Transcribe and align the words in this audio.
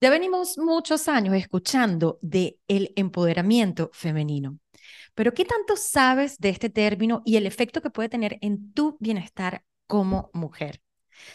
Ya 0.00 0.10
venimos 0.10 0.56
muchos 0.58 1.08
años 1.08 1.34
escuchando 1.34 2.18
de 2.22 2.58
el 2.68 2.92
empoderamiento 2.96 3.90
femenino. 3.92 4.58
Pero 5.14 5.34
¿qué 5.34 5.44
tanto 5.44 5.76
sabes 5.76 6.38
de 6.38 6.50
este 6.50 6.70
término 6.70 7.22
y 7.24 7.36
el 7.36 7.46
efecto 7.46 7.82
que 7.82 7.90
puede 7.90 8.08
tener 8.08 8.38
en 8.42 8.72
tu 8.72 8.96
bienestar 9.00 9.64
como 9.86 10.30
mujer? 10.34 10.82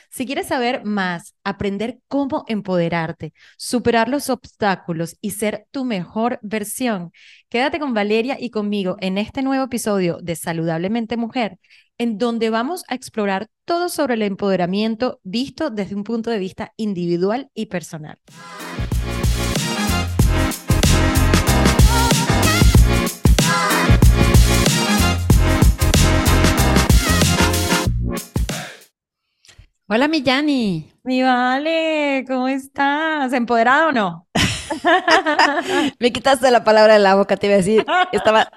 Si 0.09 0.25
quieres 0.25 0.47
saber 0.47 0.83
más, 0.83 1.35
aprender 1.43 1.99
cómo 2.07 2.45
empoderarte, 2.47 3.33
superar 3.57 4.09
los 4.09 4.29
obstáculos 4.29 5.17
y 5.21 5.31
ser 5.31 5.67
tu 5.71 5.85
mejor 5.85 6.39
versión, 6.41 7.11
quédate 7.49 7.79
con 7.79 7.93
Valeria 7.93 8.37
y 8.39 8.49
conmigo 8.49 8.97
en 8.99 9.17
este 9.17 9.41
nuevo 9.41 9.65
episodio 9.65 10.19
de 10.21 10.35
Saludablemente 10.35 11.17
Mujer, 11.17 11.57
en 11.97 12.17
donde 12.17 12.49
vamos 12.49 12.83
a 12.87 12.95
explorar 12.95 13.47
todo 13.65 13.89
sobre 13.89 14.15
el 14.15 14.21
empoderamiento 14.21 15.19
visto 15.23 15.69
desde 15.69 15.95
un 15.95 16.03
punto 16.03 16.29
de 16.29 16.39
vista 16.39 16.73
individual 16.77 17.49
y 17.53 17.67
personal. 17.67 18.19
Hola, 29.87 30.07
mi 30.07 30.23
Yani. 30.23 30.91
Mi 31.03 31.21
Vale, 31.21 32.25
¿cómo 32.27 32.47
estás? 32.47 33.31
¿Empoderado 33.33 33.89
o 33.89 33.91
no? 33.91 34.27
Me 35.99 36.11
quitaste 36.11 36.49
la 36.49 36.63
palabra 36.63 36.93
de 36.93 36.99
la 36.99 37.13
boca, 37.13 37.37
te 37.37 37.45
iba 37.45 37.53
a 37.53 37.57
decir. 37.57 37.85
Estaba 38.11 38.49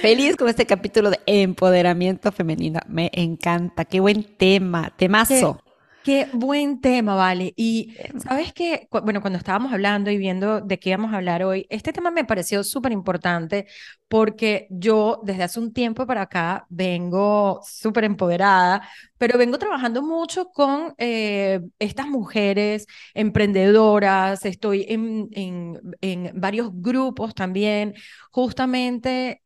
feliz 0.00 0.34
con 0.34 0.48
este 0.48 0.66
capítulo 0.66 1.10
de 1.10 1.20
empoderamiento 1.26 2.32
femenino. 2.32 2.80
Me 2.88 3.12
encanta. 3.12 3.84
Qué 3.84 4.00
buen 4.00 4.24
tema, 4.24 4.92
temazo. 4.96 5.60
Qué, 6.02 6.26
qué 6.28 6.36
buen 6.36 6.80
tema, 6.80 7.14
Vale. 7.14 7.54
Y 7.54 7.94
sabes 8.18 8.52
que, 8.52 8.88
bueno, 9.04 9.20
cuando 9.20 9.38
estábamos 9.38 9.72
hablando 9.72 10.10
y 10.10 10.18
viendo 10.18 10.60
de 10.60 10.80
qué 10.80 10.90
íbamos 10.90 11.12
a 11.12 11.18
hablar 11.18 11.44
hoy, 11.44 11.66
este 11.70 11.92
tema 11.92 12.10
me 12.10 12.24
pareció 12.24 12.64
súper 12.64 12.90
importante 12.90 13.68
porque 14.10 14.66
yo 14.70 15.20
desde 15.22 15.44
hace 15.44 15.60
un 15.60 15.72
tiempo 15.72 16.04
para 16.04 16.22
acá 16.22 16.66
vengo 16.68 17.60
súper 17.64 18.02
empoderada, 18.02 18.82
pero 19.18 19.38
vengo 19.38 19.56
trabajando 19.56 20.02
mucho 20.02 20.46
con 20.50 20.94
eh, 20.98 21.60
estas 21.78 22.08
mujeres 22.08 22.86
emprendedoras, 23.14 24.44
estoy 24.44 24.84
en, 24.88 25.28
en, 25.30 25.80
en, 26.00 26.32
varios 26.40 26.70
grupos 26.72 27.36
también. 27.36 27.94
Justamente 28.32 29.42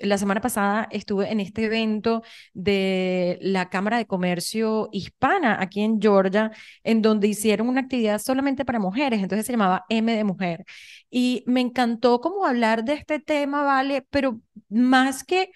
la 0.00 0.18
semana 0.18 0.42
pasada 0.42 0.86
estuve 0.90 1.32
en 1.32 1.40
este 1.40 1.64
evento 1.64 2.22
de 2.52 3.38
la 3.40 3.70
Cámara 3.70 3.96
de 3.96 4.06
Comercio 4.06 4.90
Hispana 4.92 5.56
aquí 5.62 5.80
en 5.80 5.98
Georgia, 5.98 6.50
en 6.84 7.00
donde 7.00 7.28
hicieron 7.28 7.68
una 7.68 7.80
actividad 7.80 8.18
solamente 8.18 8.66
para 8.66 8.78
mujeres, 8.78 9.22
entonces 9.22 9.46
se 9.46 9.52
llamaba 9.52 9.86
M 9.88 10.14
de 10.14 10.24
Mujer. 10.24 10.64
Y 11.10 11.44
me 11.46 11.60
encantó 11.60 12.20
como 12.20 12.46
hablar 12.46 12.84
de 12.84 12.94
este 12.94 13.20
tema, 13.20 13.62
¿vale? 13.62 14.06
Pero 14.10 14.40
más 14.68 15.24
que, 15.24 15.50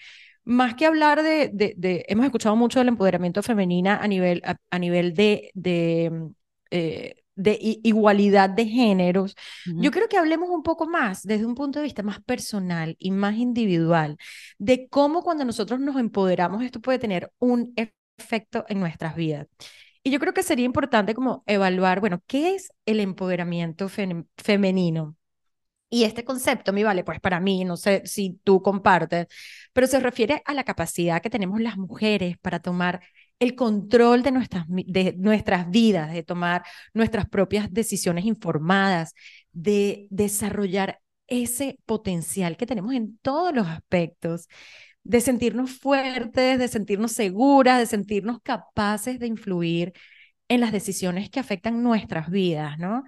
más 0.44 0.74
que 0.74 0.86
hablar 0.86 1.22
de, 1.22 1.50
de, 1.52 2.04
hemos 2.08 2.24
escuchado 2.26 2.56
mucho 2.56 2.78
del 2.78 2.88
empoderamiento 2.88 3.42
femenina 3.42 3.96
a 3.96 4.08
nivel, 4.08 4.42
a, 4.44 4.78
nivel 4.78 5.14
de, 5.14 5.50
de, 5.54 6.30
eh, 6.70 7.16
de 7.34 7.58
igualdad 7.60 8.50
de 8.50 8.66
géneros, 8.66 9.34
yo 9.64 9.90
creo 9.90 10.08
que 10.08 10.18
hablemos 10.18 10.50
un 10.50 10.62
poco 10.62 10.86
más 10.86 11.22
desde 11.22 11.46
un 11.46 11.54
punto 11.54 11.78
de 11.78 11.84
vista 11.84 12.02
más 12.02 12.20
personal 12.22 12.96
y 12.98 13.10
más 13.10 13.36
individual, 13.36 14.18
de 14.58 14.88
cómo 14.88 15.22
cuando 15.22 15.44
nosotros 15.44 15.80
nos 15.80 15.96
empoderamos 15.96 16.62
esto 16.62 16.80
puede 16.80 16.98
tener 16.98 17.32
un 17.38 17.74
efecto 18.18 18.64
en 18.68 18.80
nuestras 18.80 19.14
vidas. 19.16 19.46
Y 20.02 20.10
yo 20.10 20.18
creo 20.18 20.34
que 20.34 20.42
sería 20.42 20.64
importante 20.64 21.14
como 21.14 21.42
evaluar, 21.46 22.00
bueno, 22.00 22.22
¿qué 22.26 22.54
es 22.54 22.72
el 22.86 23.00
empoderamiento 23.00 23.88
femenino? 24.36 25.16
Y 25.92 26.04
este 26.04 26.24
concepto, 26.24 26.72
mi 26.72 26.84
vale, 26.84 27.02
pues 27.04 27.20
para 27.20 27.40
mí, 27.40 27.64
no 27.64 27.76
sé 27.76 28.02
si 28.06 28.38
tú 28.44 28.62
compartes, 28.62 29.26
pero 29.72 29.86
se 29.88 29.98
refiere 30.00 30.40
a 30.44 30.54
la 30.54 30.64
capacidad 30.64 31.20
que 31.20 31.30
tenemos 31.30 31.60
las 31.60 31.76
mujeres 31.76 32.38
para 32.38 32.60
tomar 32.60 33.00
el 33.40 33.56
control 33.56 34.22
de 34.22 34.30
nuestras, 34.32 34.66
de 34.68 35.14
nuestras 35.18 35.68
vidas, 35.70 36.12
de 36.12 36.22
tomar 36.22 36.62
nuestras 36.94 37.28
propias 37.28 37.72
decisiones 37.72 38.24
informadas, 38.24 39.14
de 39.52 40.06
desarrollar 40.10 41.00
ese 41.26 41.78
potencial 41.86 42.56
que 42.56 42.66
tenemos 42.66 42.94
en 42.94 43.18
todos 43.18 43.54
los 43.54 43.66
aspectos, 43.66 44.48
de 45.04 45.20
sentirnos 45.20 45.72
fuertes, 45.72 46.58
de 46.58 46.68
sentirnos 46.68 47.12
seguras, 47.12 47.78
de 47.78 47.86
sentirnos 47.86 48.40
capaces 48.42 49.18
de 49.18 49.26
influir 49.26 49.92
en 50.48 50.60
las 50.60 50.72
decisiones 50.72 51.30
que 51.30 51.40
afectan 51.40 51.82
nuestras 51.82 52.30
vidas, 52.30 52.78
¿no? 52.78 53.04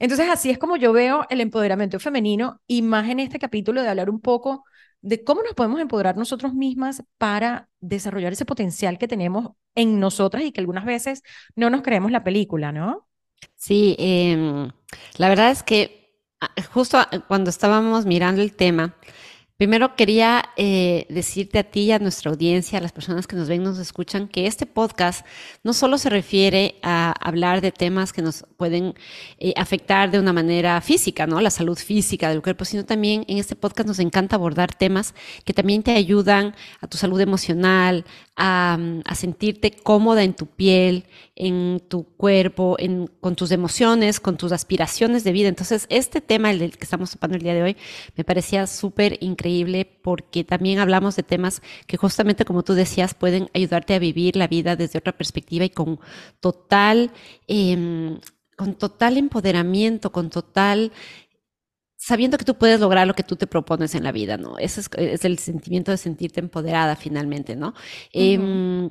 Entonces, 0.00 0.28
así 0.28 0.50
es 0.50 0.58
como 0.58 0.76
yo 0.76 0.92
veo 0.92 1.26
el 1.30 1.40
empoderamiento 1.40 2.00
femenino 2.00 2.60
y 2.66 2.82
más 2.82 3.08
en 3.08 3.20
este 3.20 3.38
capítulo 3.38 3.82
de 3.82 3.88
hablar 3.88 4.10
un 4.10 4.20
poco 4.20 4.64
de 5.02 5.22
cómo 5.24 5.42
nos 5.42 5.54
podemos 5.54 5.80
empoderar 5.80 6.16
nosotros 6.16 6.54
mismas 6.54 7.04
para 7.18 7.68
desarrollar 7.80 8.32
ese 8.32 8.44
potencial 8.44 8.98
que 8.98 9.08
tenemos 9.08 9.50
en 9.74 10.00
nosotras 10.00 10.42
y 10.42 10.52
que 10.52 10.60
algunas 10.60 10.84
veces 10.84 11.22
no 11.54 11.70
nos 11.70 11.82
creemos 11.82 12.10
la 12.10 12.24
película, 12.24 12.72
¿no? 12.72 13.06
Sí, 13.56 13.94
em, 13.98 14.70
la 15.16 15.28
verdad 15.28 15.50
es 15.50 15.62
que 15.62 16.14
ah, 16.40 16.50
justo 16.72 16.98
cuando 17.28 17.50
estábamos 17.50 18.04
mirando 18.06 18.42
el 18.42 18.54
tema, 18.54 18.96
Primero 19.60 19.94
quería 19.94 20.46
eh, 20.56 21.04
decirte 21.10 21.58
a 21.58 21.64
ti 21.64 21.80
y 21.80 21.92
a 21.92 21.98
nuestra 21.98 22.30
audiencia, 22.30 22.78
a 22.78 22.80
las 22.80 22.92
personas 22.92 23.26
que 23.26 23.36
nos 23.36 23.46
ven, 23.46 23.62
nos 23.62 23.76
escuchan, 23.76 24.26
que 24.26 24.46
este 24.46 24.64
podcast 24.64 25.26
no 25.64 25.74
solo 25.74 25.98
se 25.98 26.08
refiere 26.08 26.76
a 26.82 27.12
hablar 27.20 27.60
de 27.60 27.70
temas 27.70 28.14
que 28.14 28.22
nos 28.22 28.46
pueden 28.56 28.94
eh, 29.38 29.52
afectar 29.58 30.10
de 30.10 30.18
una 30.18 30.32
manera 30.32 30.80
física, 30.80 31.26
¿no? 31.26 31.42
La 31.42 31.50
salud 31.50 31.76
física 31.76 32.30
del 32.30 32.40
cuerpo, 32.40 32.64
sino 32.64 32.86
también 32.86 33.26
en 33.28 33.36
este 33.36 33.54
podcast 33.54 33.86
nos 33.86 33.98
encanta 33.98 34.36
abordar 34.36 34.72
temas 34.72 35.14
que 35.44 35.52
también 35.52 35.82
te 35.82 35.90
ayudan 35.90 36.54
a 36.80 36.86
tu 36.86 36.96
salud 36.96 37.20
emocional, 37.20 38.06
a, 38.36 38.78
sentirte 39.14 39.72
cómoda 39.72 40.22
en 40.22 40.32
tu 40.32 40.46
piel, 40.46 41.04
en 41.36 41.82
tu 41.86 42.04
cuerpo, 42.04 42.76
en, 42.78 43.10
con 43.20 43.36
tus 43.36 43.50
emociones, 43.50 44.20
con 44.20 44.38
tus 44.38 44.52
aspiraciones 44.52 45.22
de 45.22 45.32
vida. 45.32 45.48
Entonces, 45.48 45.84
este 45.90 46.22
tema, 46.22 46.50
el 46.50 46.60
del 46.60 46.78
que 46.78 46.84
estamos 46.84 47.10
topando 47.10 47.36
el 47.36 47.42
día 47.42 47.52
de 47.52 47.62
hoy, 47.62 47.76
me 48.16 48.24
parecía 48.24 48.66
súper 48.66 49.18
increíble 49.20 49.49
porque 50.02 50.44
también 50.44 50.78
hablamos 50.78 51.16
de 51.16 51.22
temas 51.22 51.62
que 51.86 51.96
justamente, 51.96 52.44
como 52.44 52.62
tú 52.62 52.74
decías, 52.74 53.14
pueden 53.14 53.48
ayudarte 53.54 53.94
a 53.94 53.98
vivir 53.98 54.36
la 54.36 54.48
vida 54.48 54.76
desde 54.76 54.98
otra 54.98 55.12
perspectiva 55.16 55.64
y 55.64 55.70
con 55.70 55.98
total, 56.40 57.10
eh, 57.48 58.18
con 58.56 58.74
total 58.74 59.16
empoderamiento, 59.16 60.12
con 60.12 60.30
total 60.30 60.92
sabiendo 62.00 62.38
que 62.38 62.46
tú 62.46 62.56
puedes 62.56 62.80
lograr 62.80 63.06
lo 63.06 63.14
que 63.14 63.22
tú 63.22 63.36
te 63.36 63.46
propones 63.46 63.94
en 63.94 64.04
la 64.04 64.12
vida, 64.12 64.38
¿no? 64.38 64.56
Ese 64.58 64.80
es, 64.80 64.90
es 64.96 65.24
el 65.26 65.38
sentimiento 65.38 65.90
de 65.90 65.98
sentirte 65.98 66.40
empoderada 66.40 66.96
finalmente, 66.96 67.56
¿no? 67.56 67.68
Uh 67.68 67.72
-huh. 68.20 68.88
eh, 68.88 68.90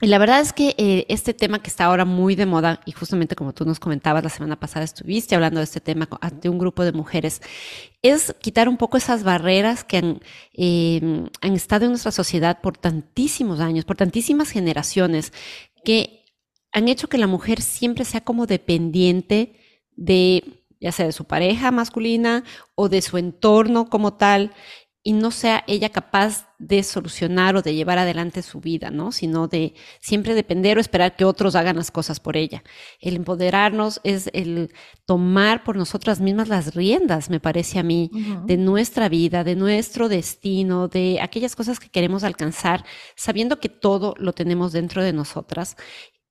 y 0.00 0.06
la 0.08 0.18
verdad 0.18 0.40
es 0.40 0.52
que 0.52 0.74
eh, 0.76 1.06
este 1.08 1.34
tema 1.34 1.62
que 1.62 1.70
está 1.70 1.84
ahora 1.84 2.04
muy 2.04 2.34
de 2.34 2.46
moda, 2.46 2.80
y 2.84 2.92
justamente 2.92 3.36
como 3.36 3.52
tú 3.52 3.64
nos 3.64 3.78
comentabas 3.78 4.24
la 4.24 4.30
semana 4.30 4.58
pasada, 4.58 4.84
estuviste 4.84 5.34
hablando 5.34 5.60
de 5.60 5.64
este 5.64 5.80
tema 5.80 6.08
ante 6.20 6.48
un 6.48 6.58
grupo 6.58 6.84
de 6.84 6.92
mujeres, 6.92 7.40
es 8.02 8.34
quitar 8.40 8.68
un 8.68 8.76
poco 8.76 8.96
esas 8.96 9.22
barreras 9.22 9.84
que 9.84 10.20
eh, 10.52 11.28
han 11.40 11.52
estado 11.52 11.84
en 11.84 11.92
nuestra 11.92 12.10
sociedad 12.10 12.60
por 12.60 12.76
tantísimos 12.76 13.60
años, 13.60 13.84
por 13.84 13.96
tantísimas 13.96 14.50
generaciones, 14.50 15.32
que 15.84 16.24
han 16.72 16.88
hecho 16.88 17.08
que 17.08 17.18
la 17.18 17.28
mujer 17.28 17.62
siempre 17.62 18.04
sea 18.04 18.22
como 18.22 18.46
dependiente 18.46 19.60
de 19.96 20.64
ya 20.80 20.92
sea 20.92 21.06
de 21.06 21.12
su 21.12 21.24
pareja 21.24 21.70
masculina 21.70 22.44
o 22.74 22.90
de 22.90 23.00
su 23.00 23.16
entorno 23.16 23.88
como 23.88 24.14
tal, 24.14 24.52
y 25.06 25.12
no 25.12 25.30
sea 25.30 25.62
ella 25.66 25.90
capaz 25.90 26.48
de 26.58 26.82
solucionar 26.82 27.56
o 27.56 27.62
de 27.62 27.74
llevar 27.74 27.98
adelante 27.98 28.40
su 28.40 28.60
vida, 28.60 28.90
¿no? 28.90 29.12
Sino 29.12 29.48
de 29.48 29.74
siempre 30.00 30.34
depender 30.34 30.78
o 30.78 30.80
esperar 30.80 31.14
que 31.14 31.26
otros 31.26 31.54
hagan 31.56 31.76
las 31.76 31.90
cosas 31.90 32.20
por 32.20 32.38
ella. 32.38 32.64
El 33.00 33.16
empoderarnos 33.16 34.00
es 34.02 34.30
el 34.32 34.72
tomar 35.04 35.62
por 35.62 35.76
nosotras 35.76 36.20
mismas 36.22 36.48
las 36.48 36.74
riendas, 36.74 37.28
me 37.28 37.38
parece 37.38 37.78
a 37.78 37.82
mí, 37.82 38.10
uh 38.12 38.16
-huh. 38.16 38.44
de 38.46 38.56
nuestra 38.56 39.10
vida, 39.10 39.44
de 39.44 39.56
nuestro 39.56 40.08
destino, 40.08 40.88
de 40.88 41.20
aquellas 41.20 41.54
cosas 41.54 41.78
que 41.78 41.90
queremos 41.90 42.24
alcanzar, 42.24 42.86
sabiendo 43.14 43.60
que 43.60 43.68
todo 43.68 44.14
lo 44.16 44.32
tenemos 44.32 44.72
dentro 44.72 45.02
de 45.04 45.12
nosotras 45.12 45.76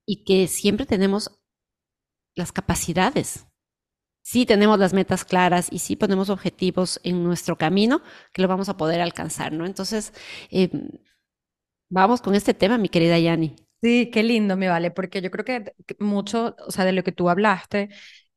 y 0.03 0.23
que 0.23 0.47
siempre 0.47 0.87
tenemos 0.87 1.29
las 2.35 2.51
capacidades 2.51 3.45
sí 4.23 4.45
tenemos 4.47 4.79
las 4.79 4.93
metas 4.93 5.25
claras 5.25 5.67
y 5.71 5.79
sí 5.79 5.95
ponemos 5.97 6.31
objetivos 6.31 6.99
en 7.03 7.23
nuestro 7.23 7.57
camino, 7.57 8.01
que 8.33 8.41
lo 8.41 8.49
vamos 8.49 8.69
a 8.69 8.77
poder 8.77 9.01
alcanzar, 9.01 9.53
¿no? 9.53 9.65
Entonces, 9.67 10.13
eh, 10.51 10.71
vamos 11.89 12.21
con 12.21 12.35
este 12.35 12.53
tema, 12.53 12.77
mi 12.77 12.89
querida 12.89 13.17
Yani. 13.19 13.55
Sí, 13.81 14.09
qué 14.11 14.23
lindo, 14.23 14.55
me 14.55 14.69
vale, 14.69 14.91
porque 14.91 15.21
yo 15.21 15.29
creo 15.29 15.43
que 15.43 15.75
mucho, 15.99 16.55
o 16.65 16.71
sea, 16.71 16.85
de 16.85 16.93
lo 16.93 17.03
que 17.03 17.11
tú 17.11 17.29
hablaste, 17.29 17.89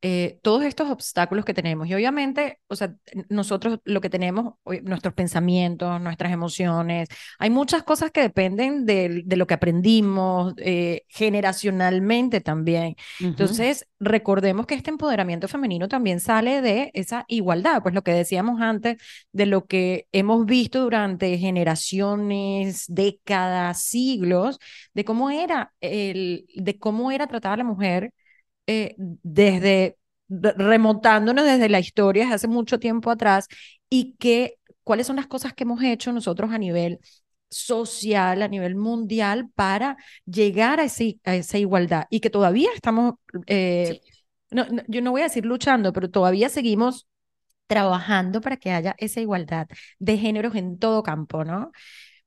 eh, 0.02 0.38
todos 0.42 0.62
estos 0.64 0.90
obstáculos 0.90 1.44
que 1.44 1.54
tenemos. 1.54 1.88
Y 1.88 1.94
obviamente, 1.94 2.60
o 2.68 2.76
sea, 2.76 2.94
nosotros 3.28 3.80
lo 3.84 4.00
que 4.00 4.10
tenemos, 4.10 4.54
nuestros 4.82 5.14
pensamientos, 5.14 6.00
nuestras 6.00 6.32
emociones, 6.32 7.08
hay 7.38 7.50
muchas 7.50 7.82
cosas 7.82 8.10
que 8.10 8.20
dependen 8.20 8.84
de, 8.84 9.22
de 9.24 9.36
lo 9.36 9.46
que 9.46 9.54
aprendimos 9.54 10.54
eh, 10.58 11.02
generacionalmente 11.08 12.40
también. 12.40 12.94
Entonces, 13.20 13.88
recordemos 13.98 14.66
que 14.66 14.74
este 14.74 14.90
empoderamiento 14.90 15.48
femenino 15.48 15.88
también 15.88 16.20
sale 16.20 16.60
de 16.60 16.90
esa 16.94 17.24
igualdad, 17.28 17.82
pues 17.82 17.94
lo 17.94 18.02
que 18.02 18.12
decíamos 18.12 18.60
antes, 18.60 18.98
de 19.32 19.46
lo 19.46 19.66
que 19.66 20.06
hemos 20.12 20.44
visto 20.46 20.82
durante 20.82 21.38
generaciones, 21.38 22.84
décadas, 22.88 23.82
siglos, 23.82 24.58
de 24.94 25.04
cómo 25.04 25.30
era 25.30 25.72
el, 25.80 26.46
de 26.54 26.78
cómo 26.78 27.10
era 27.10 27.26
tratada 27.26 27.56
la 27.56 27.64
mujer 27.64 28.12
eh, 28.66 28.94
desde 28.98 29.98
remontándonos 30.28 31.44
desde 31.44 31.68
la 31.68 31.78
historia 31.80 32.24
desde 32.24 32.34
hace 32.34 32.48
mucho 32.48 32.78
tiempo 32.80 33.10
atrás 33.10 33.46
y 33.88 34.16
que 34.18 34.58
cuáles 34.82 35.06
son 35.06 35.16
las 35.16 35.26
cosas 35.26 35.52
que 35.54 35.64
hemos 35.64 35.82
hecho 35.82 36.12
nosotros 36.12 36.50
a 36.52 36.58
nivel 36.58 36.98
social, 37.48 38.42
a 38.42 38.48
nivel 38.48 38.74
mundial, 38.74 39.48
para 39.54 39.96
llegar 40.24 40.80
a, 40.80 40.84
ese, 40.84 41.18
a 41.24 41.36
esa 41.36 41.58
igualdad 41.58 42.06
y 42.10 42.20
que 42.20 42.30
todavía 42.30 42.70
estamos, 42.74 43.14
eh, 43.46 44.00
no, 44.50 44.66
yo 44.88 45.00
no 45.00 45.12
voy 45.12 45.20
a 45.20 45.24
decir 45.24 45.46
luchando, 45.46 45.92
pero 45.92 46.10
todavía 46.10 46.48
seguimos 46.48 47.06
trabajando 47.66 48.40
para 48.40 48.56
que 48.56 48.70
haya 48.70 48.94
esa 48.98 49.20
igualdad 49.20 49.68
de 49.98 50.18
géneros 50.18 50.54
en 50.54 50.78
todo 50.78 51.02
campo, 51.02 51.44
¿no? 51.44 51.72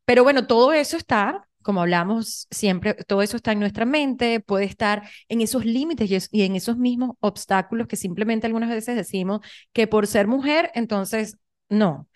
Pero 0.06 0.24
bueno, 0.24 0.48
todo 0.48 0.74
eso 0.74 0.98
está 0.98 1.49
como 1.70 1.82
hablamos 1.82 2.48
siempre, 2.50 2.96
todo 2.96 3.22
eso 3.22 3.38
está 3.38 3.52
en 3.52 3.60
nuestra 3.60 3.86
mente, 3.86 4.40
puede 4.40 4.66
estar 4.66 5.08
en 5.28 5.42
esos 5.42 5.66
límites 5.66 6.30
y, 6.32 6.42
en 6.42 6.56
esos 6.56 6.78
mismos 6.78 7.12
obstáculos 7.20 7.86
que 7.86 7.96
simplemente 7.96 8.48
algunas 8.48 8.72
veces 8.72 8.96
decimos 8.96 9.42
que 9.72 9.86
por 9.86 10.08
ser 10.08 10.26
mujer, 10.26 10.72
entonces 10.74 11.38
no. 11.70 12.08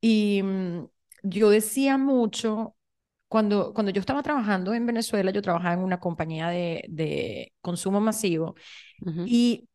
Y 0.00 0.40
mm, 0.42 0.86
yo 1.22 1.50
decía 1.50 1.98
mucho, 1.98 2.76
cuando, 3.28 3.74
cuando 3.74 3.92
yo 3.92 4.00
estaba 4.00 4.22
trabajando 4.22 4.72
en 4.72 4.86
Venezuela, 4.86 5.30
yo 5.32 5.42
trabajaba 5.42 5.74
en 5.74 5.80
una 5.80 6.00
compañía 6.00 6.48
de, 6.48 6.86
de 6.88 7.52
consumo 7.60 8.00
masivo 8.00 8.54
y 9.26 9.68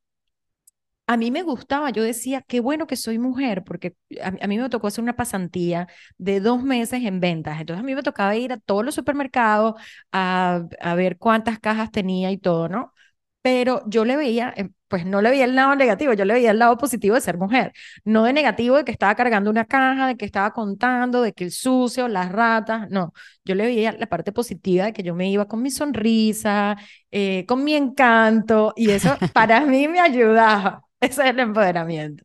a 1.10 1.18
mí 1.18 1.32
me 1.32 1.42
gustaba, 1.42 1.90
yo 1.90 2.04
decía, 2.04 2.44
qué 2.48 2.60
bueno 2.60 2.86
que 2.86 2.96
soy 2.96 3.18
mujer, 3.18 3.64
porque 3.64 3.96
a, 4.22 4.30
mí 4.48 4.60
me 4.60 4.70
tocó 4.70 4.86
hacer 4.88 5.04
una 5.04 5.16
pasantía 5.16 5.88
de 6.20 6.40
dos 6.40 6.62
meses 6.64 7.04
en 7.04 7.20
ventas. 7.20 7.60
Entonces 7.60 7.82
a 7.82 7.84
mí 7.84 7.96
me 7.96 8.04
tocaba 8.04 8.36
ir 8.36 8.54
a 8.54 8.58
todos 8.60 8.86
los 8.86 8.94
supermercados 8.94 9.74
a, 10.12 10.68
a 10.80 10.94
ver 10.96 11.18
cuántas 11.18 11.60
cajas 11.60 11.92
tenía 11.92 12.30
y 12.30 12.38
todo, 12.38 12.70
¿no? 12.70 12.94
Pero 13.42 13.82
yo 13.88 14.06
le 14.06 14.18
veía, 14.18 14.54
eh, 14.56 14.70
pues 14.88 15.06
no 15.06 15.22
le 15.24 15.32
veía 15.32 15.46
el 15.46 15.56
lado 15.56 15.76
negativo, 15.76 16.14
yo 16.14 16.26
le 16.26 16.34
veía 16.36 16.52
el 16.52 16.60
lado 16.60 16.78
positivo 16.78 17.16
de 17.16 17.22
ser 17.22 17.38
mujer, 17.40 17.74
no 18.04 18.24
de 18.26 18.34
negativo 18.34 18.76
de 18.78 18.84
que 18.86 18.92
estaba 18.92 19.16
cargando 19.16 19.50
una 19.50 19.66
caja, 19.66 20.08
de 20.08 20.16
que 20.18 20.26
estaba 20.26 20.54
contando, 20.54 21.22
de 21.24 21.34
que 21.34 21.46
el 21.46 21.52
sucio, 21.52 22.08
las 22.08 22.32
ratas, 22.32 22.88
no, 22.92 23.14
yo 23.46 23.56
le 23.56 23.66
veía 23.66 23.94
la 23.94 24.08
parte 24.08 24.32
positiva 24.32 24.86
de 24.86 24.94
que 24.94 25.02
yo 25.04 25.16
me 25.16 25.30
iba 25.32 25.48
con 25.48 25.62
mi 25.64 25.72
sonrisa, 25.72 26.78
eh, 27.12 27.46
con 27.48 27.64
mi 27.64 27.74
encanto, 27.74 28.74
y 28.76 28.92
eso 28.92 29.18
para 29.34 29.62
mí 29.62 29.88
me 29.88 30.00
ayudaba. 30.02 30.89
Ese 31.01 31.22
es 31.24 31.30
el 31.30 31.40
empoderamiento. 31.40 32.24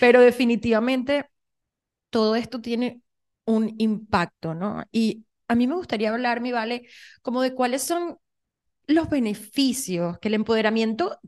Pero 0.00 0.20
definitivamente 0.20 1.28
todo 2.10 2.36
esto 2.36 2.60
tiene 2.60 3.02
un 3.46 3.74
impacto, 3.78 4.54
¿no? 4.54 4.84
Y 4.92 5.26
a 5.48 5.54
mí 5.56 5.66
me 5.66 5.76
gustaría 5.76 6.10
hablar, 6.12 6.40
mi 6.40 6.52
vale, 6.52 6.88
como 7.22 7.42
de 7.42 7.54
cuáles 7.54 7.82
son 7.82 8.18
los 8.86 9.10
beneficios 9.10 10.18
que 10.20 10.28
el 10.28 10.34
empoderamiento 10.34 11.18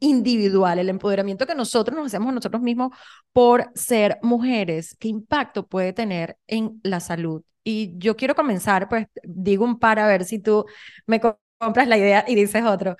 individual, 0.00 0.78
el 0.78 0.88
empoderamiento 0.90 1.46
que 1.46 1.54
nosotros 1.54 1.96
nos 1.96 2.06
hacemos 2.08 2.32
nosotros 2.34 2.62
mismos 2.62 2.92
por 3.32 3.70
ser 3.74 4.18
mujeres, 4.22 4.96
qué 4.98 5.08
impacto 5.08 5.66
puede 5.68 5.92
tener 5.92 6.38
en 6.46 6.80
la 6.84 7.00
salud. 7.00 7.42
Y 7.64 7.98
yo 7.98 8.16
quiero 8.16 8.34
comenzar, 8.34 8.88
pues 8.88 9.06
digo 9.24 9.64
un 9.64 9.78
par 9.78 9.98
a 9.98 10.06
ver 10.08 10.24
si 10.24 10.38
tú 10.40 10.66
me 11.06 11.20
compras 11.58 11.88
la 11.88 11.98
idea 11.98 12.24
y 12.28 12.34
dices 12.36 12.64
otro. 12.64 12.96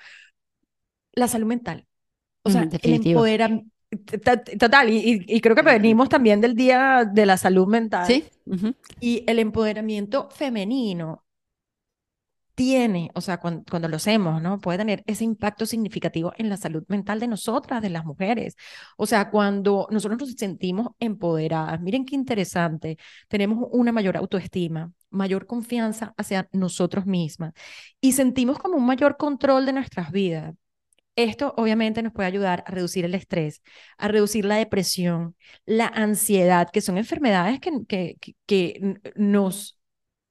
La 1.13 1.27
salud 1.27 1.47
mental. 1.47 1.86
O 2.43 2.49
sea, 2.49 2.67
el 2.81 2.93
empoderamiento. 2.93 3.71
Total, 4.59 4.89
y, 4.89 5.39
creo 5.39 5.55
que 5.55 5.61
venimos 5.61 6.09
también 6.09 6.41
del 6.41 6.55
Día 6.55 7.09
de 7.09 7.25
la 7.25 7.37
Salud 7.37 7.67
Mental. 7.67 8.05
Sí. 8.05 8.25
Y 8.99 9.23
el 9.27 9.39
empoderamiento 9.39 10.29
femenino 10.29 11.23
tiene, 12.57 13.11
o 13.13 13.21
sea, 13.21 13.37
cuando, 13.39 13.63
cuando, 13.69 13.87
lo 13.87 13.97
hacemos, 13.97 14.41
¿no? 14.41 14.59
Puede 14.59 14.79
tener 14.79 15.03
ese 15.05 15.23
impacto 15.23 15.67
significativo 15.67 16.33
en 16.37 16.49
la 16.49 16.57
salud 16.57 16.83
mental 16.87 17.19
de 17.19 17.27
nosotras, 17.27 17.83
de 17.83 17.91
las 17.91 18.03
mujeres. 18.03 18.55
O 18.97 19.05
sea, 19.05 19.29
cuando 19.29 19.87
nosotros 19.91 20.19
nos 20.19 20.31
sentimos 20.31 20.87
empoderadas, 20.99 21.79
miren 21.79 22.03
qué 22.03 22.15
interesante, 22.15 22.97
tenemos 23.27 23.69
una 23.71 23.91
mayor 23.91 24.17
autoestima, 24.17 24.91
mayor 25.11 25.45
confianza 25.45 26.15
hacia 26.17 26.49
nosotros 26.51 27.05
mismas 27.05 27.53
y 28.01 28.13
sentimos 28.13 28.57
como 28.57 28.77
un 28.77 28.85
mayor 28.87 29.17
control 29.17 29.67
de 29.67 29.73
nuestras 29.73 30.11
vidas. 30.11 30.55
Esto 31.17 31.55
obviamente 31.57 32.03
nos 32.03 32.13
puede 32.13 32.27
ayudar 32.27 32.63
a 32.67 32.71
reducir 32.71 33.03
el 33.03 33.15
estrés, 33.15 33.63
a 33.97 34.07
reducir 34.07 34.45
la 34.45 34.57
depresión, 34.57 35.35
la 35.65 35.87
ansiedad, 35.87 36.69
que 36.71 36.79
son 36.79 36.97
enfermedades 36.99 37.59
que, 37.59 38.17
que, 38.45 38.99
nos 39.15 39.79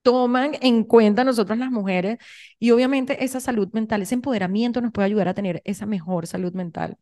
toman 0.03 0.53
en 0.61 0.85
cuenta 0.85 1.25
nosotros 1.25 1.59
las 1.59 1.73
mujeres 1.73 2.19
y 2.61 2.71
obviamente 2.71 3.25
esa 3.25 3.41
salud 3.41 3.69
mental, 3.73 4.03
ese 4.03 4.15
empoderamiento 4.15 4.81
nos 4.81 4.93
puede 4.93 5.07
ayudar 5.07 5.29
a 5.29 5.35
tener 5.35 5.61
esa 5.65 5.87
mejor 5.87 6.29
salud 6.29 6.53
mental. 6.55 6.97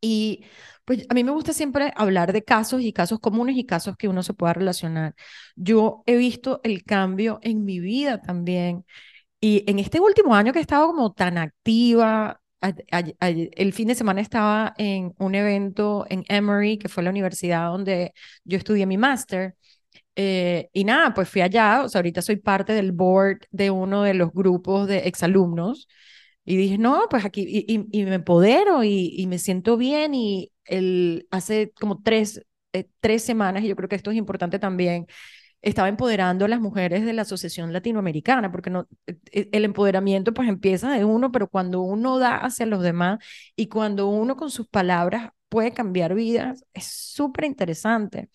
Y 0.00 0.44
pues 0.84 1.06
a 1.08 1.14
mí 1.14 1.24
me 1.24 1.32
gusta 1.32 1.52
siempre 1.52 1.92
hablar 1.96 2.32
de 2.32 2.44
casos 2.44 2.82
y 2.82 2.92
casos 2.92 3.20
comunes 3.20 3.56
y 3.56 3.64
casos 3.66 3.96
que 3.96 4.08
uno 4.08 4.22
se 4.22 4.34
pueda 4.34 4.52
relacionar. 4.52 5.14
Yo 5.56 6.02
he 6.06 6.16
visto 6.16 6.60
el 6.64 6.84
cambio 6.84 7.38
en 7.42 7.64
mi 7.64 7.80
vida 7.80 8.20
también. 8.20 8.84
Y 9.40 9.64
en 9.70 9.78
este 9.78 10.00
último 10.00 10.34
año 10.34 10.52
que 10.52 10.58
he 10.60 10.62
estado 10.62 10.88
como 10.88 11.12
tan 11.12 11.38
activa, 11.38 12.40
el 12.60 13.72
fin 13.72 13.88
de 13.88 13.94
semana 13.94 14.20
estaba 14.20 14.74
en 14.78 15.14
un 15.18 15.34
evento 15.34 16.06
en 16.08 16.24
Emory, 16.28 16.78
que 16.78 16.88
fue 16.88 17.02
la 17.02 17.10
universidad 17.10 17.70
donde 17.70 18.12
yo 18.44 18.58
estudié 18.58 18.86
mi 18.86 18.98
máster. 18.98 19.54
Eh, 20.16 20.68
y 20.72 20.84
nada, 20.84 21.14
pues 21.14 21.28
fui 21.28 21.42
allá, 21.42 21.82
o 21.84 21.88
sea, 21.88 22.00
ahorita 22.00 22.22
soy 22.22 22.36
parte 22.36 22.72
del 22.72 22.92
board 22.92 23.38
de 23.50 23.70
uno 23.70 24.02
de 24.02 24.14
los 24.14 24.32
grupos 24.32 24.88
de 24.88 24.98
exalumnos. 25.08 25.88
Y 26.44 26.56
dije, 26.56 26.78
no, 26.78 27.06
pues 27.10 27.24
aquí, 27.24 27.64
y, 27.68 28.04
me 28.04 28.14
empodero 28.14 28.82
y, 28.82 29.26
me 29.28 29.38
siento 29.38 29.76
bien. 29.76 30.14
Y 30.14 30.52
el, 30.64 31.28
hace 31.30 31.72
como 31.78 32.02
tres, 32.02 32.42
eh, 32.72 32.88
tres 33.00 33.22
semanas, 33.22 33.62
y 33.64 33.68
yo 33.68 33.76
creo 33.76 33.88
que 33.88 33.96
esto 33.96 34.10
es 34.10 34.16
importante 34.16 34.58
también, 34.58 35.06
estaba 35.62 35.88
empoderando 35.88 36.44
a 36.44 36.48
las 36.48 36.60
mujeres 36.60 37.04
de 37.04 37.12
la 37.12 37.22
Asociación 37.22 37.72
Latinoamericana, 37.72 38.50
porque 38.52 38.70
no, 38.70 38.88
e, 39.06 39.18
e, 39.32 39.48
el 39.52 39.64
empoderamiento 39.64 40.32
pues 40.34 40.48
empieza 40.48 40.90
de 40.92 41.04
uno, 41.04 41.32
pero 41.32 41.48
cuando 41.48 41.80
uno 41.82 42.18
da 42.18 42.36
hacia 42.38 42.66
los 42.66 42.82
demás 42.82 43.18
y 43.56 43.68
cuando 43.68 44.08
uno 44.08 44.36
con 44.36 44.50
sus 44.50 44.68
palabras 44.68 45.30
puede 45.48 45.72
cambiar 45.72 46.14
vidas, 46.14 46.64
es 46.74 46.86
súper 46.86 47.44
interesante. 47.46 48.30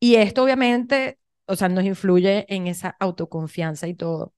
Y 0.00 0.16
esto 0.16 0.44
obviamente, 0.44 1.18
o 1.46 1.56
sea, 1.56 1.68
nos 1.68 1.84
influye 1.84 2.46
en 2.54 2.66
esa 2.68 2.96
autoconfianza 3.00 3.88
y 3.88 3.94
todo. 3.94 4.34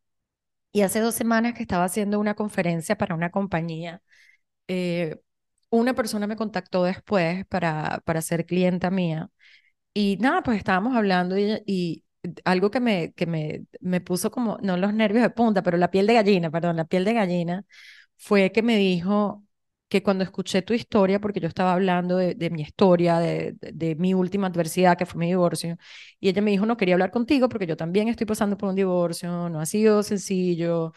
Y 0.72 0.82
hace 0.82 1.00
dos 1.00 1.14
semanas 1.14 1.54
que 1.54 1.62
estaba 1.62 1.84
haciendo 1.84 2.20
una 2.20 2.34
conferencia 2.34 2.98
para 2.98 3.14
una 3.14 3.30
compañía, 3.30 4.02
eh, 4.68 5.16
una 5.70 5.94
persona 5.94 6.26
me 6.26 6.36
contactó 6.36 6.84
después 6.84 7.46
para, 7.46 8.02
para 8.04 8.22
ser 8.22 8.46
clienta 8.46 8.90
mía. 8.90 9.30
Y 9.94 10.18
nada, 10.20 10.42
pues 10.42 10.58
estábamos 10.58 10.96
hablando 10.96 11.36
y, 11.38 12.04
algo 12.44 12.70
que 12.70 12.80
me, 12.80 13.12
que 13.14 13.26
me, 13.26 13.64
me 13.80 14.00
puso 14.00 14.30
como, 14.30 14.58
no 14.62 14.76
los 14.76 14.92
nervios 14.94 15.23
de 15.23 15.30
punta, 15.30 15.62
pero 15.62 15.76
la 15.78 15.90
piel 15.90 16.06
de 16.06 16.14
gallina, 16.14 16.50
perdón, 16.50 16.76
la 16.76 16.85
piel 16.85 17.04
de 17.04 17.14
gallina, 17.14 17.64
fue 18.16 18.52
que 18.52 18.62
me 18.62 18.76
dijo 18.76 19.44
que 19.88 20.02
cuando 20.02 20.25
escuché 20.25 20.62
tu 20.62 20.75
historia, 20.75 21.20
porque 21.20 21.38
yo 21.40 21.46
estaba 21.49 21.73
hablando 21.73 22.16
de, 22.16 22.35
de 22.35 22.50
mi 22.50 22.62
historia, 22.62 23.18
de, 23.20 23.54
de, 23.61 23.94
mi 23.94 24.14
última 24.14 24.49
adversidad, 24.49 24.99
que 24.99 25.06
fue 25.06 25.20
mi 25.20 25.26
divorcio, 25.28 25.76
y 26.18 26.28
ella 26.28 26.42
me 26.42 26.50
dijo, 26.50 26.66
no 26.66 26.76
quería 26.76 26.94
hablar 26.94 27.12
contigo 27.12 27.49
porque 27.49 27.66
yo 27.66 27.76
también 27.76 28.08
estoy 28.08 28.26
pasando 28.26 28.56
por 28.56 28.68
un 28.70 28.75
divorcio, 28.76 29.49
no 29.49 29.61
ha 29.61 29.66
sido 29.66 30.02
sencillo. 30.02 30.92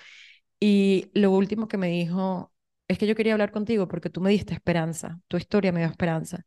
Y 0.60 1.10
lo 1.14 1.32
último 1.32 1.68
que 1.68 1.78
me 1.78 1.88
dijo 1.90 2.52
es 2.88 2.98
que 2.98 3.08
yo 3.08 3.16
quería 3.16 3.34
hablar 3.34 3.52
contigo 3.52 3.88
porque 3.88 4.10
tú 4.10 4.22
me 4.22 4.32
diste 4.32 4.54
esperanza, 4.54 5.20
tu 5.28 5.38
historia 5.38 5.72
me 5.72 5.80
dio 5.82 5.90
esperanza. 5.90 6.46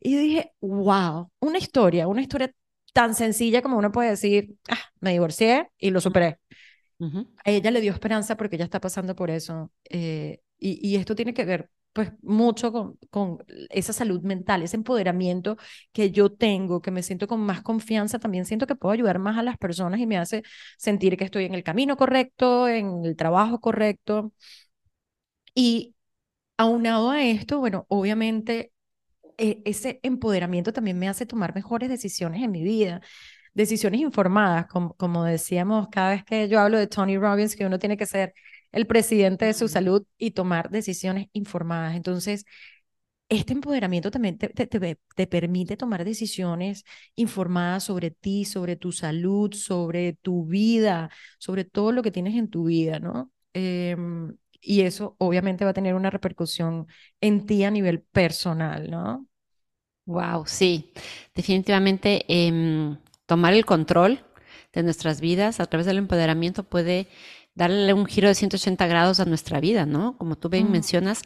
Y 0.00 0.16
dije, 0.16 0.52
wow, 0.60 1.30
una 1.40 1.58
historia, 1.58 2.08
una 2.08 2.22
historia 2.22 2.52
tan 2.92 3.14
sencilla 3.14 3.62
como 3.62 3.78
uno 3.78 3.92
puede 3.92 4.10
decir, 4.10 4.56
ah, 4.68 4.78
me 5.00 5.12
divorcié 5.12 5.70
y 5.78 5.90
lo 5.90 6.00
superé. 6.00 6.38
A 7.44 7.50
ella 7.50 7.70
le 7.70 7.80
dio 7.80 7.92
esperanza 7.92 8.36
porque 8.36 8.56
ella 8.56 8.66
está 8.66 8.80
pasando 8.80 9.14
por 9.16 9.30
eso. 9.30 9.72
Eh, 9.88 10.40
y, 10.58 10.86
y, 10.86 10.96
esto 10.96 11.14
tiene 11.14 11.32
que 11.32 11.44
ver 11.46 11.70
pues 11.92 12.12
mucho 12.22 12.72
con, 12.72 12.98
con 13.10 13.38
esa 13.70 13.92
salud 13.92 14.22
mental, 14.22 14.62
ese 14.62 14.76
empoderamiento 14.76 15.56
que 15.92 16.10
yo 16.10 16.30
tengo, 16.32 16.80
que 16.82 16.90
me 16.90 17.02
siento 17.02 17.26
con 17.26 17.40
más 17.40 17.62
confianza, 17.62 18.18
también 18.18 18.44
siento 18.44 18.66
que 18.66 18.76
puedo 18.76 18.92
ayudar 18.92 19.18
más 19.18 19.38
a 19.38 19.42
las 19.42 19.58
personas 19.58 20.00
y 20.00 20.06
me 20.06 20.18
hace 20.18 20.42
sentir 20.78 21.16
que 21.16 21.24
estoy 21.24 21.46
en 21.46 21.54
el 21.54 21.64
camino 21.64 21.96
correcto, 21.96 22.68
en 22.68 23.04
el 23.04 23.16
trabajo 23.16 23.60
correcto. 23.60 24.32
Y 25.54 25.94
aunado 26.58 27.10
a 27.10 27.24
esto, 27.24 27.60
bueno, 27.60 27.86
obviamente 27.88 28.72
ese 29.64 30.00
empoderamiento 30.02 30.72
también 30.72 30.98
me 30.98 31.08
hace 31.08 31.26
tomar 31.26 31.54
mejores 31.54 31.88
decisiones 31.88 32.42
en 32.42 32.50
mi 32.50 32.62
vida, 32.62 33.00
decisiones 33.54 34.00
informadas, 34.00 34.66
como, 34.66 34.94
como 34.94 35.24
decíamos 35.24 35.88
cada 35.90 36.10
vez 36.10 36.24
que 36.24 36.48
yo 36.48 36.60
hablo 36.60 36.78
de 36.78 36.86
Tony 36.86 37.18
Robbins, 37.18 37.56
que 37.56 37.66
uno 37.66 37.78
tiene 37.78 37.96
que 37.96 38.06
ser 38.06 38.34
el 38.72 38.86
presidente 38.86 39.46
de 39.46 39.54
su 39.54 39.68
salud 39.68 40.04
y 40.18 40.32
tomar 40.32 40.70
decisiones 40.70 41.28
informadas. 41.32 41.96
Entonces, 41.96 42.44
este 43.30 43.52
empoderamiento 43.52 44.10
también 44.10 44.38
te, 44.38 44.48
te, 44.48 44.66
te, 44.66 45.26
permite 45.28 45.76
tomar 45.76 46.04
decisiones 46.04 46.84
informadas 47.14 47.84
sobre 47.84 48.10
ti, 48.10 48.44
sobre 48.44 48.76
tu 48.76 48.92
salud, 48.92 49.54
sobre 49.54 50.14
tu 50.14 50.46
vida, 50.46 51.10
sobre 51.38 51.64
todo 51.64 51.92
lo 51.92 52.02
que 52.02 52.10
tienes 52.10 52.34
en 52.34 52.50
tu 52.50 52.64
vida, 52.64 52.98
¿no? 52.98 53.32
Em, 53.52 54.36
y 54.60 54.82
eso 54.82 55.16
obviamente 55.18 55.64
va 55.64 55.70
a 55.70 55.74
tener 55.74 55.94
una 55.94 56.10
repercusión 56.10 56.86
en 57.20 57.46
ti 57.46 57.64
a 57.64 57.70
nivel 57.70 58.02
personal, 58.02 58.90
¿no? 58.90 59.26
Wow, 60.06 60.44
sí, 60.46 60.92
definitivamente 61.34 62.24
em, 62.28 62.98
tomar 63.26 63.54
el 63.54 63.64
control 63.64 64.24
de 64.72 64.82
nuestras 64.82 65.20
vidas 65.20 65.60
a 65.60 65.66
través 65.66 65.86
del 65.86 65.98
empoderamiento 65.98 66.64
puede 66.64 67.08
darle 67.54 67.92
un 67.92 68.06
giro 68.06 68.28
de 68.28 68.34
180 68.34 68.86
grados 68.86 69.20
a 69.20 69.24
nuestra 69.24 69.60
vida, 69.60 69.86
¿no? 69.86 70.16
Como 70.18 70.36
tú 70.36 70.48
bien 70.48 70.70
mencionas, 70.70 71.22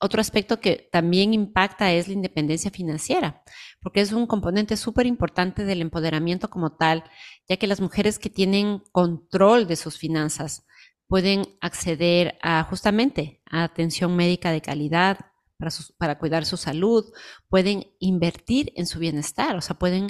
otro 0.00 0.20
aspecto 0.20 0.60
que 0.60 0.88
también 0.92 1.34
impacta 1.34 1.92
es 1.92 2.08
la 2.08 2.14
independencia 2.14 2.70
financiera, 2.70 3.42
porque 3.80 4.00
es 4.00 4.12
un 4.12 4.26
componente 4.26 4.76
súper 4.76 5.06
importante 5.06 5.64
del 5.64 5.80
empoderamiento 5.80 6.50
como 6.50 6.76
tal, 6.76 7.04
ya 7.48 7.56
que 7.56 7.66
las 7.66 7.80
mujeres 7.80 8.18
que 8.18 8.30
tienen 8.30 8.82
control 8.92 9.66
de 9.66 9.76
sus 9.76 9.98
finanzas 9.98 10.66
pueden 11.06 11.46
acceder 11.60 12.38
a 12.42 12.62
justamente 12.64 13.40
a 13.50 13.64
atención 13.64 14.16
médica 14.16 14.50
de 14.50 14.60
calidad 14.60 15.18
para, 15.56 15.70
para 15.98 16.18
cuidar 16.18 16.44
su 16.44 16.56
salud, 16.56 17.04
pueden 17.48 17.86
invertir 17.98 18.72
en 18.76 18.86
su 18.86 18.98
bienestar, 18.98 19.56
o 19.56 19.60
sea, 19.60 19.76
pueden 19.76 20.08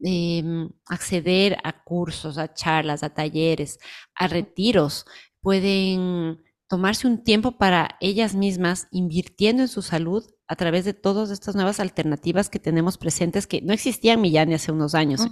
em, 0.00 0.70
acceder 0.86 1.58
a 1.64 1.84
cursos, 1.84 2.38
a 2.38 2.52
charlas, 2.54 3.02
a 3.02 3.10
talleres, 3.10 3.78
a 4.14 4.28
retiros, 4.28 5.06
pueden 5.40 6.42
tomarse 6.68 7.06
un 7.06 7.24
tiempo 7.24 7.52
para 7.52 7.96
ellas 8.00 8.34
mismas 8.34 8.88
invirtiendo 8.90 9.62
en 9.62 9.68
su 9.68 9.82
salud 9.82 10.24
a 10.46 10.56
través 10.56 10.84
de 10.84 10.94
todas 10.94 11.30
estas 11.30 11.54
nuevas 11.54 11.80
alternativas 11.80 12.48
que 12.48 12.58
tenemos 12.58 12.96
presentes 12.96 13.46
que 13.46 13.60
no 13.60 13.72
existían 13.72 14.20
Millán 14.20 14.52
hace 14.52 14.72
unos 14.72 14.94
años. 14.94 15.26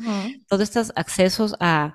Todos 0.47 0.63
estos 0.63 0.93
accesos 0.95 1.57
a, 1.61 1.95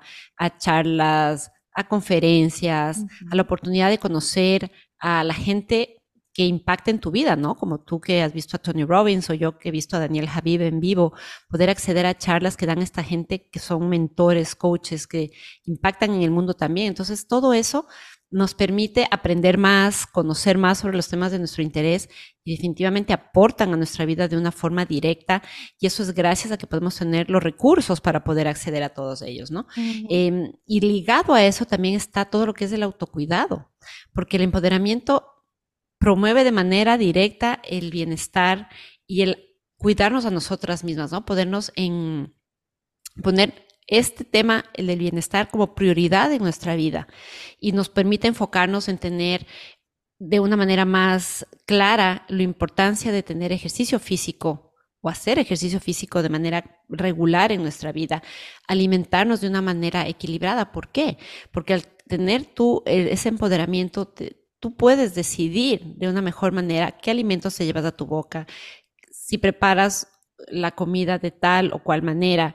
charlas, 0.58 1.50
a 1.72 1.88
conferencias, 1.88 3.04
a 3.30 3.36
la 3.36 3.42
oportunidad 3.42 3.90
de 3.90 3.98
conocer 3.98 4.72
a 4.98 5.24
la 5.24 5.34
gente 5.34 6.01
que 6.32 6.46
impacta 6.46 6.90
en 6.90 6.98
tu 6.98 7.10
vida, 7.10 7.36
¿no? 7.36 7.56
Como 7.56 7.80
tú 7.80 8.00
que 8.00 8.22
has 8.22 8.32
visto 8.32 8.56
a 8.56 8.60
Tony 8.60 8.84
Robbins 8.84 9.28
o 9.30 9.34
yo 9.34 9.58
que 9.58 9.68
he 9.68 9.72
visto 9.72 9.96
a 9.96 10.00
Daniel 10.00 10.28
Habib 10.32 10.62
en 10.62 10.80
vivo, 10.80 11.12
poder 11.48 11.70
acceder 11.70 12.06
a 12.06 12.16
charlas 12.16 12.56
que 12.56 12.66
dan 12.66 12.80
esta 12.80 13.04
gente 13.04 13.48
que 13.50 13.58
son 13.58 13.88
mentores, 13.88 14.54
coaches, 14.54 15.06
que 15.06 15.32
impactan 15.64 16.14
en 16.14 16.22
el 16.22 16.30
mundo 16.30 16.54
también. 16.54 16.88
Entonces, 16.88 17.26
todo 17.26 17.52
eso 17.52 17.86
nos 18.32 18.54
permite 18.54 19.06
aprender 19.10 19.58
más, 19.58 20.06
conocer 20.06 20.56
más 20.56 20.78
sobre 20.78 20.96
los 20.96 21.06
temas 21.08 21.32
de 21.32 21.38
nuestro 21.38 21.62
interés 21.62 22.08
y 22.42 22.52
definitivamente 22.52 23.12
aportan 23.12 23.74
a 23.74 23.76
nuestra 23.76 24.06
vida 24.06 24.26
de 24.26 24.38
una 24.38 24.50
forma 24.50 24.86
directa 24.86 25.42
y 25.78 25.86
eso 25.86 26.02
es 26.02 26.14
gracias 26.14 26.50
a 26.50 26.56
que 26.56 26.66
podemos 26.66 26.96
tener 26.96 27.28
los 27.28 27.42
recursos 27.42 28.00
para 28.00 28.24
poder 28.24 28.48
acceder 28.48 28.82
a 28.82 28.94
todos 28.94 29.20
ellos, 29.20 29.50
¿no? 29.50 29.66
Em, 29.76 30.54
y 30.66 30.80
ligado 30.80 31.34
a 31.34 31.44
eso 31.44 31.66
también 31.66 31.94
está 31.94 32.24
todo 32.24 32.46
lo 32.46 32.54
que 32.54 32.64
es 32.64 32.72
el 32.72 32.82
autocuidado, 32.82 33.70
porque 34.14 34.38
el 34.38 34.44
empoderamiento 34.44 35.31
promueve 36.02 36.42
de 36.42 36.50
manera 36.50 36.98
directa 36.98 37.60
el 37.62 37.92
bienestar 37.92 38.68
y 39.06 39.22
el 39.22 39.36
cuidarnos 39.76 40.24
a 40.24 40.32
nosotras 40.32 40.82
mismas, 40.82 41.12
¿no? 41.12 41.24
Podernos 41.24 41.72
en 41.76 42.34
poner 43.22 43.68
este 43.86 44.24
tema, 44.24 44.64
el 44.74 44.88
del 44.88 44.98
bienestar, 44.98 45.48
como 45.48 45.76
prioridad 45.76 46.32
en 46.32 46.42
nuestra 46.42 46.74
vida 46.74 47.06
y 47.60 47.70
nos 47.70 47.88
permite 47.88 48.26
enfocarnos 48.26 48.88
en 48.88 48.98
tener 48.98 49.46
de 50.18 50.40
una 50.40 50.56
manera 50.56 50.84
más 50.84 51.46
clara 51.66 52.26
la 52.28 52.42
importancia 52.42 53.12
de 53.12 53.22
tener 53.22 53.52
ejercicio 53.52 54.00
físico 54.00 54.72
o 55.02 55.08
hacer 55.08 55.38
ejercicio 55.38 55.78
físico 55.78 56.20
de 56.20 56.30
manera 56.30 56.80
regular 56.88 57.52
en 57.52 57.62
nuestra 57.62 57.92
vida, 57.92 58.24
alimentarnos 58.66 59.40
de 59.40 59.46
una 59.46 59.62
manera 59.62 60.08
equilibrada. 60.08 60.72
¿Por 60.72 60.90
qué? 60.90 61.16
Porque 61.52 61.74
al 61.74 61.84
tener 62.08 62.44
tú 62.44 62.82
eh, 62.86 63.10
ese 63.12 63.28
empoderamiento, 63.28 64.12
tú 64.62 64.76
puedes 64.76 65.16
decidir 65.16 65.82
de 65.96 66.08
una 66.08 66.22
mejor 66.22 66.52
manera 66.52 66.92
qué 66.92 67.10
alimentos 67.10 67.52
se 67.52 67.66
llevas 67.66 67.84
a 67.84 67.96
tu 67.96 68.06
boca, 68.06 68.46
si 69.10 69.36
preparas 69.36 70.06
la 70.46 70.70
comida 70.70 71.18
de 71.18 71.32
tal 71.32 71.72
o 71.72 71.82
cual 71.82 72.02
manera, 72.02 72.54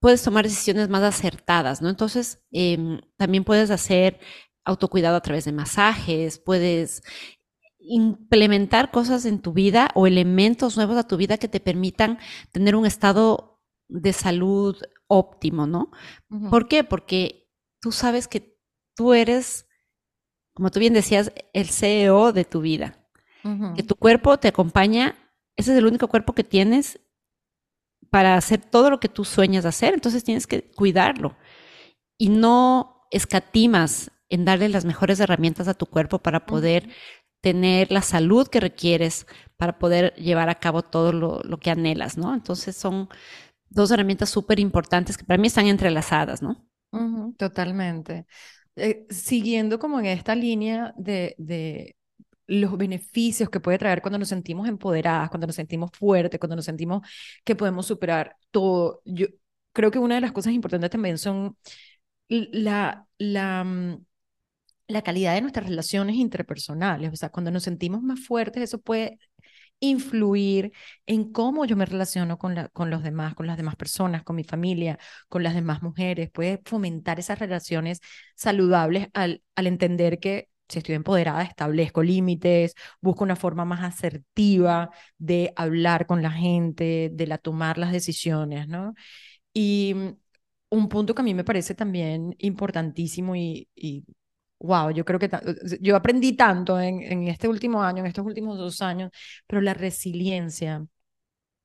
puedes 0.00 0.24
tomar 0.24 0.44
decisiones 0.44 0.88
más 0.88 1.04
acertadas, 1.04 1.82
¿no? 1.82 1.88
Entonces, 1.88 2.42
em, 2.50 3.00
también 3.16 3.44
puedes 3.44 3.70
hacer 3.70 4.18
autocuidado 4.64 5.16
a 5.16 5.20
través 5.20 5.44
de 5.44 5.52
masajes, 5.52 6.40
puedes 6.40 7.02
implementar 7.78 8.90
cosas 8.90 9.24
en 9.24 9.40
tu 9.40 9.52
vida 9.52 9.90
o 9.94 10.08
elementos 10.08 10.76
nuevos 10.76 10.96
a 10.96 11.06
tu 11.06 11.16
vida 11.16 11.38
que 11.38 11.48
te 11.48 11.60
permitan 11.60 12.18
tener 12.50 12.74
un 12.74 12.86
estado 12.86 13.62
de 13.86 14.12
salud 14.12 14.76
óptimo, 15.06 15.68
¿no? 15.68 15.92
¿Por 16.50 16.66
qué? 16.66 16.82
Porque 16.82 17.48
tú 17.80 17.92
sabes 17.92 18.26
que 18.26 18.58
tú 18.96 19.14
eres, 19.14 19.68
como 20.60 20.70
tú 20.70 20.78
bien 20.78 20.92
decías, 20.92 21.32
el 21.54 21.70
CEO 21.70 22.34
de 22.34 22.44
tu 22.44 22.60
vida, 22.60 22.94
que 23.74 23.82
tu 23.82 23.96
cuerpo 23.96 24.36
te 24.36 24.48
acompaña, 24.48 25.16
ese 25.56 25.72
es 25.72 25.78
el 25.78 25.86
único 25.86 26.06
cuerpo 26.06 26.34
que 26.34 26.44
tienes 26.44 27.00
para 28.10 28.34
hacer 28.34 28.60
todo 28.60 28.90
lo 28.90 29.00
que 29.00 29.08
tú 29.08 29.24
sueñas 29.24 29.64
hacer, 29.64 29.94
entonces 29.94 30.22
tienes 30.22 30.46
que 30.46 30.70
cuidarlo 30.70 31.34
y 32.18 32.28
no 32.28 33.06
escatimas 33.10 34.10
en 34.28 34.44
darle 34.44 34.68
las 34.68 34.84
mejores 34.84 35.18
herramientas 35.20 35.66
a 35.66 35.72
tu 35.72 35.86
cuerpo 35.86 36.18
para 36.18 36.44
poder 36.44 36.90
tener 37.40 37.90
la 37.90 38.02
salud 38.02 38.46
que 38.46 38.60
requieres 38.60 39.26
para 39.56 39.78
poder 39.78 40.14
llevar 40.16 40.50
a 40.50 40.56
cabo 40.56 40.82
todo 40.82 41.14
lo, 41.14 41.56
que 41.56 41.70
anhelas, 41.70 42.18
¿no? 42.18 42.34
Entonces 42.34 42.76
son 42.76 43.08
dos 43.70 43.90
herramientas 43.92 44.28
súper 44.28 44.60
importantes 44.60 45.16
que 45.16 45.24
para 45.24 45.40
mí 45.40 45.46
están 45.46 45.68
entrelazadas, 45.68 46.42
¿no? 46.42 46.66
totalmente. 47.38 48.26
Eh, 48.80 49.06
siguiendo 49.10 49.78
como 49.78 50.00
en 50.00 50.06
esta 50.06 50.34
línea 50.34 50.94
de, 50.96 51.94
los 52.46 52.76
beneficios 52.76 53.50
que 53.50 53.60
puede 53.60 53.78
traer 53.78 54.02
cuando 54.02 54.18
nos 54.18 54.28
sentimos 54.28 54.68
empoderadas, 54.68 55.30
cuando 55.30 55.46
nos 55.46 55.56
sentimos 55.56 55.90
fuertes, 55.92 56.40
cuando 56.40 56.56
nos 56.56 56.64
sentimos 56.64 57.06
que 57.44 57.54
podemos 57.56 57.86
superar 57.86 58.36
todo. 58.50 59.02
Yo 59.04 59.26
creo 59.72 59.90
que 59.90 59.98
una 60.00 60.16
de 60.16 60.20
las 60.22 60.32
cosas 60.32 60.52
importantes 60.54 60.90
también 60.90 61.18
son 61.18 61.56
la, 62.28 63.06
la, 63.18 63.64
mm, 63.64 64.04
la 64.88 65.02
calidad 65.02 65.34
de 65.34 65.42
nuestras 65.42 65.66
relaciones 65.68 66.16
interpersonales. 66.16 67.12
O 67.12 67.16
sea, 67.16 67.30
cuando 67.30 67.50
nos 67.50 67.62
sentimos 67.64 68.02
más 68.02 68.20
fuertes, 68.20 68.62
eso 68.64 68.80
puede 68.80 69.18
influir 69.80 70.72
en 71.06 71.32
cómo 71.32 71.64
yo 71.64 71.76
me 71.76 71.86
relaciono 71.86 72.38
con, 72.38 72.54
la, 72.54 72.68
con 72.68 72.90
los 72.90 73.02
demás, 73.02 73.34
con 73.34 73.46
las 73.46 73.56
demás 73.56 73.76
personas, 73.76 74.22
con 74.22 74.36
mi 74.36 74.44
familia, 74.44 74.98
con 75.28 75.42
las 75.42 75.54
demás 75.54 75.82
mujeres. 75.82 76.30
Puede 76.30 76.60
fomentar 76.64 77.18
esas 77.18 77.38
relaciones 77.38 78.00
saludables 78.36 79.08
al, 79.14 79.42
al 79.56 79.66
entender 79.66 80.18
que 80.20 80.48
si 80.68 80.78
estoy 80.78 80.94
empoderada, 80.94 81.42
establezco 81.42 82.02
límites, 82.02 82.74
busco 83.00 83.24
una 83.24 83.34
forma 83.36 83.64
más 83.64 83.82
asertiva 83.82 84.90
de 85.18 85.52
hablar 85.56 86.06
con 86.06 86.22
la 86.22 86.30
gente, 86.30 87.10
de 87.12 87.26
la 87.26 87.38
tomar 87.38 87.76
las 87.78 87.90
decisiones, 87.92 88.68
¿no? 88.68 88.94
Y 89.52 89.94
mm, 89.96 90.10
un 90.70 90.88
punto 90.88 91.14
que 91.14 91.22
a 91.22 91.24
mí 91.24 91.34
me 91.34 91.44
parece 91.44 91.74
también 91.74 92.34
importantísimo 92.38 93.36
y, 93.36 93.68
y 93.74 94.04
wow, 94.60 94.90
yo 94.90 95.04
creo 95.04 95.18
que 95.18 95.30
yo 95.80 95.96
aprendí 95.96 96.36
tanto 96.36 96.80
en, 96.80 97.02
en 97.02 97.28
este 97.28 97.48
último 97.48 97.82
año, 97.82 98.00
en 98.00 98.06
estos 98.06 98.26
últimos 98.26 98.58
dos 98.58 98.82
años, 98.82 99.10
pero 99.46 99.62
la 99.62 99.74
resiliencia, 99.74 100.86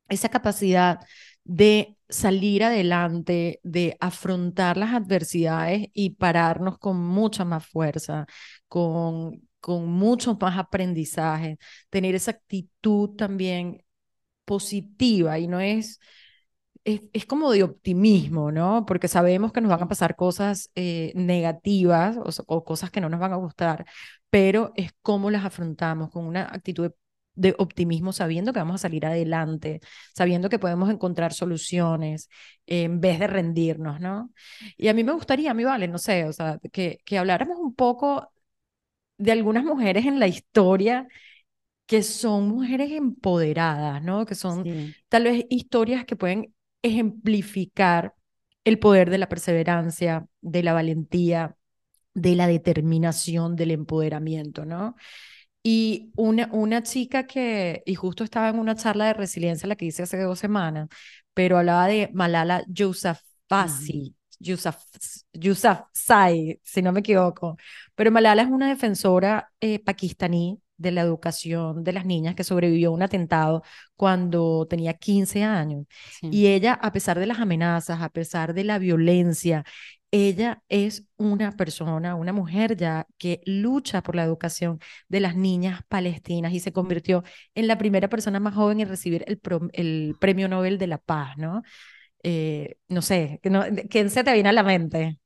esa 0.10 0.30
capacidad 0.30 1.00
de 1.44 1.98
salir 2.10 2.64
adelante, 2.64 3.60
de 3.64 3.98
afrontar 4.00 4.78
las 4.78 4.94
adversidades 4.94 5.88
y 5.94 6.12
pararnos 6.12 6.78
con 6.80 6.98
mucha 6.98 7.46
más 7.46 7.66
fuerza, 7.68 8.26
con, 8.68 9.42
con 9.60 9.88
mucho 9.88 10.38
más 10.40 10.58
aprendizaje, 10.58 11.58
tener 11.90 12.16
esa 12.16 12.32
actitud 12.32 13.12
también 13.16 13.84
positiva 14.46 15.40
y 15.40 15.48
no 15.48 15.60
es, 15.60 16.00
es, 16.86 17.26
como 17.26 17.52
de 17.52 17.64
optimismo, 17.64 18.52
¿no? 18.52 18.86
Porque 18.86 19.08
sabemos 19.08 19.52
que 19.52 19.62
nos 19.62 19.72
van 19.72 19.84
a 19.84 19.88
pasar 19.88 20.16
cosas 20.16 20.72
eh, 20.76 21.12
negativas 21.16 22.18
o, 22.18 22.30
o, 22.48 22.64
cosas 22.64 22.92
que 22.92 23.02
no 23.02 23.10
nos 23.10 23.20
van 23.20 23.34
a 23.34 23.38
gustar, 23.38 23.86
pero 24.30 24.72
es 24.76 24.92
cómo 25.02 25.32
las 25.32 25.46
afrontamos 25.46 26.12
con 26.12 26.26
una 26.26 26.44
actitud 26.44 26.90
de 26.90 26.96
de 27.36 27.56
optimismo 27.58 28.14
sabiendo 28.14 28.54
que 28.54 28.60
vamos 28.60 28.76
a 28.76 28.78
salir 28.80 29.06
adelante, 29.06 29.82
sabiendo 30.16 30.50
que 30.50 30.60
podemos 30.60 30.90
encontrar 30.90 31.34
soluciones 31.34 32.30
en 32.66 33.02
vez 33.02 33.20
de 33.20 33.28
rendirnos, 33.28 34.00
¿no? 34.00 34.32
Y 34.78 34.88
a 34.88 34.94
mí 34.94 35.04
me 35.04 35.12
gustaría, 35.12 35.52
a 35.52 35.54
mí 35.54 35.64
vale, 35.64 35.88
no 35.88 35.98
sé, 35.98 36.26
o 36.26 36.34
sea, 36.34 36.60
que, 36.72 37.00
que 37.06 37.18
habláramos 37.18 37.58
un 37.60 37.76
poco 37.76 38.32
de 39.18 39.32
algunas 39.32 39.64
mujeres 39.66 40.06
en 40.06 40.20
la 40.20 40.28
historia 40.28 41.08
que 41.86 42.04
son 42.04 42.48
mujeres 42.50 42.92
empoderadas, 42.92 44.04
¿no? 44.04 44.26
Que 44.26 44.36
son 44.36 44.66
tal 45.10 45.24
vez 45.26 45.46
historias 45.50 46.06
que 46.06 46.16
pueden 46.16 46.55
ejemplificar 46.86 48.16
el 48.64 48.80
poder 48.80 49.10
de 49.10 49.18
la 49.18 49.30
perseverancia, 49.30 50.28
de 50.42 50.64
la 50.64 50.74
valentía, 50.74 51.56
de 52.14 52.36
la 52.36 52.48
determinación, 52.48 53.56
del 53.56 53.72
empoderamiento, 53.72 54.66
¿no? 54.66 54.96
Y 55.64 56.12
una, 56.16 56.50
una 56.54 56.84
chica 56.84 57.26
que, 57.28 57.84
y 57.86 57.96
justo 57.96 58.24
estaba 58.24 58.50
en 58.50 58.60
una 58.60 58.76
charla 58.76 59.08
de 59.08 59.14
resiliencia, 59.14 59.68
la 59.68 59.76
que 59.76 59.86
hice 59.86 60.04
hace 60.04 60.22
dos 60.22 60.40
semanas, 60.40 60.90
pero 61.34 61.58
hablaba 61.58 61.88
de 61.88 62.10
Malala 62.14 62.64
Yousafzai, 62.68 64.16
Yousafzai, 65.34 66.60
si 66.64 66.82
no 66.82 66.92
me 66.92 67.00
equivoco. 67.02 67.58
Pero 67.96 68.12
Malala 68.12 68.44
es 68.44 68.50
una 68.50 68.70
defensora 68.70 69.52
eh, 69.60 69.80
pakistaní 69.80 70.62
de 70.78 70.92
la 70.92 71.02
educación 71.02 71.84
de 71.84 71.94
las 71.94 72.06
niñas 72.06 72.36
que 72.36 72.44
sobrevivió 72.44 72.90
a 72.90 72.94
un 72.94 73.02
atentado 73.04 73.64
cuando 73.96 74.68
tenía 74.70 74.94
15 74.94 75.44
años. 75.44 75.86
Y 76.22 76.48
ella, 76.48 76.74
a 76.74 76.92
pesar 76.92 77.20
de 77.20 77.26
las 77.28 77.40
amenazas, 77.40 78.02
a 78.02 78.10
pesar 78.10 78.54
de 78.54 78.64
la 78.64 78.80
violencia, 78.80 79.64
ella 80.12 80.64
es 80.70 81.06
una 81.18 81.52
persona, 81.58 82.16
una 82.16 82.32
mujer 82.32 82.78
ya 82.78 83.06
que 83.18 83.42
lucha 83.46 84.02
por 84.02 84.16
la 84.16 84.24
educación 84.24 84.80
de 85.10 85.20
las 85.20 85.36
niñas 85.36 85.82
palestinas 85.90 86.54
y 86.54 86.60
se 86.62 86.72
convirtió 86.72 87.24
en 87.54 87.68
la 87.68 87.78
primera 87.78 88.08
persona 88.10 88.40
más 88.40 88.56
joven 88.56 88.80
en 88.80 88.88
recibir 88.90 89.26
el, 89.28 89.42
el 89.74 90.16
Premio 90.20 90.48
Nobel 90.48 90.78
de 90.78 90.88
la 90.88 91.00
Paz, 91.00 91.38
¿no? 91.38 91.64
Eh, 92.24 92.78
no 92.88 93.02
sé, 93.02 93.40
¿quién 93.90 94.10
se 94.10 94.24
te 94.24 94.34
viene 94.34 94.50
a 94.50 94.54
la 94.54 94.64
mente? 94.64 95.20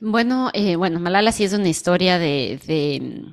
Bueno, 0.00 0.50
eh, 0.54 0.76
bueno, 0.76 1.00
Malala 1.00 1.32
sí 1.32 1.44
es 1.44 1.52
una 1.52 1.68
historia 1.68 2.18
de 2.18 2.60
de 2.66 3.32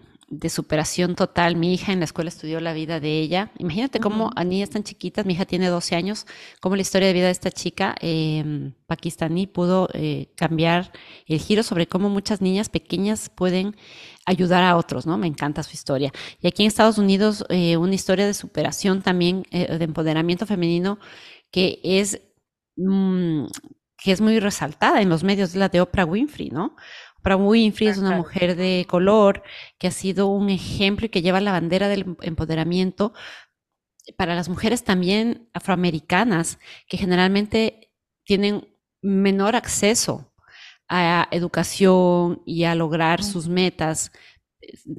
superación 0.49 1.15
total. 1.15 1.55
Mi 1.55 1.73
hija 1.73 1.91
en 1.93 1.99
la 1.99 2.05
escuela 2.05 2.29
estudió 2.29 2.59
la 2.59 2.73
vida 2.73 2.99
de 2.99 3.19
ella. 3.19 3.51
Imagínate 3.57 3.99
cómo 3.99 4.31
a 4.35 4.43
niñas 4.43 4.69
tan 4.69 4.83
chiquitas, 4.83 5.25
mi 5.25 5.33
hija 5.33 5.45
tiene 5.45 5.67
12 5.67 5.95
años, 5.95 6.25
cómo 6.61 6.75
la 6.75 6.81
historia 6.81 7.07
de 7.07 7.13
vida 7.13 7.25
de 7.25 7.31
esta 7.31 7.51
chica 7.51 7.95
eh, 8.01 8.73
pakistaní 8.87 9.47
pudo 9.47 9.89
eh, 9.93 10.27
cambiar 10.35 10.91
el 11.25 11.39
giro 11.39 11.63
sobre 11.63 11.87
cómo 11.87 12.09
muchas 12.09 12.41
niñas 12.41 12.69
pequeñas 12.69 13.29
pueden 13.29 13.75
ayudar 14.25 14.63
a 14.63 14.77
otros, 14.77 15.05
¿no? 15.05 15.17
Me 15.17 15.27
encanta 15.27 15.63
su 15.63 15.73
historia. 15.73 16.11
Y 16.41 16.47
aquí 16.47 16.63
en 16.63 16.67
Estados 16.67 16.97
Unidos, 16.97 17.45
eh, 17.49 17.77
una 17.77 17.95
historia 17.95 18.25
de 18.25 18.33
superación 18.33 19.01
también, 19.01 19.45
eh, 19.51 19.77
de 19.77 19.83
empoderamiento 19.85 20.45
femenino, 20.45 20.99
que 21.51 21.79
es, 21.83 22.21
mm, 22.77 23.45
que 24.03 24.11
es 24.11 24.19
muy 24.19 24.39
resaltada 24.39 25.01
en 25.01 25.07
los 25.07 25.23
medios, 25.23 25.55
la 25.55 25.69
de 25.69 25.79
Oprah 25.79 26.03
Winfrey, 26.03 26.49
¿no? 26.49 26.75
Oprah 27.19 27.37
Winfrey 27.37 27.87
es 27.87 27.97
una 27.97 28.17
mujer 28.17 28.57
de 28.57 28.85
color 28.85 29.43
que 29.77 29.87
ha 29.87 29.91
sido 29.91 30.27
un 30.27 30.49
ejemplo 30.49 31.05
y 31.05 31.09
que 31.09 31.21
lleva 31.21 31.39
la 31.39 31.53
bandera 31.53 31.87
del 31.87 32.17
empoderamiento 32.21 33.13
para 34.17 34.35
las 34.35 34.49
mujeres 34.49 34.83
también 34.83 35.49
afroamericanas 35.53 36.59
que 36.89 36.97
generalmente 36.97 37.93
tienen 38.25 38.67
menor 39.01 39.55
acceso 39.55 40.33
a 40.89 41.29
educación 41.31 42.41
y 42.45 42.65
a 42.65 42.75
lograr 42.75 43.23
sus 43.23 43.47
metas. 43.47 44.11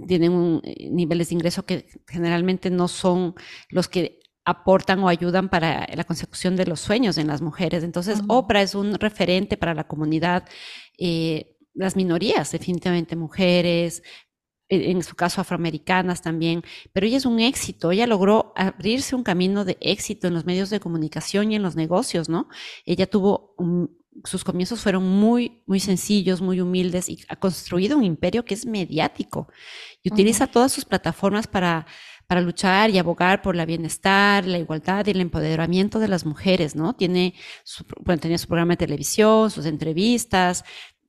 Tienen 0.08 0.62
niveles 0.90 1.28
de 1.28 1.34
ingreso 1.34 1.66
que 1.66 1.88
generalmente 2.08 2.70
no 2.70 2.88
son 2.88 3.34
los 3.68 3.87
que 3.87 4.24
aportan 4.44 5.00
o 5.00 5.08
ayudan 5.08 5.48
para 5.48 5.86
la 5.94 6.04
consecución 6.04 6.56
de 6.56 6.66
los 6.66 6.80
sueños 6.80 7.18
en 7.18 7.26
las 7.26 7.40
mujeres. 7.40 7.82
Entonces, 7.82 8.20
Oprah 8.28 8.62
es 8.62 8.74
un 8.74 8.94
referente 8.94 9.56
para 9.56 9.74
la 9.74 9.84
comunidad 9.84 10.44
eh, 10.98 11.54
las 11.74 11.96
minorías, 11.96 12.52
definitivamente 12.52 13.16
mujeres, 13.16 14.02
e, 14.68 14.90
en 14.90 15.02
su 15.02 15.14
caso 15.14 15.40
afroamericanas 15.40 16.22
también, 16.22 16.62
pero 16.92 17.06
ella 17.06 17.18
es 17.18 17.26
un 17.26 17.40
éxito, 17.40 17.90
ella 17.90 18.06
logró 18.06 18.52
abrirse 18.56 19.16
un 19.16 19.24
camino 19.24 19.64
de 19.64 19.76
éxito 19.80 20.28
en 20.28 20.34
los 20.34 20.46
medios 20.46 20.70
de 20.70 20.80
comunicación 20.80 21.52
y 21.52 21.56
en 21.56 21.62
los 21.62 21.76
negocios, 21.76 22.28
¿no? 22.28 22.48
Ella 22.86 23.06
tuvo, 23.06 23.56
sus 24.24 24.44
comienzos 24.44 24.80
fueron 24.80 25.04
muy, 25.04 25.62
muy 25.66 25.80
sencillos, 25.80 26.40
muy 26.40 26.60
humildes 26.60 27.08
y 27.08 27.18
ha 27.28 27.36
construido 27.36 27.98
un 27.98 28.04
imperio 28.04 28.44
que 28.44 28.54
es 28.54 28.64
mediático 28.64 29.48
y 30.02 30.12
utiliza 30.12 30.47
todas 30.47 30.71
sus 30.71 30.84
plataformas 30.84 31.49
para, 31.49 31.86
para 32.26 32.41
luchar 32.41 32.91
y 32.91 32.99
abogar 32.99 33.43
por 33.43 33.56
la 33.56 33.67
bienestar, 33.67 34.47
la 34.47 34.58
igualdad 34.58 35.06
y 35.06 35.10
el 35.10 35.21
empoderamiento 35.21 35.99
de 35.99 36.08
las 36.08 36.25
mujeres, 36.25 36.75
¿no? 36.75 36.95
Tiene 36.95 37.34
su, 37.65 37.84
su 37.84 38.47
programa 38.49 38.73
de 38.73 38.87
televisión, 38.87 39.50
sus 39.50 39.67
entrevistas, 39.67 40.65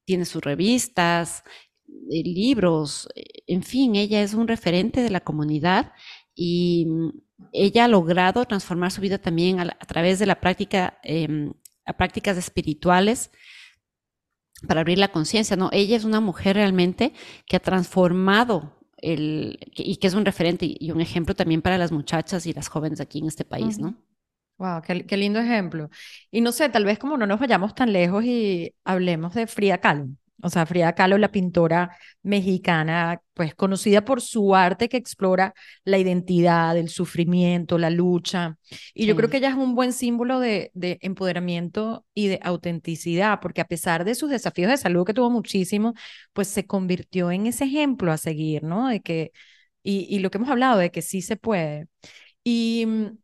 tiene 0.06 0.26
sus 0.26 0.44
revistas, 0.44 1.44
eh, 1.88 2.24
libros, 2.24 3.10
eh, 3.16 3.24
en 3.48 3.64
fin, 3.64 3.96
ella 3.96 4.22
es 4.22 4.34
un 4.34 4.48
referente 4.48 5.02
de 5.02 5.10
la 5.10 5.22
comunidad 5.22 5.94
y 6.36 6.86
mm, 6.88 7.10
ella 7.52 7.86
ha 7.86 7.88
logrado 7.88 8.46
transformar 8.46 8.92
su 8.92 9.02
vida 9.02 9.18
también 9.18 9.60
a, 9.60 9.78
través 9.88 10.20
de 10.20 10.26
la 10.26 10.40
práctica, 10.40 11.00
em, 11.04 11.54
a 11.86 11.94
prácticas 11.94 12.38
espirituales 12.38 13.32
para 14.68 14.82
abrir 14.82 14.98
la 14.98 15.12
conciencia, 15.12 15.56
¿no? 15.56 15.70
Ella 15.72 15.98
es 15.98 16.06
una 16.06 16.22
mujer 16.22 16.56
realmente 16.56 17.14
que 17.46 17.58
ha 17.58 17.60
transformado 17.60 18.75
y 19.14 19.98
que 19.98 20.08
es 20.08 20.14
un 20.14 20.26
referente 20.26 20.66
y 20.68 20.92
un 20.92 21.02
ejemplo 21.02 21.36
también 21.36 21.62
para 21.62 21.78
las 21.78 21.92
muchachas 21.92 22.46
y 22.46 22.54
las 22.54 22.68
jóvenes 22.68 23.00
aquí 23.00 23.20
en 23.20 23.28
este 23.28 23.46
país, 23.46 23.78
¿no? 23.78 23.96
Wow, 24.58 24.82
qué, 24.82 25.06
qué, 25.06 25.18
lindo 25.18 25.40
ejemplo. 25.40 25.90
Y 26.32 26.42
no 26.42 26.52
sé, 26.52 26.70
tal 26.70 26.86
vez 26.86 26.98
como 26.98 27.18
no 27.18 27.28
nos 27.28 27.40
vayamos 27.40 27.76
tan 27.76 27.92
lejos 27.92 28.24
y 28.24 28.74
hablemos 28.86 29.34
de 29.34 29.48
Frida 29.48 29.80
Kahlo. 29.80 30.08
O 30.46 30.50
sea, 30.50 30.68
Frida 30.68 30.94
Kahlo, 30.94 31.18
la 31.18 31.32
pintora 31.32 31.98
mexicana, 32.22 33.20
pues 33.34 33.56
conocida 33.56 34.06
por 34.06 34.22
su 34.22 34.54
arte 34.54 34.90
que 34.90 34.98
explora 34.98 35.56
la 35.84 35.98
identidad, 35.98 36.78
el 36.78 36.90
sufrimiento, 36.90 37.80
la 37.80 37.90
lucha. 37.90 38.56
Y 38.94 39.08
yo 39.08 39.16
creo 39.16 39.28
que 39.32 39.38
ella 39.38 39.50
es 39.50 39.56
un 39.56 39.74
buen 39.74 39.92
símbolo 39.92 40.40
de, 40.40 40.70
de, 40.76 41.00
empoderamiento 41.02 42.06
y 42.14 42.28
de 42.28 42.40
autenticidad, 42.44 43.40
porque 43.42 43.62
a 43.62 43.66
pesar 43.66 44.06
de 44.06 44.14
sus 44.14 44.30
desafíos 44.30 44.70
de 44.70 44.78
salud 44.78 45.04
que 45.04 45.16
tuvo 45.16 45.32
muchísimo, 45.32 45.96
pues 46.32 46.48
se 46.48 46.68
convirtió 46.68 47.32
en 47.32 47.48
ese 47.48 47.64
ejemplo 47.66 48.12
a 48.12 48.18
seguir, 48.18 48.62
¿no? 48.62 48.90
De 48.90 49.02
que, 49.02 49.32
y, 49.82 50.06
y 50.16 50.20
lo 50.20 50.30
que 50.30 50.38
hemos 50.38 50.52
hablado, 50.52 50.78
de 50.78 50.92
que 50.92 51.02
sí 51.02 51.24
se 51.24 51.38
puede. 51.38 51.88
Y 52.44 52.86
mm, 52.86 53.18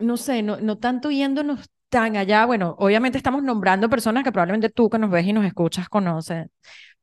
no 0.00 0.16
sé, 0.16 0.42
no, 0.42 0.60
no 0.60 0.78
tanto 0.78 1.12
yéndonos 1.12 1.60
tan 1.88 2.16
allá, 2.16 2.46
bueno, 2.46 2.74
obviamente 2.78 3.18
estamos 3.18 3.42
nombrando 3.42 3.88
personas 3.88 4.24
que 4.24 4.32
probablemente 4.32 4.70
tú 4.70 4.88
que 4.88 4.98
nos 4.98 5.10
ves 5.10 5.26
y 5.26 5.32
nos 5.32 5.44
escuchas 5.44 5.88
conoces, 5.88 6.48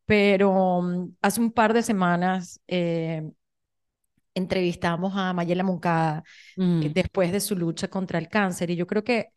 pero 0.05 0.81
mm, 0.81 1.15
hace 1.21 1.41
un 1.41 1.51
par 1.51 1.73
de 1.73 1.83
semanas 1.83 2.59
eh, 2.67 3.23
entrevistamos 4.35 5.13
a 5.15 5.33
Mayela 5.33 5.63
Moncada 5.63 6.23
eh, 6.57 6.61
mm. 6.61 6.93
después 6.93 7.31
de 7.31 7.39
su 7.39 7.55
lucha 7.55 7.87
contra 7.87 8.19
el 8.19 8.27
cáncer 8.29 8.71
y 8.71 8.75
yo 8.75 8.87
creo 8.87 9.03
que, 9.03 9.29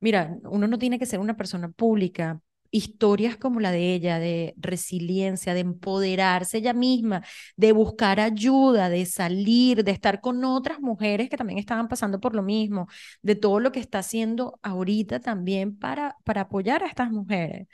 mira, 0.00 0.36
uno 0.44 0.68
no 0.68 0.78
tiene 0.78 0.98
que 0.98 1.06
ser 1.06 1.18
una 1.20 1.36
persona 1.36 1.68
pública 1.70 2.40
historias 2.74 3.36
como 3.36 3.60
la 3.60 3.70
de 3.70 3.94
ella, 3.94 4.18
de 4.18 4.54
resiliencia, 4.56 5.54
de 5.54 5.60
empoderarse 5.60 6.58
ella 6.58 6.72
misma, 6.72 7.22
de 7.56 7.70
buscar 7.72 8.18
ayuda, 8.18 8.88
de 8.88 9.06
salir, 9.06 9.84
de 9.84 9.92
estar 9.92 10.20
con 10.20 10.44
otras 10.44 10.80
mujeres 10.80 11.30
que 11.30 11.36
también 11.36 11.60
estaban 11.60 11.86
pasando 11.88 12.18
por 12.20 12.34
lo 12.34 12.42
mismo, 12.42 12.88
de 13.22 13.36
todo 13.36 13.60
lo 13.60 13.70
que 13.70 13.78
está 13.80 14.00
haciendo 14.00 14.58
ahorita 14.62 15.20
también 15.20 15.78
para, 15.78 16.16
para 16.24 16.42
apoyar 16.42 16.82
a 16.82 16.88
estas 16.88 17.10
mujeres. 17.12 17.68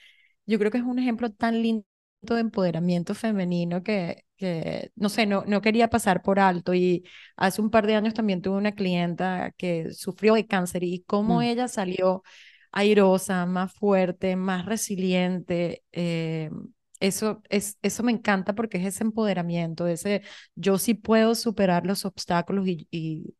Yo 0.47 0.59
creo 0.59 0.71
que 0.71 0.79
es 0.79 0.85
un 0.85 0.99
ejemplo 0.99 1.31
tan 1.33 1.63
lindo 1.63 1.87
de 2.21 2.41
empoderamiento 2.41 3.15
femenino 3.15 3.83
que, 3.83 4.25
que 4.37 4.91
no 4.97 5.09
sé, 5.09 5.27
no, 5.27 5.45
no 5.47 5.63
quería 5.63 5.89
pasar 5.89 6.23
por 6.23 6.39
alto. 6.41 6.75
Y 6.75 7.05
hace 7.37 7.63
un 7.63 7.71
par 7.71 7.87
de 7.87 7.95
años 7.97 8.15
también 8.15 8.43
tuve 8.43 8.59
una 8.59 8.73
clienta 8.75 9.53
que 9.57 9.93
sufrió 9.93 10.35
de 10.35 10.47
cáncer 10.47 10.85
y 10.85 11.05
cómo 11.07 11.39
mm. 11.39 11.43
ella 11.43 11.69
salió 11.69 12.23
airosa, 12.73 13.47
más 13.47 13.73
fuerte, 13.73 14.37
más 14.37 14.67
resiliente. 14.67 15.85
Eh, 15.93 16.51
eso, 17.01 17.43
es, 17.49 17.79
eso 17.83 18.03
me 18.03 18.13
encanta 18.13 18.55
porque 18.55 18.79
es 18.79 18.87
ese 18.87 19.05
empoderamiento, 19.05 19.87
ese 19.87 20.23
yo 20.55 20.79
sí 20.79 20.95
puedo 20.95 21.35
superar 21.35 21.87
los 21.87 22.05
obstáculos 22.05 22.69
y, 22.69 22.87
y 22.91 23.35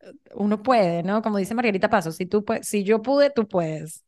eh, 0.00 0.12
uno 0.34 0.62
puede, 0.62 1.02
¿no? 1.02 1.22
Como 1.22 1.38
dice 1.38 1.54
Margarita 1.54 1.90
Paso, 1.90 2.12
si, 2.12 2.26
tú 2.26 2.44
si 2.62 2.84
yo 2.84 3.02
pude, 3.02 3.30
tú 3.30 3.48
puedes. 3.48 4.04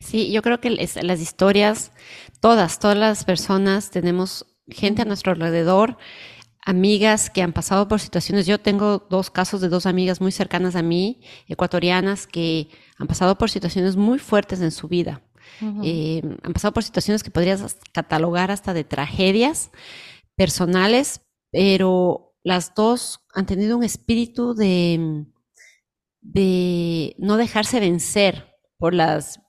Sí, 0.00 0.32
yo 0.32 0.42
creo 0.42 0.60
que 0.60 0.70
las 0.70 1.20
historias, 1.20 1.92
todas, 2.40 2.78
todas 2.78 2.96
las 2.96 3.24
personas 3.24 3.90
tenemos 3.90 4.46
gente 4.68 5.02
a 5.02 5.04
nuestro 5.04 5.32
alrededor 5.32 5.96
amigas 6.68 7.30
que 7.30 7.40
han 7.40 7.54
pasado 7.54 7.88
por 7.88 7.98
situaciones. 7.98 8.44
Yo 8.46 8.60
tengo 8.60 9.06
dos 9.08 9.30
casos 9.30 9.62
de 9.62 9.70
dos 9.70 9.86
amigas 9.86 10.20
muy 10.20 10.32
cercanas 10.32 10.76
a 10.76 10.82
mí, 10.82 11.22
ecuatorianas, 11.46 12.26
que 12.26 12.68
han 12.98 13.06
pasado 13.06 13.38
por 13.38 13.48
situaciones 13.48 13.96
muy 13.96 14.18
fuertes 14.18 14.60
en 14.60 14.70
su 14.70 14.86
vida. 14.86 15.22
Eh, 15.82 16.20
han 16.42 16.52
pasado 16.52 16.74
por 16.74 16.84
situaciones 16.84 17.22
que 17.22 17.30
podrías 17.30 17.78
catalogar 17.94 18.50
hasta 18.50 18.74
de 18.74 18.84
tragedias 18.84 19.70
personales, 20.36 21.22
pero 21.50 22.34
las 22.44 22.74
dos 22.74 23.20
han 23.32 23.46
tenido 23.46 23.78
un 23.78 23.82
espíritu 23.82 24.52
de, 24.52 25.24
de 26.20 27.16
no 27.18 27.38
dejarse 27.38 27.80
vencer 27.80 28.54
por 28.76 28.92
las 28.92 29.40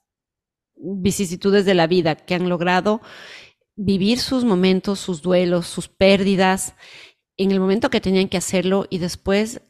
vicisitudes 0.74 1.66
de 1.66 1.74
la 1.74 1.86
vida, 1.86 2.16
que 2.16 2.34
han 2.34 2.48
logrado 2.48 3.02
vivir 3.76 4.18
sus 4.18 4.44
momentos, 4.44 4.98
sus 4.98 5.22
duelos, 5.22 5.66
sus 5.66 5.88
pérdidas, 5.88 6.74
en 7.44 7.52
el 7.52 7.60
momento 7.60 7.88
que 7.88 8.02
tenían 8.02 8.28
que 8.28 8.36
hacerlo 8.36 8.86
y 8.90 8.98
después 8.98 9.62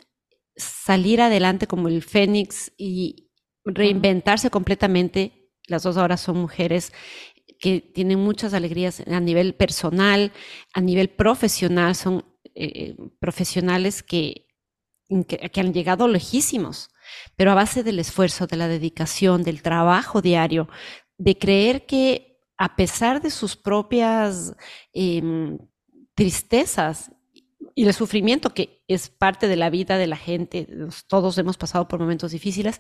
salir 0.57 1.21
adelante 1.21 1.69
como 1.69 1.87
el 1.87 2.03
fénix 2.03 2.73
y 2.77 3.31
reinventarse 3.65 4.51
completamente. 4.51 5.53
Las 5.69 5.85
dos 5.85 5.97
ahora 5.97 6.17
son 6.17 6.39
mujeres 6.39 6.93
que 7.61 7.81
tienen 7.81 8.19
muchas 8.19 8.55
alegrías 8.55 9.01
a 9.07 9.21
nivel 9.21 9.55
personal, 9.55 10.33
a 10.75 10.81
nivel 10.81 11.11
profesional, 11.11 11.95
son 11.95 12.25
eh, 12.57 12.97
profesionales 13.21 14.03
que, 14.03 14.49
que, 15.29 15.61
han 15.61 15.73
llegado 15.73 16.09
lejísimos, 16.09 16.91
pero 17.37 17.53
a 17.53 17.55
base 17.55 17.85
del 17.85 18.01
esfuerzo, 18.01 18.49
de 18.49 18.57
la 18.57 18.67
dedicación, 18.67 19.45
del 19.45 19.63
trabajo 19.63 20.23
diario, 20.23 20.69
de 21.19 21.39
creer 21.39 21.87
que 21.87 22.41
a 22.59 22.75
pesar 22.75 23.23
de 23.23 23.31
sus 23.31 23.57
propias 23.57 24.57
em, 24.93 25.59
tristezas 26.15 27.13
y 27.81 27.87
el 27.87 27.95
sufrimiento 27.95 28.51
que 28.51 28.85
es 28.88 29.09
parte 29.09 29.49
de 29.49 29.57
la 29.57 29.71
vida 29.71 29.97
de 29.97 30.07
la 30.07 30.19
gente, 30.19 30.69
todos 31.07 31.38
hemos 31.38 31.57
pasado 31.57 31.88
por 31.88 31.99
momentos 31.99 32.31
difíciles, 32.31 32.79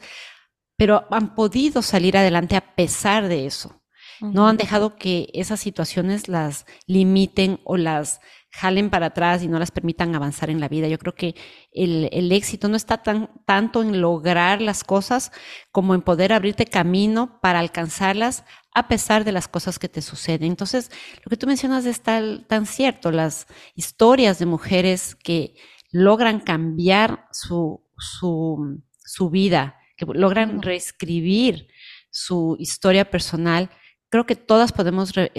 pero 0.76 1.06
han 1.10 1.34
podido 1.34 1.80
salir 1.80 2.18
adelante 2.18 2.54
a 2.54 2.74
pesar 2.74 3.26
de 3.26 3.46
eso. 3.46 3.82
No 4.20 4.46
han 4.46 4.58
dejado 4.58 4.96
que 4.96 5.30
esas 5.32 5.58
situaciones 5.58 6.28
las 6.28 6.66
limiten 6.86 7.60
o 7.64 7.78
las 7.78 8.20
jalen 8.50 8.90
para 8.90 9.06
atrás 9.06 9.42
y 9.42 9.48
no 9.48 9.58
las 9.58 9.70
permitan 9.70 10.14
avanzar 10.14 10.50
en 10.50 10.60
la 10.60 10.68
vida. 10.68 10.86
Yo 10.86 10.98
creo 10.98 11.14
que 11.14 11.34
el, 11.72 12.30
éxito 12.30 12.68
no 12.68 12.76
está 12.76 13.02
tan, 13.02 13.30
tanto 13.46 13.80
en 13.80 14.02
lograr 14.02 14.60
las 14.60 14.84
cosas 14.84 15.32
como 15.72 15.94
en 15.94 16.02
poder 16.02 16.34
abrirte 16.34 16.66
camino 16.66 17.40
para 17.40 17.60
alcanzarlas 17.60 18.44
a 18.72 18.88
pesar 18.88 19.24
de 19.24 19.32
las 19.32 19.48
cosas 19.48 19.78
que 19.78 19.88
te 19.88 20.02
suceden. 20.02 20.50
Entonces, 20.50 20.90
lo 21.24 21.30
que 21.30 21.36
tú 21.36 21.46
mencionas 21.46 21.84
es 21.86 22.00
tan, 22.02 22.44
tan 22.46 22.66
cierto, 22.66 23.10
las 23.10 23.46
historias 23.74 24.38
de 24.38 24.46
mujeres 24.46 25.16
que 25.16 25.54
logran 25.90 26.40
cambiar 26.40 27.26
su, 27.32 27.84
su, 27.98 28.80
su 28.98 29.30
vida, 29.30 29.76
que 29.96 30.06
logran 30.06 30.62
reescribir 30.62 31.68
su 32.10 32.56
historia 32.58 33.10
personal, 33.10 33.70
creo 34.10 34.26
que 34.26 34.36
todas 34.36 34.72
podemos 34.72 35.12
eh, 35.16 35.30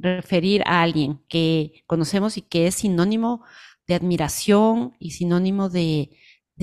referir 0.00 0.62
a 0.66 0.82
alguien 0.82 1.20
que 1.28 1.82
conocemos 1.86 2.36
y 2.36 2.42
que 2.42 2.66
es 2.66 2.76
sinónimo 2.76 3.44
de 3.86 3.94
admiración 3.94 4.96
y 4.98 5.10
sinónimo 5.10 5.68
de, 5.68 6.16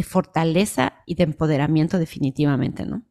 fortaleza 0.03 1.03
y 1.05 1.15
de 1.15 1.23
empoderamiento 1.23 1.99
definitivamente, 1.99 2.85
¿no? 2.85 3.03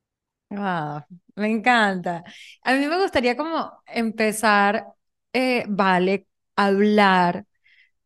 Ah, 0.51 1.07
me 1.41 1.49
encanta. 1.51 2.25
A 2.63 2.75
mí 2.75 2.87
me 2.87 3.01
gustaría 3.01 3.37
como 3.37 3.73
empezar, 3.87 4.87
eh, 5.33 5.65
vale, 5.69 6.27
hablar 6.57 7.47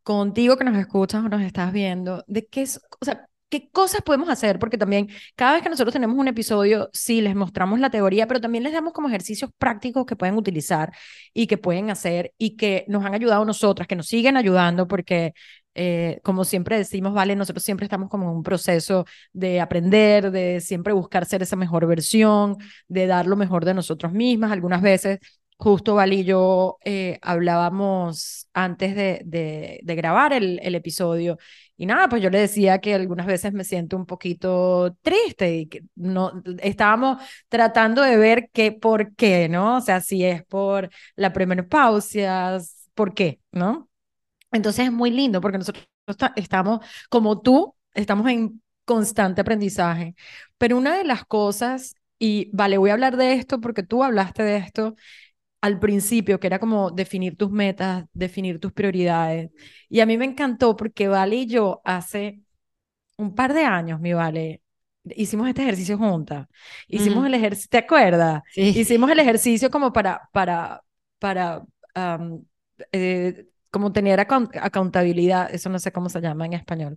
contigo 0.02 0.56
que 0.56 0.64
nos 0.64 0.76
escuchas 0.78 1.24
o 1.24 1.28
nos 1.28 1.42
estás 1.42 1.72
viendo, 1.72 2.24
de 2.28 2.46
qué 2.46 2.62
es, 2.62 2.80
o 3.00 3.04
sea, 3.04 3.28
¿Qué 3.50 3.70
cosas 3.70 4.02
podemos 4.02 4.28
hacer? 4.30 4.58
Porque 4.58 4.76
también 4.78 5.08
cada 5.36 5.52
vez 5.54 5.62
que 5.62 5.68
nosotros 5.68 5.92
tenemos 5.92 6.18
un 6.18 6.26
episodio, 6.26 6.90
sí, 6.92 7.20
les 7.20 7.36
mostramos 7.36 7.78
la 7.78 7.88
teoría, 7.88 8.26
pero 8.26 8.40
también 8.40 8.64
les 8.64 8.72
damos 8.72 8.92
como 8.92 9.06
ejercicios 9.06 9.48
prácticos 9.58 10.06
que 10.06 10.16
pueden 10.16 10.34
utilizar 10.36 10.92
y 11.32 11.46
que 11.46 11.56
pueden 11.56 11.88
hacer 11.88 12.32
y 12.36 12.56
que 12.56 12.84
nos 12.88 13.04
han 13.04 13.14
ayudado 13.14 13.44
nosotras, 13.44 13.86
que 13.86 13.94
nos 13.94 14.08
siguen 14.08 14.36
ayudando 14.36 14.88
porque, 14.88 15.34
eh, 15.74 16.20
como 16.22 16.44
siempre 16.44 16.76
decimos, 16.78 17.12
vale, 17.14 17.36
nosotros 17.36 17.64
siempre 17.64 17.84
estamos 17.84 18.08
como 18.10 18.30
en 18.30 18.36
un 18.36 18.42
proceso 18.42 19.06
de 19.32 19.60
aprender, 19.60 20.30
de 20.30 20.60
siempre 20.60 20.92
buscar 20.92 21.26
ser 21.26 21.42
esa 21.42 21.56
mejor 21.56 21.86
versión, 21.86 22.56
de 22.88 23.06
dar 23.06 23.26
lo 23.26 23.36
mejor 23.36 23.64
de 23.64 23.74
nosotros 23.74 24.12
mismas. 24.12 24.52
Algunas 24.52 24.82
veces 24.82 25.18
justo 25.56 25.94
Val 25.94 26.12
y 26.12 26.24
yo 26.24 26.78
eh, 26.84 27.18
hablábamos 27.22 28.48
antes 28.52 28.94
de, 28.94 29.80
grabar 29.84 30.32
el, 30.32 30.60
el, 30.62 30.74
episodio 30.74 31.38
y 31.76 31.86
nada, 31.86 32.08
pues 32.08 32.22
yo 32.22 32.30
le 32.30 32.38
decía 32.40 32.80
que 32.80 32.94
algunas 32.94 33.26
veces 33.26 33.52
me 33.52 33.64
siento 33.64 33.96
un 33.96 34.06
poquito 34.06 34.96
triste 35.02 35.56
y 35.56 35.66
que 35.66 35.82
no 35.96 36.42
estábamos 36.60 37.22
tratando 37.48 38.02
de 38.02 38.16
ver 38.16 38.50
qué 38.52 38.72
por 38.72 39.14
qué, 39.16 39.48
¿no? 39.48 39.78
O 39.78 39.80
sea, 39.80 40.00
si 40.00 40.24
es 40.24 40.44
por 40.44 40.90
la 41.16 41.32
premenopausia, 41.32 42.58
¿por 42.94 43.14
qué, 43.14 43.40
no? 43.52 43.88
Entonces 44.54 44.86
es 44.86 44.92
muy 44.92 45.10
lindo 45.10 45.40
porque 45.40 45.58
nosotros 45.58 45.86
estamos 46.36 46.80
como 47.10 47.40
tú, 47.40 47.74
estamos 47.92 48.30
en 48.30 48.62
constante 48.84 49.40
aprendizaje. 49.40 50.14
Pero 50.58 50.78
una 50.78 50.96
de 50.96 51.04
las 51.04 51.24
cosas 51.24 51.94
y 52.18 52.50
vale, 52.52 52.78
voy 52.78 52.90
a 52.90 52.94
hablar 52.94 53.16
de 53.16 53.34
esto 53.34 53.60
porque 53.60 53.82
tú 53.82 54.04
hablaste 54.04 54.42
de 54.44 54.56
esto 54.56 54.94
al 55.60 55.80
principio, 55.80 56.38
que 56.38 56.46
era 56.46 56.58
como 56.58 56.90
definir 56.90 57.36
tus 57.36 57.50
metas, 57.50 58.04
definir 58.12 58.60
tus 58.60 58.72
prioridades. 58.72 59.50
Y 59.88 60.00
a 60.00 60.06
mí 60.06 60.16
me 60.18 60.26
encantó 60.26 60.76
porque 60.76 61.08
Vale 61.08 61.36
y 61.36 61.46
yo 61.46 61.80
hace 61.84 62.40
un 63.16 63.34
par 63.34 63.54
de 63.54 63.64
años, 63.64 64.00
mi 64.00 64.12
Vale, 64.12 64.62
hicimos 65.04 65.48
este 65.48 65.62
ejercicio 65.62 65.98
juntas. 65.98 66.46
Hicimos 66.86 67.26
el 67.26 67.34
ejercicio, 67.34 67.68
¿te 67.70 67.78
acuerdas? 67.78 68.42
Hicimos 68.54 69.10
el 69.10 69.20
ejercicio 69.20 69.70
como 69.70 69.92
para, 69.92 70.28
para, 70.32 70.82
para, 71.18 71.62
eh, 72.92 73.46
como 73.74 73.92
tener 73.92 74.20
accountabilidad, 74.20 75.52
eso 75.52 75.68
no 75.68 75.80
sé 75.80 75.92
cómo 75.92 76.08
se 76.08 76.20
llama 76.20 76.46
en 76.46 76.52
español, 76.54 76.96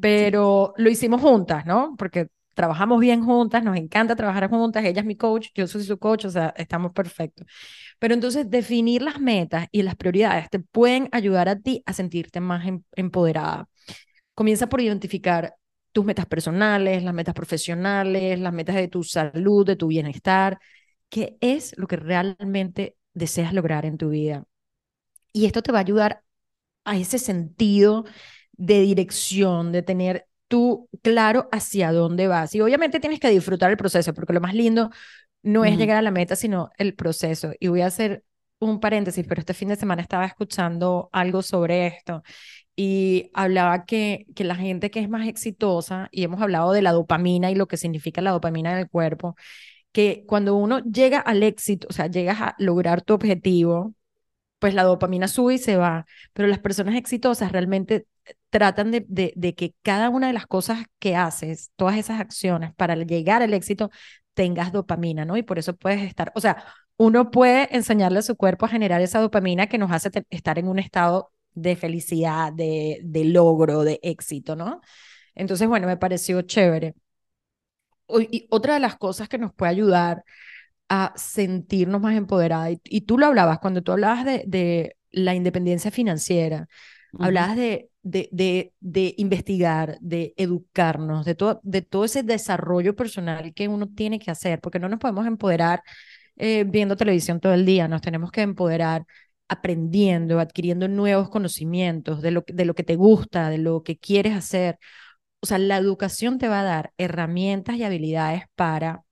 pero 0.00 0.74
lo 0.76 0.90
hicimos 0.90 1.20
juntas, 1.22 1.64
¿no? 1.64 1.94
Porque 1.96 2.28
trabajamos 2.54 3.00
bien 3.00 3.24
juntas, 3.24 3.62
nos 3.62 3.76
encanta 3.76 4.16
trabajar 4.16 4.50
juntas, 4.50 4.84
ella 4.84 5.00
es 5.02 5.06
mi 5.06 5.16
coach, 5.16 5.50
yo 5.54 5.68
soy 5.68 5.84
su 5.84 5.96
coach, 5.98 6.24
o 6.24 6.30
sea, 6.30 6.52
estamos 6.56 6.92
perfectos. 6.92 7.46
Pero 8.00 8.14
entonces 8.14 8.50
definir 8.50 9.02
las 9.02 9.20
metas 9.20 9.68
y 9.72 9.82
las 9.82 9.94
prioridades 9.96 10.50
te 10.50 10.58
pueden 10.58 11.08
ayudar 11.12 11.48
a 11.48 11.60
ti 11.60 11.82
a 11.86 11.92
sentirte 11.92 12.40
más 12.40 12.66
em, 12.66 12.82
empoderada. 12.96 13.68
Comienza 14.34 14.68
por 14.68 14.80
identificar 14.80 15.54
tus 15.92 16.04
metas 16.04 16.26
personales, 16.26 17.04
las 17.04 17.14
metas 17.14 17.34
profesionales, 17.34 18.40
las 18.40 18.52
metas 18.52 18.76
de 18.76 18.88
tu 18.88 19.04
salud, 19.04 19.66
de 19.66 19.76
tu 19.76 19.88
bienestar, 19.88 20.58
qué 21.10 21.36
es 21.40 21.78
lo 21.78 21.86
que 21.88 21.96
realmente 21.96 22.96
deseas 23.14 23.54
lograr 23.54 23.86
en 23.86 23.98
tu 23.98 24.10
vida. 24.10 24.47
Y 25.38 25.46
esto 25.46 25.62
te 25.62 25.70
va 25.70 25.78
a 25.78 25.82
ayudar 25.82 26.24
a 26.84 26.96
ese 26.96 27.20
sentido 27.20 28.04
de 28.54 28.80
dirección, 28.80 29.70
de 29.70 29.82
tener 29.82 30.26
tú 30.48 30.88
claro 31.02 31.48
hacia 31.52 31.92
dónde 31.92 32.26
vas. 32.26 32.56
Y 32.56 32.60
obviamente 32.60 32.98
tienes 32.98 33.20
que 33.20 33.30
disfrutar 33.30 33.70
el 33.70 33.76
proceso, 33.76 34.12
porque 34.14 34.32
lo 34.32 34.40
más 34.40 34.52
lindo 34.52 34.90
no 35.44 35.64
es 35.64 35.78
llegar 35.78 35.96
a 35.96 36.02
la 36.02 36.10
meta, 36.10 36.34
sino 36.34 36.70
el 36.76 36.96
proceso. 36.96 37.52
Y 37.60 37.68
voy 37.68 37.82
a 37.82 37.86
hacer 37.86 38.24
un 38.58 38.80
paréntesis, 38.80 39.24
pero 39.28 39.38
este 39.40 39.54
fin 39.54 39.68
de 39.68 39.76
semana 39.76 40.02
estaba 40.02 40.26
escuchando 40.26 41.08
algo 41.12 41.42
sobre 41.42 41.86
esto 41.86 42.24
y 42.74 43.30
hablaba 43.32 43.84
que, 43.84 44.26
que 44.34 44.42
la 44.42 44.56
gente 44.56 44.90
que 44.90 44.98
es 44.98 45.08
más 45.08 45.28
exitosa, 45.28 46.08
y 46.10 46.24
hemos 46.24 46.42
hablado 46.42 46.72
de 46.72 46.82
la 46.82 46.90
dopamina 46.90 47.48
y 47.52 47.54
lo 47.54 47.68
que 47.68 47.76
significa 47.76 48.22
la 48.22 48.32
dopamina 48.32 48.72
en 48.72 48.78
el 48.78 48.88
cuerpo, 48.90 49.36
que 49.92 50.24
cuando 50.26 50.56
uno 50.56 50.80
llega 50.80 51.20
al 51.20 51.44
éxito, 51.44 51.86
o 51.90 51.92
sea, 51.92 52.08
llegas 52.08 52.40
a 52.40 52.56
lograr 52.58 53.02
tu 53.02 53.14
objetivo, 53.14 53.94
pues 54.58 54.74
la 54.74 54.84
dopamina 54.84 55.28
sube 55.28 55.54
y 55.54 55.58
se 55.58 55.76
va, 55.76 56.06
pero 56.32 56.48
las 56.48 56.58
personas 56.58 56.96
exitosas 56.96 57.52
realmente 57.52 58.06
tratan 58.50 58.90
de, 58.90 59.54
que 59.56 59.74
cada 59.82 60.10
una 60.10 60.28
de 60.28 60.32
las 60.32 60.46
cosas 60.46 60.84
que 60.98 61.16
haces, 61.16 61.70
todas 61.76 61.96
esas 61.96 62.20
acciones 62.20 62.74
para 62.74 62.96
llegar 62.96 63.42
al 63.42 63.54
éxito, 63.54 63.90
tengas 64.34 64.72
dopamina, 64.72 65.24
¿no? 65.24 65.36
Y 65.36 65.42
por 65.42 65.58
eso 65.58 65.76
puedes 65.76 66.02
estar, 66.02 66.32
o 66.34 66.40
sea, 66.40 66.64
uno 66.96 67.30
puede 67.30 67.74
enseñarle 67.76 68.20
a 68.20 68.22
su 68.22 68.36
cuerpo 68.36 68.66
a 68.66 68.68
generar 68.68 69.00
esa 69.00 69.20
dopamina 69.20 69.68
que 69.68 69.78
nos 69.78 69.92
hace 69.92 70.10
estar 70.30 70.58
en 70.58 70.68
un 70.68 70.78
estado 70.78 71.32
de 71.52 71.76
felicidad, 71.76 72.52
de, 72.52 73.00
de 73.04 73.24
logro, 73.24 73.84
de 73.84 74.00
éxito, 74.02 74.56
¿no? 74.56 74.80
Entonces, 75.34 75.68
bueno, 75.68 75.86
me 75.86 75.96
pareció 75.96 76.42
chévere. 76.42 76.94
Y 78.30 78.46
otra 78.50 78.74
de 78.74 78.80
las 78.80 78.96
cosas 78.96 79.28
que 79.28 79.38
nos 79.38 79.52
puede 79.54 79.70
ayudar 79.72 80.24
a 80.88 81.12
sentirnos 81.16 82.00
más 82.00 82.16
empoderadas, 82.16 82.78
y, 82.84 83.02
tú 83.02 83.18
lo 83.18 83.26
hablabas, 83.26 83.58
cuando 83.58 83.82
tú 83.82 83.92
hablabas 83.92 84.24
de, 84.24 84.44
de 84.46 84.96
la 85.10 85.34
independencia 85.34 85.90
financiera, 85.90 86.68
hablabas 87.18 87.56
de, 87.56 87.90
de, 88.02 88.72
de, 88.80 89.14
investigar, 89.18 89.98
de 90.00 90.34
educarnos, 90.36 91.24
de 91.24 91.34
todo, 91.34 91.60
de 91.62 91.82
todo 91.82 92.04
ese 92.04 92.22
desarrollo 92.22 92.96
personal 92.96 93.52
que 93.54 93.68
uno 93.68 93.88
tiene 93.88 94.18
que 94.18 94.30
hacer, 94.30 94.60
porque 94.60 94.78
no 94.78 94.88
nos 94.88 94.98
podemos 94.98 95.26
empoderar 95.26 95.82
eh, 96.36 96.64
viendo 96.64 96.96
televisión 96.96 97.40
todo 97.40 97.54
el 97.54 97.66
día, 97.66 97.88
nos 97.88 98.00
tenemos 98.00 98.30
que 98.30 98.42
empoderar 98.42 99.04
aprendiendo, 99.48 100.40
adquiriendo 100.40 100.88
nuevos 100.88 101.30
conocimientos 101.30 102.22
de 102.22 102.30
lo, 102.30 102.44
de 102.46 102.64
lo 102.64 102.74
que 102.74 102.84
te 102.84 102.96
gusta, 102.96 103.50
de 103.50 103.58
lo 103.58 103.82
que 103.82 103.98
quieres 103.98 104.34
hacer. 104.34 104.78
O 105.40 105.46
sea, 105.46 105.58
la 105.58 105.76
educación 105.78 106.38
te 106.38 106.48
va 106.48 106.60
a 106.60 106.64
dar 106.64 106.92
herramientas 106.98 107.76
y 107.76 107.84
habilidades 107.84 108.44
para 108.56 109.04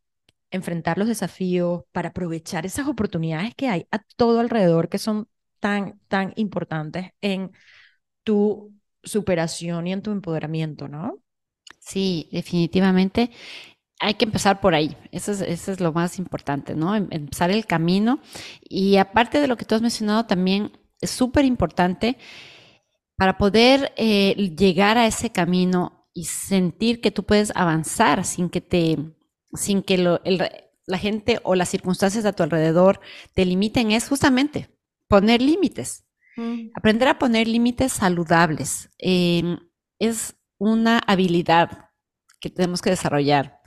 enfrentar 0.50 0.98
los 0.98 1.08
desafíos, 1.08 1.84
para 1.92 2.10
aprovechar 2.10 2.66
esas 2.66 2.88
oportunidades 2.88 3.54
que 3.54 3.68
hay 3.68 3.86
a 3.90 3.98
todo 4.16 4.40
alrededor 4.40 4.88
que 4.88 4.98
son 4.98 5.28
tan, 5.60 6.00
tan 6.08 6.32
importantes 6.36 7.12
en 7.20 7.52
tu 8.24 8.74
superación 9.02 9.86
y 9.86 9.92
en 9.92 10.02
tu 10.02 10.10
empoderamiento, 10.10 10.88
¿no? 10.88 11.22
Sí, 11.78 12.28
definitivamente. 12.32 13.30
Hay 14.00 14.14
que 14.14 14.26
empezar 14.26 14.60
por 14.60 14.74
ahí, 14.74 14.96
eso 15.10 15.32
es, 15.32 15.40
eso 15.40 15.72
es 15.72 15.80
lo 15.80 15.92
más 15.92 16.18
importante, 16.18 16.74
¿no? 16.74 16.94
Em, 16.94 17.08
empezar 17.10 17.50
el 17.50 17.66
camino. 17.66 18.20
Y 18.68 18.96
aparte 18.98 19.40
de 19.40 19.48
lo 19.48 19.56
que 19.56 19.64
tú 19.64 19.74
has 19.74 19.82
mencionado, 19.82 20.26
también 20.26 20.72
es 21.00 21.10
súper 21.10 21.44
importante 21.44 22.18
para 23.16 23.38
poder 23.38 23.92
eh, 23.96 24.34
llegar 24.56 24.98
a 24.98 25.06
ese 25.06 25.30
camino 25.30 26.08
y 26.12 26.24
sentir 26.24 27.00
que 27.00 27.10
tú 27.10 27.24
puedes 27.24 27.52
avanzar 27.54 28.24
sin 28.24 28.50
que 28.50 28.60
te, 28.60 28.96
sin 29.56 29.82
que 29.82 29.98
lo, 29.98 30.20
la 30.86 30.98
gente 30.98 31.40
o 31.42 31.54
las 31.54 31.68
circunstancias 31.68 32.24
a 32.24 32.32
tu 32.32 32.42
alrededor 32.42 33.00
te 33.34 33.44
limiten 33.44 33.90
es 33.90 34.08
justamente 34.08 34.70
poner 35.08 35.42
límites. 35.42 36.04
Mm. 36.36 36.70
Aprender 36.74 37.08
a 37.08 37.18
poner 37.18 37.48
límites 37.48 37.92
saludables 37.92 38.90
em, 38.98 39.58
es 39.98 40.36
una 40.58 40.98
habilidad 41.06 41.90
que 42.40 42.50
tenemos 42.50 42.82
que 42.82 42.90
desarrollar, 42.90 43.60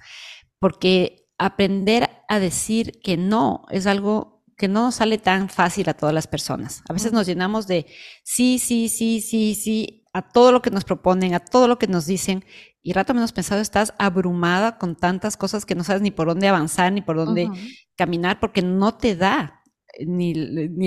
porque 0.59 1.27
aprender 1.37 2.09
a 2.27 2.39
decir 2.39 2.99
que 3.01 3.17
no 3.17 3.65
es 3.69 3.87
algo 3.87 4.43
que 4.57 4.67
no 4.67 4.83
nos 4.83 4.95
sale 4.95 5.17
tan 5.17 5.49
fácil 5.49 5.89
a 5.89 5.93
todas 5.93 6.13
las 6.13 6.27
personas. 6.27 6.83
A 6.89 6.93
veces 6.93 7.11
mm. 7.11 7.15
nos 7.15 7.27
llenamos 7.27 7.65
de 7.67 7.87
sí, 8.23 8.59
sí, 8.59 8.89
sí, 8.89 9.21
sí, 9.21 9.55
sí, 9.55 10.05
a 10.19 10.21
todo 10.21 10.51
lo 10.51 10.61
que 10.61 10.69
nos 10.69 10.83
proponen, 10.83 11.33
a 11.33 11.39
todo 11.39 11.67
lo 11.67 11.79
que 11.79 11.87
nos 11.87 12.05
dicen, 12.05 12.45
y 12.81 12.93
rato 12.93 13.13
menos 13.13 13.31
pensado 13.31 13.61
estás 13.61 13.93
abrumada 13.97 14.77
con 14.77 14.95
tantas 14.95 15.37
cosas 15.37 15.65
que 15.65 15.75
no 15.75 15.83
sabes 15.83 16.01
ni 16.01 16.11
por 16.11 16.27
dónde 16.27 16.47
avanzar, 16.47 16.91
ni 16.91 17.01
por 17.01 17.15
dónde 17.15 17.49
caminar, 17.95 18.39
porque 18.39 18.61
no 18.61 18.95
te 18.95 19.15
da 19.15 19.63
ni, 20.05 20.31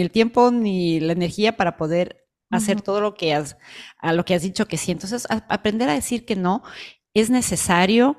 el 0.00 0.10
tiempo 0.10 0.50
ni 0.50 1.00
la 1.00 1.12
energía 1.12 1.56
para 1.56 1.76
poder 1.76 2.26
hacer 2.50 2.82
todo 2.82 3.00
lo 3.00 3.14
que 3.14 3.32
has, 3.32 3.56
a 3.98 4.12
lo 4.12 4.24
que 4.24 4.34
has 4.34 4.42
dicho 4.42 4.68
que 4.68 4.76
sí. 4.76 4.92
Entonces, 4.92 5.26
aprender 5.48 5.88
a 5.88 5.94
decir 5.94 6.24
que 6.26 6.36
no 6.36 6.62
es 7.14 7.30
necesario 7.30 8.18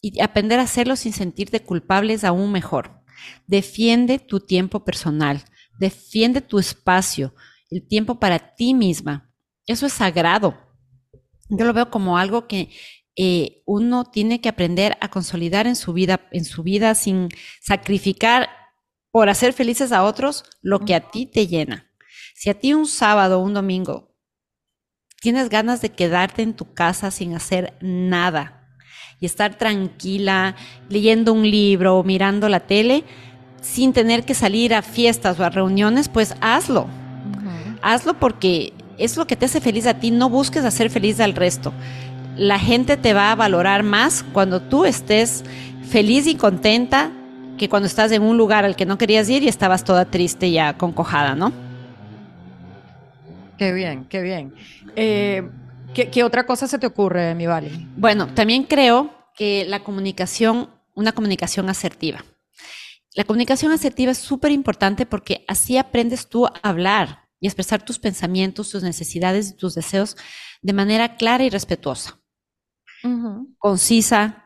y 0.00 0.20
aprender 0.20 0.58
a 0.58 0.64
hacerlo 0.64 0.96
sin 0.96 1.12
sentirte 1.12 1.60
culpable 1.60 2.14
es 2.14 2.24
aún 2.24 2.50
mejor. 2.52 3.02
Defiende 3.46 4.18
tu 4.18 4.40
tiempo 4.40 4.84
personal, 4.84 5.44
defiende 5.78 6.40
tu 6.40 6.58
espacio, 6.58 7.34
el 7.70 7.86
tiempo 7.86 8.18
para 8.18 8.54
ti 8.56 8.74
misma. 8.74 9.27
Eso 9.68 9.86
es 9.86 9.92
sagrado. 9.92 10.58
Yo 11.48 11.64
lo 11.64 11.72
veo 11.72 11.90
como 11.90 12.18
algo 12.18 12.48
que 12.48 12.70
eh, 13.16 13.62
uno 13.66 14.04
tiene 14.04 14.40
que 14.40 14.48
aprender 14.48 14.96
a 15.00 15.08
consolidar 15.08 15.66
en 15.66 15.76
su 15.76 15.92
vida, 15.92 16.20
en 16.32 16.44
su 16.44 16.62
vida 16.62 16.94
sin 16.94 17.28
sacrificar 17.60 18.48
por 19.10 19.28
hacer 19.28 19.52
felices 19.52 19.92
a 19.92 20.04
otros 20.04 20.44
lo 20.62 20.80
que 20.80 20.94
a 20.94 21.10
ti 21.10 21.26
te 21.26 21.46
llena. 21.46 21.90
Si 22.34 22.50
a 22.50 22.54
ti 22.54 22.74
un 22.74 22.86
sábado 22.86 23.38
o 23.38 23.42
un 23.42 23.54
domingo 23.54 24.14
tienes 25.20 25.48
ganas 25.48 25.80
de 25.80 25.90
quedarte 25.90 26.42
en 26.42 26.54
tu 26.54 26.72
casa 26.72 27.10
sin 27.10 27.34
hacer 27.34 27.76
nada 27.80 28.68
y 29.20 29.26
estar 29.26 29.58
tranquila, 29.58 30.54
leyendo 30.88 31.32
un 31.32 31.50
libro 31.50 31.98
o 31.98 32.04
mirando 32.04 32.48
la 32.48 32.60
tele, 32.60 33.02
sin 33.60 33.92
tener 33.92 34.24
que 34.24 34.34
salir 34.34 34.72
a 34.72 34.82
fiestas 34.82 35.40
o 35.40 35.44
a 35.44 35.50
reuniones, 35.50 36.08
pues 36.08 36.36
hazlo. 36.40 36.86
Hazlo 37.82 38.14
porque 38.18 38.72
es 38.98 39.16
lo 39.16 39.26
que 39.26 39.36
te 39.36 39.46
hace 39.46 39.60
feliz 39.60 39.86
a 39.86 39.94
ti, 39.94 40.10
no 40.10 40.28
busques 40.28 40.64
hacer 40.64 40.90
feliz 40.90 41.20
al 41.20 41.34
resto. 41.34 41.72
La 42.36 42.58
gente 42.58 42.96
te 42.96 43.14
va 43.14 43.32
a 43.32 43.34
valorar 43.34 43.82
más 43.82 44.24
cuando 44.32 44.60
tú 44.60 44.84
estés 44.84 45.44
feliz 45.88 46.26
y 46.26 46.34
contenta 46.34 47.10
que 47.56 47.68
cuando 47.68 47.86
estás 47.86 48.12
en 48.12 48.22
un 48.22 48.36
lugar 48.36 48.64
al 48.64 48.76
que 48.76 48.86
no 48.86 48.98
querías 48.98 49.28
ir 49.28 49.42
y 49.42 49.48
estabas 49.48 49.84
toda 49.84 50.04
triste 50.04 50.50
ya 50.50 50.76
concojada, 50.76 51.34
¿no? 51.34 51.52
Qué 53.56 53.72
bien, 53.72 54.04
qué 54.04 54.22
bien. 54.22 54.54
Eh, 54.94 55.48
¿qué, 55.92 56.22
otra 56.22 56.46
cosa 56.46 56.68
se 56.68 56.78
te 56.78 56.86
ocurre, 56.86 57.34
mi 57.34 57.46
Vale? 57.46 57.70
Bueno, 57.96 58.28
también 58.28 58.62
creo 58.64 59.10
que 59.34 59.64
la 59.66 59.82
comunicación, 59.82 60.70
una 60.94 61.12
comunicación 61.12 61.68
asertiva. 61.68 62.24
La 63.14 63.24
comunicación 63.24 63.72
asertiva 63.72 64.12
es 64.12 64.18
súper 64.18 64.52
importante 64.52 65.06
porque 65.06 65.44
así 65.48 65.76
aprendes 65.76 66.28
tú 66.28 66.46
a 66.46 66.52
hablar 66.62 67.27
y 67.40 67.46
expresar 67.46 67.84
tus 67.84 67.98
pensamientos, 67.98 68.70
tus 68.70 68.82
necesidades 68.82 69.50
y 69.50 69.56
tus 69.56 69.74
deseos 69.74 70.16
de 70.62 70.72
manera 70.72 71.16
clara 71.16 71.44
y 71.44 71.50
respetuosa, 71.50 72.20
concisa, 73.58 74.44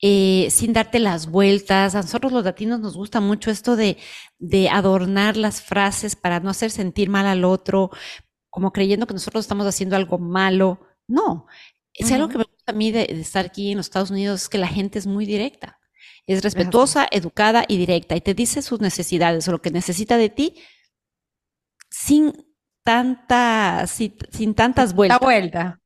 eh, 0.00 0.48
sin 0.50 0.72
darte 0.72 0.98
las 0.98 1.30
vueltas. 1.30 1.94
A 1.94 2.02
nosotros 2.02 2.32
los 2.32 2.44
latinos 2.44 2.80
nos 2.80 2.96
gusta 2.96 3.20
mucho 3.20 3.50
esto 3.50 3.76
de, 3.76 3.96
de 4.38 4.68
adornar 4.68 5.36
las 5.36 5.62
frases 5.62 6.16
para 6.16 6.40
no 6.40 6.50
hacer 6.50 6.70
sentir 6.70 7.08
mal 7.08 7.26
al 7.26 7.44
otro, 7.44 7.90
como 8.50 8.72
creyendo 8.72 9.06
que 9.06 9.14
nosotros 9.14 9.44
estamos 9.44 9.66
haciendo 9.66 9.94
algo 9.94 10.18
malo. 10.18 10.80
No, 11.06 11.46
es 11.94 12.10
algo 12.10 12.28
que 12.28 12.38
me 12.38 12.44
gusta 12.44 12.72
a 12.72 12.74
mí 12.74 12.90
de, 12.90 13.06
estar 13.10 13.46
aquí 13.46 13.70
en 13.70 13.76
los 13.76 13.86
Estados 13.86 14.10
Unidos, 14.10 14.42
es 14.42 14.48
que 14.48 14.58
la 14.58 14.68
gente 14.68 14.98
es 14.98 15.06
muy 15.06 15.26
directa. 15.26 15.78
Es 16.26 16.42
respetuosa, 16.42 17.06
educada 17.10 17.64
y 17.66 17.76
directa 17.78 18.14
y 18.14 18.20
te 18.20 18.32
dice 18.32 18.62
sus 18.62 18.80
necesidades 18.80 19.48
o 19.48 19.52
lo 19.52 19.60
que 19.60 19.70
necesita 19.70 20.16
de 20.16 20.28
ti 20.28 20.54
sin 21.92 22.32
tanta, 22.82 23.86
sin, 23.86 24.54
tantas 24.54 24.94
vueltas. 24.94 25.20
La 25.20 25.24
vuelta. 25.24 25.80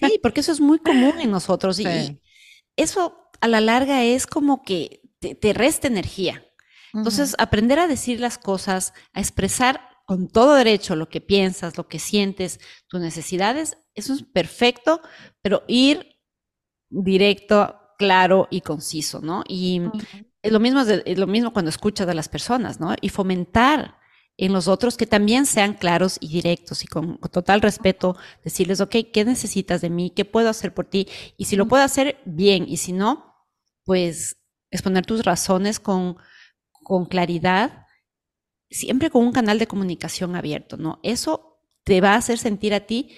Sí, 0.00 0.18
porque 0.22 0.40
eso 0.40 0.52
es 0.52 0.60
muy 0.60 0.78
común 0.78 1.20
en 1.20 1.30
nosotros 1.30 1.78
y 1.80 2.20
eso 2.76 3.28
a 3.40 3.48
la 3.48 3.60
larga 3.60 4.04
es 4.04 4.26
como 4.26 4.62
que 4.62 5.02
te, 5.18 5.52
resta 5.52 5.88
energía. 5.88 6.46
Entonces, 6.94 7.34
aprender 7.38 7.78
a 7.78 7.88
decir 7.88 8.20
las 8.20 8.38
cosas, 8.38 8.92
a 9.14 9.20
expresar 9.20 9.88
con 10.06 10.28
todo 10.28 10.54
derecho 10.54 10.94
lo 10.94 11.08
que 11.08 11.20
piensas, 11.20 11.76
lo 11.76 11.88
que 11.88 11.98
sientes, 11.98 12.60
tus 12.86 13.00
necesidades, 13.00 13.78
eso 13.94 14.12
es 14.12 14.22
perfecto, 14.22 15.00
pero 15.40 15.64
ir 15.66 16.18
directo, 16.90 17.78
claro 17.98 18.46
y 18.50 18.60
conciso, 18.60 19.20
¿no? 19.20 19.42
Y 19.48 19.80
es, 20.42 20.52
lo 20.52 20.60
mismo, 20.60 20.80
es 20.82 21.18
lo 21.18 21.26
mismo 21.26 21.52
cuando 21.52 21.70
escuchas 21.70 22.08
a 22.08 22.14
las 22.14 22.28
personas, 22.28 22.78
¿no? 22.78 22.94
Y 23.00 23.08
fomentar 23.08 23.96
en 24.36 24.52
los 24.52 24.68
otros 24.68 24.96
que 24.96 25.06
también 25.06 25.46
sean 25.46 25.74
claros 25.74 26.16
y 26.20 26.28
directos 26.28 26.84
y 26.84 26.86
con, 26.86 27.18
total 27.30 27.60
respeto 27.60 28.16
decirles, 28.44 28.80
ok, 28.80 28.96
¿qué 29.12 29.24
necesitas 29.24 29.80
de 29.80 29.90
mí? 29.90 30.10
¿Qué 30.10 30.24
puedo 30.24 30.48
hacer 30.48 30.74
por 30.74 30.86
ti? 30.86 31.08
Y 31.36 31.44
si 31.44 31.56
lo 31.56 31.68
puedo 31.68 31.82
hacer, 31.82 32.18
bien, 32.24 32.64
y 32.68 32.78
si 32.78 32.92
no, 32.92 33.34
pues 33.84 34.38
exponer 34.70 35.04
tus 35.04 35.24
razones 35.24 35.78
con, 35.78 36.16
con 36.72 37.04
claridad, 37.06 37.86
siempre 38.70 39.10
con 39.10 39.24
un 39.24 39.32
canal 39.32 39.58
de 39.58 39.66
comunicación 39.66 40.34
abierto, 40.34 40.76
¿no? 40.76 40.98
Eso 41.02 41.60
te 41.84 42.00
va 42.00 42.14
a 42.14 42.16
hacer 42.16 42.38
sentir 42.38 42.74
a 42.74 42.80
ti 42.80 43.10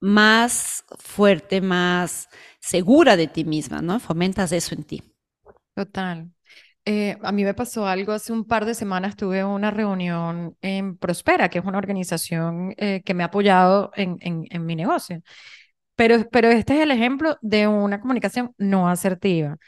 más 0.00 0.84
fuerte, 0.98 1.60
más 1.60 2.28
segura 2.60 3.16
de 3.16 3.26
ti 3.26 3.44
misma, 3.44 3.82
¿no? 3.82 4.00
Fomentas 4.00 4.52
eso 4.52 4.74
en 4.74 4.84
ti. 4.84 5.02
Total. 5.74 6.32
Eh, 6.90 7.18
a 7.22 7.32
mí 7.32 7.44
me 7.44 7.52
pasó 7.52 7.86
algo 7.86 8.12
hace 8.12 8.32
un 8.32 8.46
par 8.46 8.64
de 8.64 8.74
semanas, 8.74 9.14
tuve 9.14 9.44
una 9.44 9.70
reunión 9.70 10.56
en 10.62 10.96
Prospera, 10.96 11.50
que 11.50 11.58
es 11.58 11.64
una 11.66 11.76
organización 11.76 12.74
eh, 12.78 13.02
que 13.04 13.12
me 13.12 13.22
ha 13.22 13.26
apoyado 13.26 13.92
en, 13.94 14.18
mi 14.64 14.74
negocio. 14.74 15.20
Pero, 15.96 16.28
pero 16.30 16.48
este 16.48 16.76
es 16.76 16.80
el 16.82 16.90
ejemplo 16.92 17.38
de 17.42 17.68
una 17.68 18.00
comunicación 18.00 18.54
no 18.58 18.88
asertiva. 18.88 19.58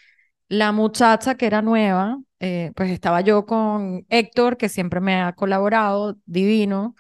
La 0.49 0.73
muchacha 0.73 1.37
que 1.37 1.47
era 1.47 1.63
nueva, 1.63 2.19
eh, 2.41 2.73
pues 2.77 2.91
estaba 2.93 3.23
yo 3.23 3.47
con 3.47 4.07
Héctor, 4.11 4.57
que 4.59 4.69
siempre 4.69 5.01
me 5.01 5.21
ha 5.23 5.35
colaborado, 5.35 6.19
divino, 6.27 6.97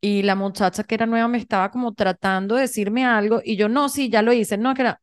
y 0.00 0.22
la 0.24 0.36
muchacha 0.36 0.84
que 0.84 0.96
era 0.96 1.06
nueva 1.06 1.28
me 1.28 1.38
estaba 1.38 1.70
como 1.72 1.94
tratando 1.94 2.56
de 2.56 2.62
decirme 2.62 3.06
algo, 3.06 3.42
y 3.44 3.56
yo, 3.56 3.68
no, 3.68 3.88
sí, 3.90 4.10
ya 4.10 4.22
lo 4.22 4.32
hice, 4.32 4.58
no, 4.58 4.74
que 4.74 4.82
era... 4.82 5.02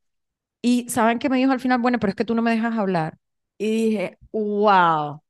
Y 0.61 0.89
saben 0.89 1.19
que 1.19 1.29
me 1.29 1.37
dijo 1.37 1.51
al 1.53 1.61
final, 1.61 1.79
bueno, 1.79 1.99
pero 1.99 2.11
es 2.11 2.17
que 2.17 2.25
tú 2.25 2.35
no 2.35 2.41
me 2.43 2.51
dejas 2.51 2.77
hablar. 2.77 3.19
Y 3.57 3.89
dije, 3.91 4.17
wow, 4.31 5.21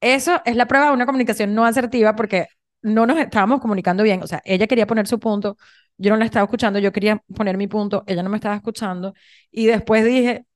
eso 0.00 0.40
es 0.44 0.56
la 0.56 0.66
prueba 0.66 0.86
de 0.88 0.92
una 0.94 1.06
comunicación 1.06 1.54
no 1.54 1.64
asertiva 1.66 2.16
porque 2.16 2.46
no 2.82 3.06
nos 3.06 3.18
estábamos 3.18 3.60
comunicando 3.60 4.02
bien. 4.02 4.22
O 4.22 4.26
sea, 4.26 4.40
ella 4.44 4.66
quería 4.66 4.86
poner 4.86 5.06
su 5.06 5.18
punto, 5.20 5.56
yo 5.98 6.10
no 6.10 6.16
la 6.16 6.24
estaba 6.26 6.44
escuchando, 6.44 6.78
yo 6.78 6.92
quería 6.92 7.22
poner 7.36 7.56
mi 7.56 7.66
punto, 7.68 8.04
ella 8.06 8.22
no 8.22 8.30
me 8.30 8.36
estaba 8.36 8.56
escuchando. 8.56 9.14
Y 9.50 9.66
después 9.66 10.04
dije, 10.04 10.46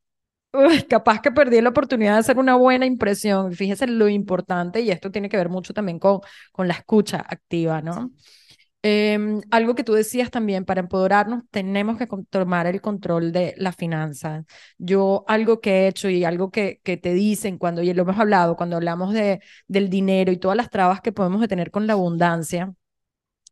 capaz 0.88 1.20
que 1.20 1.30
perdí 1.32 1.60
la 1.60 1.70
oportunidad 1.70 2.14
de 2.14 2.18
hacer 2.20 2.38
una 2.38 2.56
buena 2.56 2.86
impresión. 2.86 3.52
Fíjese 3.54 3.86
lo 3.86 4.08
importante, 4.08 4.80
y 4.80 4.90
esto 4.90 5.10
tiene 5.10 5.28
que 5.28 5.36
ver 5.36 5.48
mucho 5.48 5.74
también 5.74 5.98
con, 5.98 6.20
con 6.52 6.68
la 6.68 6.74
escucha 6.74 7.18
activa, 7.28 7.82
¿no? 7.82 8.12
Em, 8.82 9.40
algo 9.50 9.74
que 9.74 9.82
tú 9.82 9.92
decías 9.94 10.30
también, 10.30 10.64
para 10.64 10.80
empoderarnos 10.80 11.42
tenemos 11.50 11.98
que 11.98 12.06
tomar 12.30 12.66
el 12.68 12.80
control 12.80 13.32
de 13.32 13.54
la 13.56 13.72
finanza. 13.72 14.44
Yo 14.78 15.24
algo 15.26 15.60
que 15.60 15.80
he 15.86 15.88
hecho 15.88 16.08
y 16.08 16.24
algo 16.24 16.50
que, 16.52 16.80
que 16.84 16.96
te 16.96 17.12
dicen 17.12 17.58
cuando, 17.58 17.82
y 17.82 17.92
lo 17.92 18.02
hemos 18.02 18.18
hablado, 18.18 18.54
cuando 18.56 18.76
hablamos 18.76 19.12
de, 19.12 19.40
del 19.66 19.90
dinero 19.90 20.30
y 20.30 20.36
todas 20.38 20.56
las 20.56 20.70
trabas 20.70 21.00
que 21.00 21.10
podemos 21.12 21.46
tener 21.48 21.70
con 21.72 21.86
la 21.88 21.94
abundancia, 21.94 22.72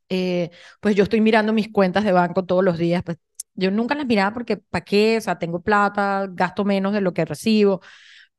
eh, 0.08 0.50
pues 0.80 0.94
yo 0.96 1.04
estoy 1.04 1.20
mirando 1.20 1.52
mis 1.52 1.72
cuentas 1.72 2.04
de 2.04 2.12
banco 2.12 2.44
todos 2.44 2.64
los 2.64 2.78
días, 2.78 3.02
pues 3.04 3.18
yo 3.54 3.70
nunca 3.70 3.94
las 3.94 4.06
miraba 4.06 4.32
porque, 4.34 4.56
¿para 4.58 4.84
qué? 4.84 5.18
O 5.18 5.20
sea, 5.20 5.38
tengo 5.38 5.62
plata, 5.62 6.26
gasto 6.30 6.64
menos 6.64 6.92
de 6.92 7.00
lo 7.02 7.14
que 7.14 7.24
recibo, 7.24 7.80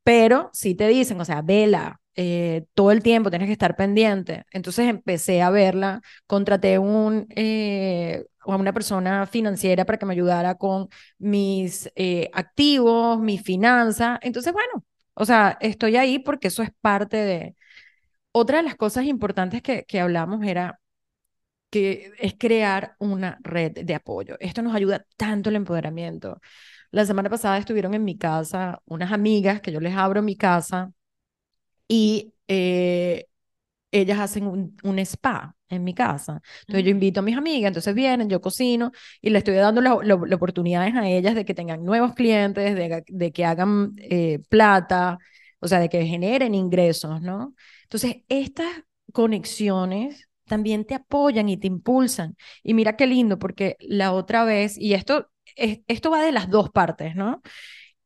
pero 0.04 0.50
sí 0.54 0.76
te 0.76 0.88
dicen, 0.88 1.19
o 1.21 1.26
sea, 1.26 1.41
vela, 1.41 2.00
eh, 2.17 2.65
todo 2.73 2.91
el 2.91 3.03
tiempo 3.03 3.30
tienes 3.30 3.47
que 3.47 3.53
estar 3.53 3.75
pendiente. 3.75 4.45
Entonces 4.51 4.89
empecé 4.89 5.41
a 5.43 5.51
verla, 5.51 6.01
contraté 6.25 6.80
un, 6.80 7.27
eh, 7.36 8.25
a 8.41 8.56
una 8.58 8.73
persona 8.73 9.27
financiera 9.27 9.86
para 9.86 9.99
que 9.99 10.06
me 10.08 10.13
ayudara 10.13 10.56
con 10.56 10.89
mis 11.19 11.91
eh, 11.95 12.30
activos, 12.34 13.19
mi 13.19 13.38
finanzas. 13.38 14.19
Entonces, 14.23 14.51
bueno, 14.53 14.84
o 15.13 15.25
sea, 15.25 15.58
estoy 15.62 15.95
ahí 15.97 16.19
porque 16.19 16.47
eso 16.49 16.63
es 16.63 16.71
parte 16.82 17.17
de... 17.17 17.56
Otra 18.34 18.58
de 18.58 18.63
las 18.63 18.75
cosas 18.75 19.06
importantes 19.06 19.62
que, 19.62 19.86
que 19.86 19.99
hablamos 20.01 20.45
era 20.45 20.80
que 21.69 22.13
es 22.19 22.36
crear 22.38 22.95
una 22.99 23.38
red 23.43 23.73
de 23.86 23.95
apoyo. 23.95 24.38
Esto 24.39 24.62
nos 24.62 24.75
ayuda 24.75 25.06
tanto 25.17 25.49
el 25.49 25.58
empoderamiento. 25.58 26.39
La 26.91 27.06
semana 27.06 27.30
pasada 27.30 27.58
estuvieron 27.58 27.93
en 27.93 28.03
mi 28.06 28.17
casa 28.17 28.82
unas 28.86 29.12
amigas 29.12 29.62
que 29.62 29.71
yo 29.71 29.80
les 29.82 29.95
abro 29.95 30.21
mi 30.21 30.38
casa 30.38 30.91
y 31.88 32.34
eh, 32.47 33.28
ellas 33.91 34.19
hacen 34.19 34.47
un, 34.47 34.78
un, 34.84 35.00
spa 35.00 35.56
en 35.69 35.84
mi 35.84 35.93
casa. 35.93 36.41
Entonces 36.62 36.86
yo 36.86 36.91
invito 36.91 37.19
a 37.21 37.23
mis 37.23 37.38
amigas, 37.38 37.69
entonces 37.69 37.93
vienen, 37.95 38.30
yo 38.30 38.41
cocino 38.41 38.91
y 39.21 39.30
le 39.30 39.39
estoy 39.39 39.56
dando 39.56 39.82
las 39.82 40.34
oportunidades 40.34 40.95
a 40.95 41.08
ellas 41.10 41.36
de 41.36 41.45
que 41.45 41.54
tengan 41.54 41.84
nuevos 41.84 42.13
clientes, 42.13 42.76
de, 42.76 43.04
de 43.08 43.32
que 43.32 43.45
hagan 43.45 43.93
eh, 43.97 44.39
plata, 44.50 45.17
o 45.60 45.67
sea, 45.67 45.80
de 45.80 45.89
que 45.89 46.06
generen 46.06 46.56
ingresos, 46.56 47.21
¿no? 47.21 47.56
Entonces, 47.84 48.17
estas 48.30 48.67
conexiones 49.13 50.30
también 50.45 50.86
te 50.86 50.95
apoyan 50.95 51.50
y 51.50 51.58
te 51.58 51.67
impulsan. 51.67 52.36
Y 52.63 52.73
mira 52.73 52.95
qué 52.95 53.08
lindo, 53.08 53.39
porque 53.39 53.76
la 53.80 54.13
otra 54.13 54.43
vez, 54.43 54.78
y 54.78 54.93
esto, 54.93 55.30
esto 55.56 56.12
va 56.12 56.21
de 56.23 56.32
las 56.32 56.50
dos 56.50 56.69
partes, 56.69 57.15
¿no? 57.15 57.41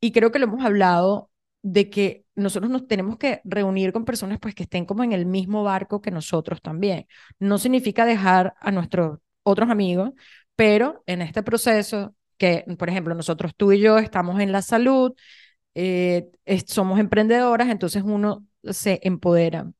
Y 0.00 0.12
creo 0.12 0.32
que 0.32 0.38
lo 0.40 0.46
hemos 0.46 0.64
hablado 0.64 1.30
de 1.62 1.90
que 1.90 2.24
nosotros 2.34 2.70
nos 2.70 2.86
tenemos 2.88 3.16
que 3.18 3.40
reunir 3.44 3.92
con 3.92 4.04
personas 4.04 4.38
pues 4.40 4.54
que 4.54 4.64
estén 4.64 4.84
como 4.84 5.04
en 5.04 5.12
el 5.12 5.26
mismo 5.26 5.62
barco 5.64 6.02
que 6.02 6.10
nosotros 6.10 6.60
también. 6.60 7.06
No 7.38 7.58
significa 7.58 8.04
dejar 8.04 8.54
a 8.60 8.72
nuestros 8.72 9.18
otros 9.42 9.70
amigos, 9.70 10.10
pero 10.56 11.02
en 11.06 11.22
este 11.22 11.42
proceso 11.42 12.14
que, 12.36 12.64
por 12.78 12.88
ejemplo, 12.88 13.14
nosotros 13.14 13.52
tú 13.56 13.72
y 13.72 13.80
yo 13.80 13.98
estamos 13.98 14.40
en 14.40 14.52
la 14.52 14.62
salud, 14.62 15.12
eh, 15.74 16.30
somos 16.66 16.98
emprendedoras, 16.98 17.68
entonces 17.68 18.02
uno 18.04 18.46
se 18.64 19.00
empodera. 19.02 19.70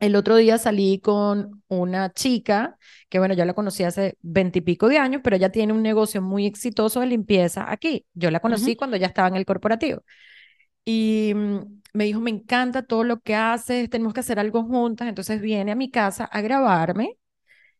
El 0.00 0.14
otro 0.14 0.36
día 0.36 0.58
salí 0.58 1.00
con 1.00 1.62
una 1.66 2.12
chica 2.12 2.78
que, 3.08 3.18
bueno, 3.18 3.34
yo 3.34 3.44
la 3.44 3.54
conocí 3.54 3.82
hace 3.82 4.16
veintipico 4.22 4.88
de 4.88 4.98
años, 4.98 5.22
pero 5.24 5.34
ella 5.36 5.50
tiene 5.50 5.72
un 5.72 5.82
negocio 5.82 6.22
muy 6.22 6.46
exitoso 6.46 7.00
de 7.00 7.06
limpieza 7.06 7.70
aquí. 7.70 8.06
Yo 8.14 8.30
la 8.30 8.40
conocí 8.40 8.76
cuando 8.76 8.96
ya 8.96 9.08
estaba 9.08 9.28
en 9.28 9.36
el 9.36 9.44
corporativo. 9.44 10.02
Y 10.90 11.34
mm, 11.34 11.80
me 11.92 12.04
dijo, 12.04 12.18
me 12.20 12.30
encanta 12.30 12.82
todo 12.82 13.04
lo 13.04 13.20
que 13.20 13.34
haces, 13.34 13.90
tenemos 13.90 14.14
que 14.14 14.20
hacer 14.20 14.38
algo 14.38 14.62
juntas. 14.64 15.06
Entonces 15.08 15.40
viene 15.40 15.72
a 15.72 15.74
mi 15.76 15.90
casa 15.90 16.24
a 16.24 16.40
grabarme 16.40 17.18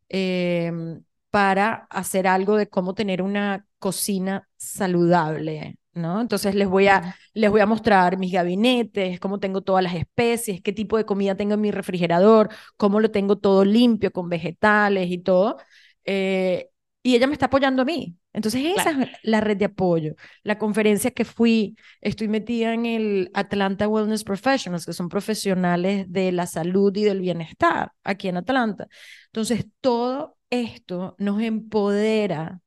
em, 0.09 1.03
para 1.31 1.87
hacer 1.91 2.27
algo 2.29 2.57
de 2.57 2.69
cómo 2.69 2.95
tener 2.95 3.23
una 3.23 3.67
cocina 3.79 4.49
saludable. 4.57 5.79
¿no? 5.95 6.21
Entonces 6.21 6.55
les 6.55 6.69
voy, 6.69 6.89
a, 6.89 7.17
les 7.35 7.51
voy 7.51 7.61
a 7.63 7.67
mostrar 7.67 8.19
mis 8.19 8.33
gabinetes, 8.33 9.21
cómo 9.21 9.41
tengo 9.41 9.63
todas 9.63 9.83
las 9.85 9.95
especies, 9.95 10.63
qué 10.63 10.73
tipo 10.73 10.97
de 10.99 11.07
comida 11.07 11.37
tengo 11.37 11.55
en 11.55 11.61
mi 11.63 11.71
refrigerador, 11.73 12.51
cómo 12.77 13.01
lo 13.01 13.11
tengo 13.11 13.39
todo 13.39 13.65
limpio 13.65 14.13
con 14.13 14.29
vegetales 14.29 15.11
y 15.11 15.19
todo. 15.19 15.59
Eh, 16.05 16.71
y 17.03 17.15
ella 17.15 17.27
me 17.27 17.33
está 17.33 17.47
apoyando 17.47 17.83
a 17.83 17.85
mí. 17.85 18.17
Entonces 18.33 18.63
esa 18.77 18.91
es 18.91 19.09
la 19.23 19.41
red 19.41 19.57
de 19.57 19.67
apoyo. 19.67 20.15
La 20.43 20.59
conferencia 20.59 21.11
que 21.11 21.25
fui, 21.25 21.77
estoy 22.01 22.29
metida 22.29 22.75
en 22.75 22.87
el 22.87 23.31
Atlanta 23.35 23.89
Wellness 23.89 24.25
Professionals, 24.25 24.87
que 24.87 24.93
son 24.93 25.09
profesionales 25.09 26.07
de 26.09 26.33
la 26.33 26.47
salud 26.47 26.95
y 26.97 27.05
del 27.05 27.21
bienestar 27.21 27.93
aquí 28.05 28.29
en 28.29 28.37
Atlanta. 28.39 28.89
Entonces 29.27 29.67
todo 29.81 30.37
esto 30.51 31.15
nos 31.19 31.41
empodera 31.43 32.61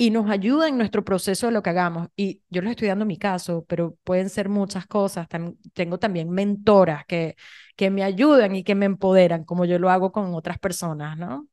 y 0.00 0.10
nos 0.10 0.30
ayuda 0.30 0.68
en 0.68 0.78
nuestro 0.78 1.04
proceso 1.04 1.46
de 1.46 1.52
lo 1.52 1.62
que 1.62 1.70
hagamos. 1.70 2.08
Y 2.16 2.42
yo 2.50 2.62
les 2.62 2.70
estoy 2.72 2.88
dando 2.88 3.04
mi 3.04 3.18
caso, 3.18 3.64
pero 3.68 3.96
pueden 4.04 4.30
ser 4.30 4.48
muchas 4.48 4.86
cosas. 4.86 5.26
tengo 5.74 5.98
también 5.98 6.30
mentoras 6.30 7.04
que, 7.06 7.36
que 7.76 7.90
me 7.90 8.04
ayudan 8.04 8.54
y 8.54 8.62
que 8.64 8.74
me 8.74 8.86
empoderan, 8.86 9.44
como 9.44 9.64
yo 9.64 9.78
lo 9.78 9.90
hago 9.90 10.12
con 10.12 10.34
otras 10.34 10.58
personas, 10.58 11.18
¿no? 11.18 11.48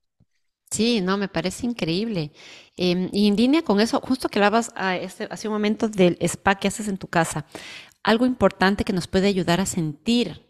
Sí, 0.75 0.99
no, 1.01 1.17
me 1.17 1.29
parece 1.29 1.65
increíble. 1.65 2.31
Em, 2.75 3.09
y 3.13 3.27
en 3.27 3.38
línea 3.38 3.61
con 3.63 3.79
eso, 3.79 4.01
justo 4.01 4.27
que 4.27 4.39
hablabas 4.39 4.71
a 4.75 4.97
este, 4.97 5.27
hace 5.31 5.47
un 5.47 5.53
momento 5.53 5.88
del 5.88 6.17
spa 6.19 6.55
que 6.55 6.67
haces 6.67 6.89
en 6.89 6.97
tu 6.97 7.07
casa, 7.07 7.45
algo 8.03 8.25
importante 8.25 8.83
que 8.83 8.93
nos 8.93 9.07
puede 9.07 9.27
ayudar 9.27 9.61
a 9.61 9.65
sentir 9.65 10.45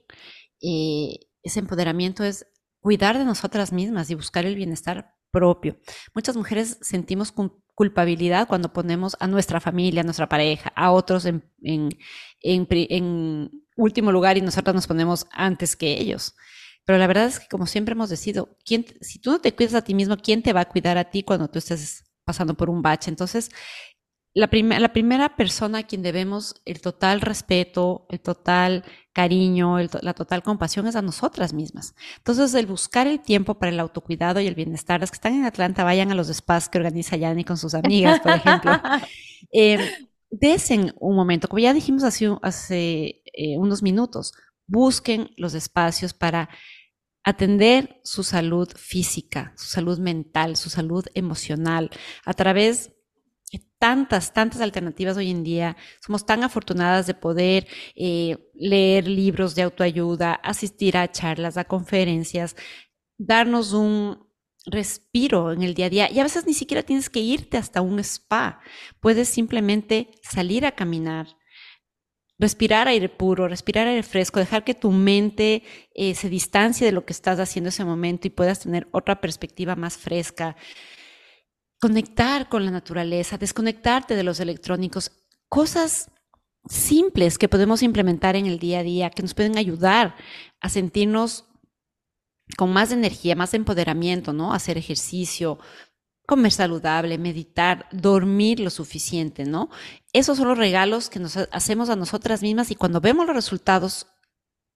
eh, 0.61 1.19
ese 1.43 1.59
empoderamiento 1.59 2.23
es 2.23 2.47
cuidar 2.79 3.17
de 3.19 3.25
nosotras 3.25 3.71
mismas 3.71 4.09
y 4.09 4.15
buscar 4.15 4.45
el 4.45 4.55
bienestar 4.55 5.13
propio. 5.31 5.77
Muchas 6.15 6.35
mujeres 6.35 6.79
sentimos 6.81 7.31
culpabilidad 7.75 8.47
cuando 8.47 8.73
ponemos 8.73 9.15
a 9.19 9.27
nuestra 9.27 9.59
familia, 9.59 10.01
a 10.01 10.03
nuestra 10.05 10.27
pareja, 10.27 10.71
a 10.75 10.91
otros 10.91 11.25
en, 11.25 11.43
en, 11.61 11.89
en, 12.41 13.51
último 13.75 14.11
lugar 14.11 14.38
y 14.38 14.41
nosotros 14.41 14.73
nos 14.73 14.88
ponemos 14.88 15.27
antes 15.31 15.75
que 15.75 15.99
ellos. 15.99 16.35
Pero 16.86 17.00
la 17.00 17.08
verdad 17.08 17.26
es 17.26 17.39
que 17.39 17.48
como 17.48 17.65
siempre 17.65 17.93
hemos 17.93 18.10
decidido, 18.10 18.58
¿quién, 18.63 18.86
si 19.02 19.19
tú 19.19 19.32
no 19.32 19.39
te 19.39 19.56
cuidas 19.56 19.74
a 19.74 19.82
ti 19.82 19.93
mismo, 19.93 20.17
¿quién 20.17 20.43
te 20.43 20.54
va 20.54 20.62
a 20.62 20.69
cuidar 20.69 20.98
a 20.98 21.10
ti 21.10 21.24
cuando 21.24 21.48
tú 21.48 21.60
estés 21.60 22.04
pasando 22.24 22.54
por 22.54 22.69
un 22.69 22.82
bache? 22.82 23.10
Entonces, 23.10 23.50
la, 24.36 24.50
la 24.52 24.93
primera 24.93 25.36
persona 25.36 25.80
a 25.80 25.84
quien 25.84 26.04
debemos 26.04 26.62
el 26.65 26.82
total 26.82 27.21
respeto, 27.21 28.06
el 28.10 28.19
total 28.19 28.84
cariño, 29.13 29.78
la 29.80 30.13
total 30.13 30.43
compasión 30.43 30.86
es 30.88 30.95
a 30.98 31.02
nosotras 31.02 31.54
mismas. 31.54 31.95
Entonces, 32.17 32.54
el 32.54 32.67
buscar 32.67 33.08
el 33.08 33.21
tiempo 33.21 33.58
para 33.58 33.71
el 33.71 33.80
autocuidado 33.80 34.41
y 34.41 34.48
el 34.48 34.54
bienestar, 34.54 35.00
las 35.00 35.10
que 35.10 35.15
están 35.15 35.34
en 35.34 35.45
Atlanta, 35.45 35.86
vayan 35.86 36.12
a 36.12 36.15
los 36.15 36.28
spas 36.28 36.67
que 36.67 36.78
organiza 36.78 37.15
Yani 37.15 37.45
con 37.45 37.58
sus 37.58 37.74
amigas, 37.74 38.19
por 38.19 38.34
ejemplo. 38.34 38.74
eh, 39.54 39.89
desen 40.30 40.93
un 41.00 41.15
momento, 41.15 41.48
como 41.48 41.60
ya 41.60 41.74
dijimos 41.74 42.04
hace, 42.04 42.28
hace 42.41 43.21
eh, 43.34 43.58
unos 43.58 43.82
minutos, 43.82 44.34
busquen 44.67 45.32
los 45.38 45.54
espacios 45.54 46.13
para 46.13 46.49
atender 47.23 47.99
su 48.04 48.23
salud 48.23 48.69
física, 48.75 49.54
su 49.58 49.67
salud 49.67 49.99
mental, 49.99 50.58
su 50.58 50.69
salud 50.69 51.06
emocional, 51.13 51.89
a 52.23 52.34
través 52.34 52.95
tantas, 53.80 54.34
tantas 54.34 54.62
alternativas 54.62 55.17
hoy 55.17 55.30
en 55.32 55.43
día. 55.43 55.78
Somos 56.06 56.25
tan 56.25 56.43
afortunadas 56.43 57.08
de 57.08 57.13
poder 57.13 57.67
eh, 57.95 58.38
leer 58.54 59.08
libros 59.08 59.56
de 59.56 59.63
autoayuda, 59.63 60.34
asistir 60.34 60.97
a 60.97 61.12
charlas, 61.12 61.58
a 61.58 61.65
conferencias, 61.65 62.56
darnos 63.17 63.73
un 63.73 64.25
respiro 64.65 65.51
en 65.51 65.62
el 65.62 65.75
día 65.75 65.86
a 65.86 65.89
día. 65.89 66.12
Y 66.12 66.19
a 66.19 66.23
veces 66.23 66.47
ni 66.47 66.54
siquiera 66.54 66.84
tienes 66.84 67.10
que 67.10 67.19
irte 67.19 67.58
hasta 67.58 67.82
un 67.82 67.99
spa. 67.99 68.60
Puedes 68.99 69.30
simplemente 69.30 70.10
salir 70.23 70.65
a 70.65 70.73
caminar, 70.73 71.28
respirar 72.38 72.88
aire 72.88 73.10
puro, 73.10 73.48
respirar 73.48 73.88
aire 73.88 74.04
fresco, 74.04 74.39
dejar 74.39 74.63
que 74.63 74.74
tu 74.74 74.91
mente 74.91 75.63
eh, 75.93 76.15
se 76.15 76.30
distancie 76.30 76.86
de 76.86 76.91
lo 76.91 77.06
que 77.06 77.13
estás 77.13 77.39
haciendo 77.39 77.67
en 77.67 77.74
ese 77.74 77.86
momento 77.86 78.28
y 78.28 78.32
puedas 78.32 78.60
tener 78.60 78.88
otra 78.91 79.21
perspectiva 79.21 79.76
más 79.76 79.98
fresca 79.98 80.56
conectar 81.80 82.50
con 82.50 82.65
la 82.65 82.71
naturaleza, 82.71 83.38
desconectarte 83.38 84.15
de 84.15 84.24
los 84.24 84.39
electrónicos, 84.39 85.12
cosas 85.50 86.10
simples 86.67 87.38
que 87.38 87.50
podemos 87.50 87.84
implementar 87.84 88.36
en 88.36 88.48
el 88.48 88.60
día 88.60 88.80
a 88.80 88.84
día, 88.84 89.10
que 89.10 89.21
nos 89.21 89.34
pueden 89.34 89.58
ayudar 89.58 90.15
a 90.62 90.69
sentirnos 90.69 91.45
con 92.58 92.71
más 92.71 92.91
energía, 92.91 93.36
más 93.36 93.54
empoderamiento, 93.54 94.34
¿no? 94.34 94.54
Hacer 94.54 94.78
ejercicio, 94.78 95.60
comer 96.25 96.51
saludable, 96.51 97.17
meditar, 97.17 97.88
dormir 97.91 98.59
lo 98.59 98.69
suficiente, 98.69 99.45
¿no? 99.45 99.69
Esos 100.13 100.38
son 100.38 100.47
los 100.47 100.57
regalos 100.57 101.09
que 101.09 101.19
nos 101.19 101.38
hacemos 101.38 101.89
a 101.89 101.95
nosotras 101.95 102.41
mismas 102.41 102.71
y 102.71 102.75
cuando 102.75 103.01
vemos 103.01 103.25
los 103.27 103.35
resultados 103.35 104.07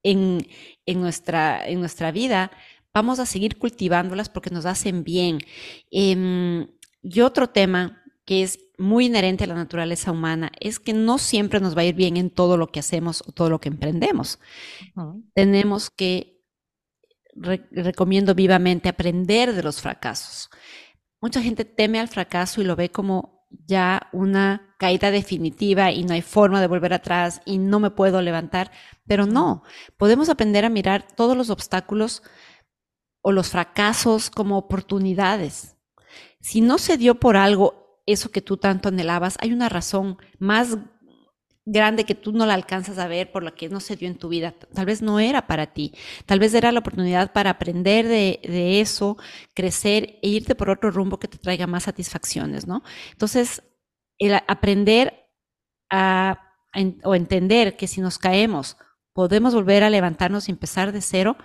en, 0.03 0.47
en, 0.85 1.01
nuestra, 1.01 1.67
en 1.67 1.79
nuestra 1.79 2.11
vida, 2.11 2.51
vamos 2.93 3.19
a 3.19 3.25
seguir 3.25 3.57
cultivándolas 3.57 4.29
porque 4.29 4.49
nos 4.49 4.65
hacen 4.65 5.03
bien. 5.03 5.39
Eh, 5.91 6.67
y 7.01 7.21
otro 7.21 7.49
tema 7.49 8.03
que 8.25 8.43
es 8.43 8.59
muy 8.77 9.07
inherente 9.07 9.43
a 9.43 9.47
la 9.47 9.55
naturaleza 9.55 10.11
humana 10.11 10.51
es 10.59 10.79
que 10.79 10.93
no 10.93 11.17
siempre 11.17 11.59
nos 11.59 11.75
va 11.75 11.81
a 11.81 11.85
ir 11.85 11.95
bien 11.95 12.15
en 12.17 12.29
todo 12.29 12.57
lo 12.57 12.67
que 12.67 12.79
hacemos 12.79 13.23
o 13.27 13.31
todo 13.31 13.49
lo 13.49 13.59
que 13.59 13.69
emprendemos. 13.69 14.39
Tenemos 15.33 15.89
que, 15.89 16.41
recomiendo 17.35 18.35
vivamente, 18.35 18.87
aprender 18.87 19.53
de 19.53 19.63
los 19.63 19.81
fracasos. 19.81 20.49
Mucha 21.21 21.41
gente 21.41 21.65
teme 21.65 21.99
al 21.99 22.07
fracaso 22.07 22.61
y 22.61 22.63
lo 22.63 22.75
ve 22.75 22.91
como 22.91 23.45
ya 23.49 24.09
una 24.13 24.75
caída 24.77 25.11
definitiva 25.11 25.91
y 25.91 26.03
no 26.03 26.13
hay 26.13 26.21
forma 26.21 26.61
de 26.61 26.67
volver 26.67 26.93
atrás 26.93 27.41
y 27.45 27.57
no 27.57 27.79
me 27.79 27.91
puedo 27.91 28.21
levantar, 28.21 28.71
pero 29.07 29.25
no, 29.25 29.63
podemos 29.97 30.29
aprender 30.29 30.65
a 30.65 30.69
mirar 30.69 31.07
todos 31.15 31.35
los 31.35 31.49
obstáculos 31.49 32.23
o 33.21 33.31
los 33.31 33.49
fracasos 33.49 34.29
como 34.29 34.57
oportunidades. 34.57 35.75
Si 36.39 36.61
no 36.61 36.77
se 36.77 36.97
dio 36.97 37.15
por 37.19 37.35
algo 37.35 38.01
eso 38.05 38.31
que 38.31 38.41
tú 38.41 38.57
tanto 38.57 38.89
anhelabas, 38.89 39.37
hay 39.41 39.51
una 39.51 39.69
razón 39.69 40.17
más 40.39 40.77
grande 41.65 42.05
que 42.05 42.15
tú 42.15 42.31
no 42.31 42.45
la 42.45 42.53
alcanzas 42.53 42.97
a 42.97 43.07
ver 43.07 43.31
por 43.31 43.43
la 43.43 43.51
que 43.51 43.69
no 43.69 43.79
se 43.79 43.95
dio 43.95 44.07
en 44.07 44.17
tu 44.17 44.29
vida. 44.29 44.53
Tal 44.73 44.85
vez 44.85 45.01
no 45.01 45.19
era 45.19 45.47
para 45.47 45.73
ti. 45.73 45.93
Tal 46.25 46.39
vez 46.39 46.53
era 46.53 46.71
la 46.71 46.79
oportunidad 46.79 47.31
para 47.33 47.51
aprender 47.51 48.07
de, 48.07 48.81
eso, 48.81 49.17
crecer 49.53 50.19
e 50.21 50.29
irte 50.29 50.55
por 50.55 50.69
otro 50.69 50.91
rumbo 50.91 51.19
que 51.19 51.27
te 51.27 51.37
traiga 51.37 51.67
más 51.67 51.83
satisfacciones, 51.83 52.67
¿no? 52.67 52.83
Entonces, 53.11 53.63
el 54.17 54.35
aprender 54.47 55.27
a, 55.89 56.41
o 57.03 57.15
entender 57.15 57.77
que 57.77 57.87
si 57.87 58.01
nos 58.01 58.17
caemos 58.17 58.77
podemos 59.13 59.53
volver 59.53 59.83
a 59.83 59.89
levantarnos 59.89 60.47
y 60.47 60.51
empezar 60.51 60.91
de 60.91 61.01
cero, 61.01 61.35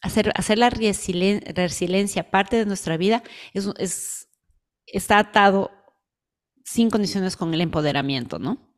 hacer, 0.00 0.32
hacer 0.36 0.58
la 0.58 0.70
resiliencia 0.70 2.30
parte 2.30 2.56
de 2.56 2.66
nuestra 2.66 2.96
vida 2.96 3.22
es, 3.52 3.68
es, 3.78 4.28
está 4.86 5.18
atado 5.18 5.70
sin 6.64 6.88
condiciones 6.90 7.36
con 7.36 7.52
el 7.52 7.60
empoderamiento, 7.60 8.38
¿no? 8.38 8.71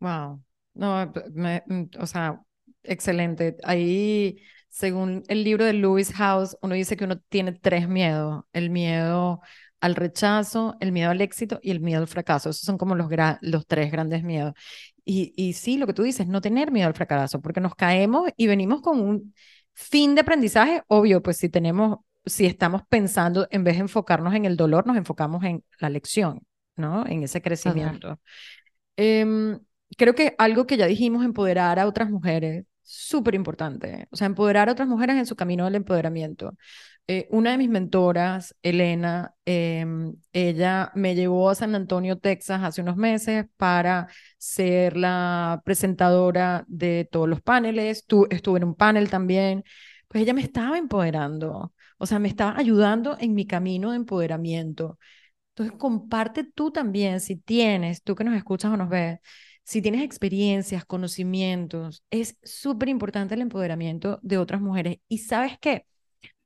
Wow. 0.00 0.42
No, 0.74 1.06
mm, 1.06 1.84
o 1.98 2.06
sea, 2.06 2.40
excelente. 2.82 3.56
Ahí, 3.64 4.40
según 4.68 5.24
el 5.28 5.44
libro 5.44 5.64
de 5.64 5.72
Lewis 5.72 6.12
House, 6.12 6.56
uno 6.62 6.74
dice 6.74 6.96
que 6.96 7.04
uno 7.04 7.18
tiene 7.28 7.52
tres 7.52 7.88
miedos. 7.88 8.44
El 8.52 8.70
miedo 8.70 9.40
al 9.80 9.94
rechazo, 9.94 10.76
el 10.80 10.92
miedo 10.92 11.10
al 11.10 11.20
éxito 11.20 11.58
y 11.62 11.70
el 11.70 11.80
miedo 11.80 12.00
al 12.00 12.08
fracaso. 12.08 12.50
Esos 12.50 12.62
son 12.62 12.78
como 12.78 12.94
los, 12.94 13.08
los 13.42 13.66
tres 13.66 13.90
grandes 13.92 14.22
miedos. 14.22 14.54
Y, 15.04 15.32
y 15.36 15.54
sí, 15.54 15.78
lo 15.78 15.86
que 15.86 15.94
tú 15.94 16.02
dices, 16.02 16.26
no 16.26 16.40
tener 16.40 16.70
miedo 16.70 16.86
al 16.88 16.94
fracaso, 16.94 17.40
porque 17.40 17.60
nos 17.60 17.74
caemos 17.74 18.30
y 18.36 18.46
venimos 18.46 18.82
con 18.82 19.00
un 19.00 19.34
fin 19.72 20.14
de 20.14 20.22
aprendizaje, 20.22 20.82
obvio, 20.88 21.22
pues 21.22 21.36
si 21.36 21.48
tenemos, 21.48 21.98
si 22.26 22.46
estamos 22.46 22.82
pensando, 22.88 23.46
en 23.50 23.64
vez 23.64 23.76
de 23.76 23.82
enfocarnos 23.82 24.34
en 24.34 24.44
el 24.44 24.56
dolor, 24.56 24.86
nos 24.86 24.96
enfocamos 24.96 25.44
en 25.44 25.64
la 25.78 25.88
lección, 25.88 26.42
¿no? 26.76 27.06
En 27.06 27.22
ese 27.22 27.40
crecimiento. 27.40 28.20
Em, 28.96 29.60
creo 29.96 30.14
que 30.14 30.34
algo 30.38 30.66
que 30.66 30.76
ya 30.76 30.86
dijimos, 30.86 31.24
empoderar 31.24 31.78
a 31.78 31.86
otras 31.86 32.10
mujeres, 32.10 32.64
súper 32.82 33.34
importante. 33.34 34.08
O 34.10 34.16
sea, 34.16 34.26
empoderar 34.26 34.68
a 34.68 34.72
otras 34.72 34.88
mujeres 34.88 35.16
en 35.16 35.26
su 35.26 35.36
camino 35.36 35.64
del 35.64 35.76
empoderamiento. 35.76 36.54
Eh, 37.06 37.26
una 37.30 37.52
de 37.52 37.58
mis 37.58 37.70
mentoras, 37.70 38.54
Elena, 38.62 39.34
em, 39.46 40.14
ella 40.32 40.92
me 40.94 41.14
llevó 41.14 41.48
a 41.50 41.54
San 41.54 41.74
Antonio, 41.74 42.18
Texas, 42.18 42.62
hace 42.62 42.82
unos 42.82 42.96
meses 42.96 43.46
para 43.56 44.08
ser 44.36 44.96
la 44.96 45.62
presentadora 45.64 46.64
de 46.68 47.08
todos 47.10 47.28
los 47.28 47.40
paneles. 47.40 48.04
Tú, 48.06 48.26
estuve 48.30 48.58
en 48.58 48.64
un 48.64 48.74
panel 48.74 49.08
también. 49.10 49.64
Pues 50.08 50.22
ella 50.22 50.34
me 50.34 50.42
estaba 50.42 50.78
empoderando, 50.78 51.72
o 51.98 52.06
sea, 52.06 52.18
me 52.18 52.28
estaba 52.28 52.58
ayudando 52.58 53.16
en 53.20 53.34
mi 53.34 53.46
camino 53.46 53.90
de 53.90 53.96
empoderamiento. 53.96 54.98
Entonces, 55.50 55.78
comparte 55.78 56.44
tú 56.44 56.70
también, 56.70 57.20
si 57.20 57.36
tienes, 57.36 58.02
tú 58.02 58.14
que 58.14 58.24
nos 58.24 58.36
escuchas 58.36 58.72
o 58.72 58.76
nos 58.76 58.88
ves, 58.88 59.18
si 59.68 59.82
tienes 59.82 60.02
experiencias, 60.02 60.86
conocimientos, 60.86 62.02
es 62.10 62.38
súper 62.42 62.88
importante 62.88 63.34
el 63.34 63.42
empoderamiento 63.42 64.18
de 64.22 64.38
otras 64.38 64.62
mujeres. 64.62 64.98
¿Y 65.08 65.18
sabes 65.18 65.58
qué? 65.60 65.84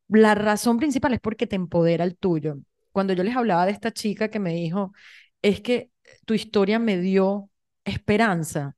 La 0.09 0.35
razón 0.35 0.79
principal 0.79 1.15
es 1.15 1.21
porque 1.21 1.47
te 1.47 1.55
empodera 1.55 2.03
el 2.05 2.17
tuyo. 2.17 2.57
Cuando 2.91 3.13
yo 3.13 3.23
les 3.23 3.37
hablaba 3.37 3.65
de 3.67 3.73
esta 3.73 3.93
chica 3.93 4.29
que 4.29 4.41
me 4.41 4.53
dijo, 4.55 4.93
es 5.41 5.61
que 5.61 5.93
tu 6.27 6.35
historia 6.35 6.81
me 6.81 6.99
dio 6.99 7.49
esperanza. 7.85 8.77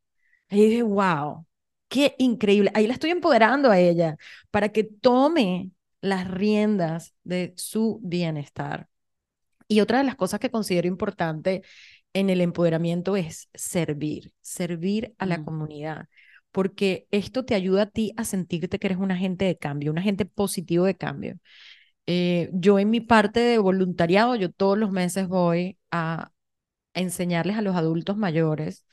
Y 0.50 0.66
dije, 0.66 0.82
wow, 0.82 1.46
qué 1.88 2.14
increíble. 2.18 2.70
Ahí 2.74 2.86
la 2.86 2.94
estoy 2.94 3.12
empoderando 3.12 3.70
a 3.70 3.78
ella 3.78 4.18
para 4.50 4.70
que 4.70 4.84
tome 4.84 5.70
las 6.02 6.30
riendas 6.30 7.14
de 7.24 7.54
su 7.56 7.98
bienestar. 8.02 8.88
Y 9.68 9.80
otra 9.80 9.98
de 9.98 10.04
las 10.04 10.16
cosas 10.16 10.40
que 10.40 10.50
considero 10.50 10.86
importante 10.86 11.62
en 12.14 12.30
el 12.30 12.40
empoderamiento 12.40 13.16
es 13.16 13.50
servir, 13.54 14.32
servir 14.40 15.14
a 15.18 15.26
la 15.26 15.38
mm. 15.38 15.44
comunidad 15.44 16.06
porque 16.54 17.08
esto 17.10 17.44
te 17.44 17.56
ayuda 17.56 17.82
a 17.82 17.86
ti 17.90 18.12
a 18.16 18.24
sentirte 18.24 18.78
que 18.78 18.86
eres 18.86 18.98
un 18.98 19.10
agente 19.10 19.44
de 19.44 19.58
cambio, 19.58 19.90
un 19.90 19.98
agente 19.98 20.24
positivo 20.24 20.84
de 20.84 20.94
cambio. 20.96 21.36
Eh, 22.06 22.50
yo 22.52 22.78
en 22.78 22.90
mi 22.90 23.00
parte 23.00 23.40
de 23.40 23.58
voluntariado, 23.58 24.36
yo 24.36 24.52
todos 24.52 24.78
los 24.78 24.92
meses 24.92 25.28
voy 25.28 25.78
a, 25.90 26.30
enseñarles 26.94 27.56
a 27.56 27.62
los 27.62 27.76
adultos 27.76 28.16
mayores 28.16 28.86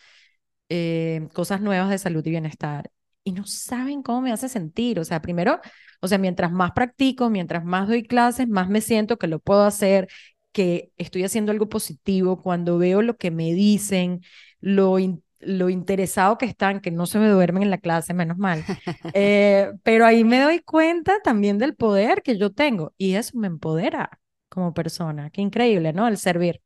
eh, 0.70 1.30
cosas 1.34 1.62
nuevas 1.62 1.90
de 1.90 1.98
salud 2.00 2.26
y 2.26 2.32
bienestar 2.32 2.92
y 3.24 3.34
no 3.34 3.46
saben 3.46 4.04
cómo 4.04 4.22
me 4.22 4.32
hace 4.32 4.50
sentir. 4.50 5.00
O 5.00 5.06
sea, 5.06 5.22
primero, 5.22 5.60
o 6.02 6.08
sea, 6.08 6.18
mientras 6.18 6.52
más 6.52 6.72
practico, 6.72 7.30
mientras 7.30 7.64
más 7.66 7.88
doy 7.88 8.04
clases, 8.04 8.48
más 8.48 8.70
me 8.70 8.82
siento 8.82 9.18
que 9.18 9.28
lo 9.28 9.40
puedo 9.40 9.64
hacer, 9.64 10.08
que 10.52 10.92
estoy 10.98 11.24
haciendo 11.24 11.52
algo 11.52 11.70
positivo. 11.70 12.42
Cuando 12.42 12.78
veo 12.78 13.02
lo 13.02 13.18
que 13.18 13.32
me 13.32 13.54
dicen, 13.54 14.22
lo, 14.60 14.98
lo 15.40 15.70
interesado 15.70 16.38
que 16.38 16.46
están, 16.46 16.82
que 16.82 16.92
no 16.92 17.06
se 17.06 17.20
me 17.20 17.28
duermen 17.30 17.64
en 17.64 17.72
la 17.72 17.78
clase, 17.80 18.14
menos 18.14 18.38
mal. 18.38 18.64
Eh, 19.14 19.74
pero 19.84 20.06
ahí 20.06 20.24
me 20.24 20.40
doy 20.40 20.60
cuenta 20.60 21.20
también 21.24 21.58
del 21.58 21.76
poder 21.76 22.22
que 22.24 22.38
yo 22.38 22.52
tengo 22.52 22.94
y 22.98 23.16
eso 23.16 23.38
me 23.38 23.48
empodera 23.48 24.22
como 24.50 24.74
persona. 24.74 25.30
Qué 25.30 25.42
increíble, 25.42 25.94
¿no? 25.94 26.08
El 26.08 26.18
servir. 26.18 26.62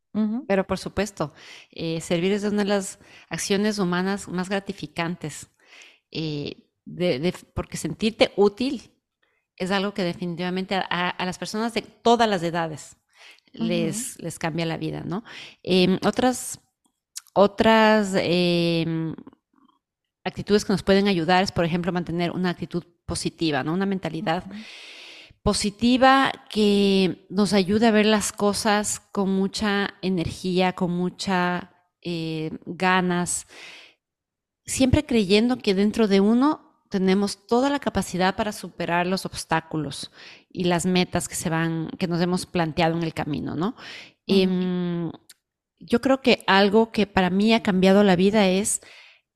Pero 0.47 0.65
por 0.65 0.77
supuesto, 0.77 1.33
eh, 1.71 1.99
servir 1.99 2.31
es 2.31 2.45
una 2.45 2.63
de 2.63 2.69
las 2.69 2.99
acciones 3.29 3.79
humanas 3.79 4.29
más 4.29 4.47
gratificantes, 4.47 5.51
eh, 6.09 6.63
de, 6.85 7.33
porque 7.53 7.75
sentirte 7.75 8.31
útil 8.37 8.93
es 9.57 9.71
algo 9.71 9.93
que 9.93 10.03
definitivamente 10.03 10.75
a, 10.75 11.15
las 11.25 11.37
personas 11.37 11.73
de 11.73 11.81
todas 11.81 12.29
las 12.29 12.43
edades 12.43 12.95
les, 13.55 14.21
les 14.21 14.39
cambia 14.39 14.65
la 14.65 14.77
vida, 14.77 15.03
¿no? 15.05 15.23
Em, 15.63 15.97
otras 16.05 16.59
otras 17.37 18.13
em, 18.15 19.13
actitudes 20.23 20.63
que 20.63 20.71
nos 20.71 20.83
pueden 20.83 21.07
ayudar 21.07 21.43
es, 21.43 21.51
por 21.51 21.65
ejemplo, 21.65 21.91
mantener 21.91 22.31
una 22.31 22.49
actitud 22.49 22.83
positiva, 23.05 23.63
¿no? 23.63 23.73
Una 23.73 23.85
mentalidad 23.85 24.45
positiva 25.43 26.31
que 26.49 27.27
nos 27.29 27.53
ayude 27.53 27.87
a 27.87 27.91
ver 27.91 28.05
las 28.05 28.31
cosas 28.31 29.01
con 29.11 29.29
mucha 29.29 29.93
energía, 30.01 30.73
con 30.73 30.91
mucha 30.91 31.73
eh, 32.01 32.51
ganas, 32.65 33.45
siempre 34.65 35.05
creyendo 35.05 35.57
que 35.57 35.75
dentro 35.75 36.07
de 36.07 36.21
uno 36.21 36.64
tenemos 36.99 37.45
toda 37.45 37.69
la 37.69 37.79
capacidad 37.79 38.35
para 38.35 38.53
superar 38.53 39.05
los 39.05 39.25
obstáculos 39.25 40.11
y 40.49 40.63
las 40.63 40.85
metas 40.85 41.27
que 41.27 41.35
se 41.35 41.49
van, 41.49 41.89
que 41.99 42.07
nos 42.07 42.21
hemos 42.21 42.45
planteado 42.45 42.95
en 42.95 43.03
el 43.03 43.13
camino, 43.13 43.55
¿no? 43.55 43.75
yo 44.27 46.01
creo 46.01 46.21
que 46.21 46.43
algo 46.47 46.91
que 46.91 47.05
para 47.05 47.29
mí 47.29 47.53
ha 47.53 47.61
cambiado 47.61 48.03
la 48.03 48.15
vida 48.15 48.47
es 48.47 48.81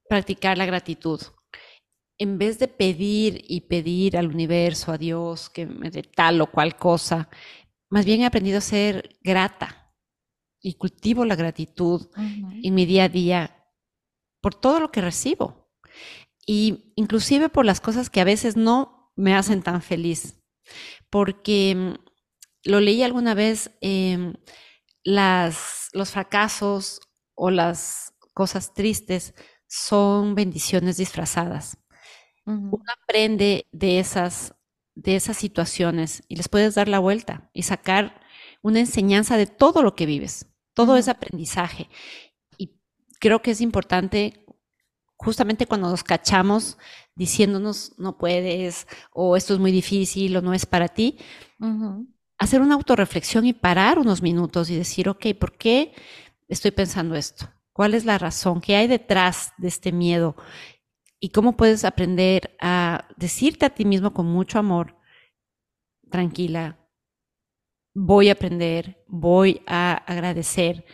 practicar 0.07 0.57
la 0.57 0.65
gratitud. 0.65 1.21
En 2.17 2.37
vez 2.37 2.57
de 2.59 2.67
pedir 2.67 3.43
y 3.47 3.61
pedir 3.61 4.17
al 4.17 4.27
universo, 4.27 4.91
a 4.91 4.97
Dios, 4.97 5.49
que 5.49 5.67
me 5.67 5.91
dé 5.91 6.01
tal 6.01 6.41
o 6.41 6.49
cual 6.49 6.75
cosa, 6.75 7.29
más 7.89 8.05
bien 8.05 8.21
he 8.21 8.25
aprendido 8.25 8.57
a 8.57 8.61
ser 8.61 9.17
grata 9.21 9.93
y 10.61 10.73
cultivo 10.75 11.23
la 11.25 11.35
gratitud 11.35 12.07
en 12.15 12.73
mi 12.73 12.85
día 12.85 13.03
a 13.03 13.09
día 13.09 13.65
por 14.41 14.55
todo 14.55 14.79
lo 14.79 14.91
que 14.91 15.01
recibo 15.01 15.68
y 16.51 16.91
inclusive 16.95 17.47
por 17.49 17.63
las 17.63 17.79
cosas 17.79 18.09
que 18.09 18.21
a 18.21 18.23
veces 18.23 18.57
no 18.57 19.11
me 19.15 19.35
hacen 19.35 19.61
tan 19.61 19.83
feliz. 19.83 20.41
Porque 21.11 21.75
mm, 21.75 21.93
lo 22.63 22.79
leí 22.79 23.03
alguna 23.03 23.35
vez, 23.35 23.69
em, 23.81 24.33
las, 25.03 25.89
los 25.93 26.09
fracasos 26.09 27.01
o 27.35 27.51
las 27.51 28.15
cosas 28.33 28.73
tristes 28.73 29.35
son 29.67 30.33
bendiciones 30.33 30.97
disfrazadas. 30.97 31.77
Uno 32.47 32.81
aprende 33.03 33.67
de 33.71 33.99
esas, 33.99 34.55
de 34.95 35.15
esas 35.15 35.37
situaciones 35.37 36.23
y 36.27 36.35
les 36.35 36.49
puedes 36.49 36.73
dar 36.73 36.87
la 36.87 36.97
vuelta 36.97 37.51
y 37.53 37.61
sacar 37.61 38.21
una 38.63 38.79
enseñanza 38.79 39.37
de 39.37 39.45
todo 39.45 39.83
lo 39.83 39.95
que 39.95 40.07
vives, 40.07 40.47
todo 40.73 40.97
ese 40.97 41.11
aprendizaje. 41.11 41.91
Y 42.57 42.79
creo 43.19 43.43
que 43.43 43.51
es 43.51 43.61
importante 43.61 44.47
justamente 45.19 45.67
cuando 45.67 45.89
nos 45.89 46.03
cachamos 46.03 46.77
diciéndonos 47.13 47.93
no 47.97 48.17
puedes 48.17 48.87
o 49.11 49.35
esto 49.35 49.53
es 49.53 49.59
muy 49.59 49.71
difícil 49.71 50.37
o 50.37 50.41
no 50.41 50.53
es 50.53 50.65
para 50.65 50.87
ti, 50.87 51.17
hacer 52.37 52.61
una 52.61 52.75
autorreflexión 52.75 53.45
y 53.45 53.51
parar 53.51 53.99
unos 53.99 54.21
minutos 54.21 54.69
y 54.69 54.77
decir, 54.77 55.09
ok, 55.09 55.27
¿por 55.37 55.57
qué 55.57 55.93
estoy 56.47 56.71
pensando 56.71 57.15
esto? 57.15 57.49
¿Cuál 57.73 57.93
es 57.95 58.05
la 58.05 58.17
razón? 58.17 58.61
¿Qué 58.61 58.77
hay 58.77 58.87
detrás 58.87 59.51
de 59.57 59.67
este 59.67 59.91
miedo? 59.91 60.37
¿Y 61.19 61.29
cómo 61.29 61.57
puedes 61.57 61.83
aprender 61.83 62.55
a 62.61 63.05
decirte 63.17 63.65
a 63.65 63.71
ti 63.71 63.83
mismo 63.83 64.13
con 64.13 64.25
mucho 64.25 64.57
amor, 64.57 64.95
tranquila, 66.09 66.79
voy 67.93 68.29
a 68.29 68.33
aprender, 68.33 69.03
voy 69.05 69.61
a 69.67 69.95
agradecer 70.07 70.85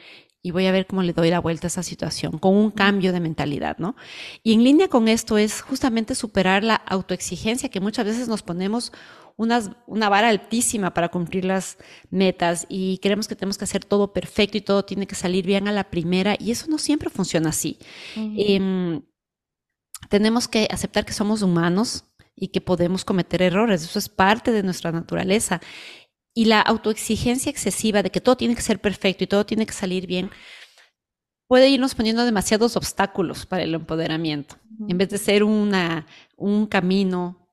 y 0.46 0.52
voy 0.52 0.68
a 0.68 0.72
ver 0.72 0.86
cómo 0.86 1.02
le 1.02 1.12
doy 1.12 1.32
la 1.32 1.40
vuelta 1.40 1.66
a 1.66 1.70
esa 1.70 1.82
situación 1.82 2.38
con 2.38 2.54
un 2.56 2.70
cambio 2.70 3.12
de 3.12 3.20
mentalidad, 3.20 3.80
¿no? 3.80 3.96
Y 4.44 4.54
en 4.54 4.64
línea 4.64 4.88
con 4.90 5.08
esto 5.08 5.40
es 5.40 5.64
justamente 5.64 6.14
superar 6.14 6.64
la 6.64 6.76
autoexigencia 6.76 7.70
que 7.70 7.80
muchas 7.80 8.06
veces 8.06 8.28
nos 8.28 8.44
ponemos 8.44 8.92
una 9.38 10.08
vara 10.08 10.30
altísima 10.30 10.94
para 10.94 11.10
cumplir 11.10 11.46
las 11.46 11.80
metas 12.12 12.68
y 12.70 13.00
creemos 13.00 13.28
que 13.28 13.36
tenemos 13.36 13.58
que 13.58 13.64
hacer 13.64 13.84
todo 13.86 14.14
perfecto 14.14 14.56
y 14.60 14.62
todo 14.62 14.86
tiene 14.86 15.08
que 15.08 15.16
salir 15.16 15.48
bien 15.48 15.68
a 15.68 15.72
la 15.72 15.90
primera 15.90 16.36
y 16.40 16.52
eso 16.52 16.68
no 16.70 16.78
siempre 16.78 17.10
funciona 17.10 17.50
así. 17.50 17.80
Em, 18.16 19.02
tenemos 20.12 20.48
que 20.48 20.68
aceptar 20.70 21.06
que 21.06 21.14
somos 21.14 21.42
humanos 21.42 22.06
y 22.36 22.50
que 22.50 22.62
podemos 22.62 23.04
cometer 23.04 23.42
errores, 23.42 23.82
eso 23.82 23.98
es 23.98 24.10
parte 24.10 24.52
de 24.52 24.62
nuestra 24.62 24.92
naturaleza. 24.92 25.60
Y 26.36 26.46
la 26.46 26.62
autoexigencia 26.62 27.50
excesiva 27.50 28.04
de 28.04 28.12
que 28.12 28.22
todo 28.22 28.38
tiene 28.38 28.56
que 28.56 28.62
ser 28.62 28.80
perfecto 28.80 29.24
y 29.24 29.28
todo 29.28 29.46
tiene 29.46 29.66
que 29.66 29.74
salir 29.74 30.06
bien, 30.06 30.30
puede 31.48 31.70
irnos 31.70 31.96
poniendo 31.96 32.26
demasiados 32.26 32.76
obstáculos 32.76 33.46
para 33.46 33.64
el 33.64 33.74
empoderamiento. 33.74 34.58
En 34.88 34.98
vez 34.98 35.10
de 35.10 35.18
ser 35.18 35.44
una, 35.44 36.06
un 36.36 36.68
camino 36.68 37.50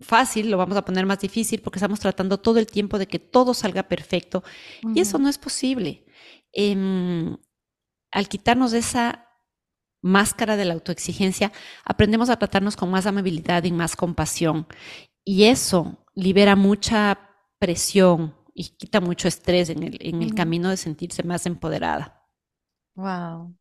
fácil, 0.00 0.50
lo 0.50 0.58
vamos 0.58 0.76
a 0.76 0.84
poner 0.84 1.06
más 1.06 1.20
difícil 1.20 1.60
porque 1.60 1.78
estamos 1.78 2.00
tratando 2.00 2.38
todo 2.38 2.58
el 2.58 2.66
tiempo 2.66 2.98
de 2.98 3.08
que 3.08 3.18
todo 3.18 3.54
salga 3.54 3.84
perfecto 3.84 4.44
y 4.94 5.00
eso 5.00 5.18
no 5.18 5.28
es 5.28 5.38
posible. 5.38 6.04
Em, 6.52 7.36
al 8.10 8.28
quitarnos 8.28 8.72
esa 8.72 9.28
máscara 10.00 10.56
de 10.56 10.64
la 10.64 10.74
autoexigencia, 10.74 11.52
aprendemos 11.84 12.30
a 12.30 12.38
tratarnos 12.38 12.76
con 12.76 12.90
más 12.90 13.06
amabilidad 13.06 13.64
y 13.64 13.72
más 13.72 13.96
compasión. 13.96 14.66
Y 15.24 15.44
eso 15.44 16.04
libera 16.14 16.56
mucha 16.56 17.27
presión 17.58 18.34
y 18.54 18.70
quita 18.70 19.00
mucho 19.00 19.28
estrés 19.28 19.70
en 19.70 19.82
el, 19.84 19.98
en 20.00 20.22
el 20.22 20.34
camino 20.34 20.70
de 20.70 20.76
sentirse 20.76 21.22
más 21.22 21.46
empoderada. 21.46 22.24
Wow, 22.94 23.54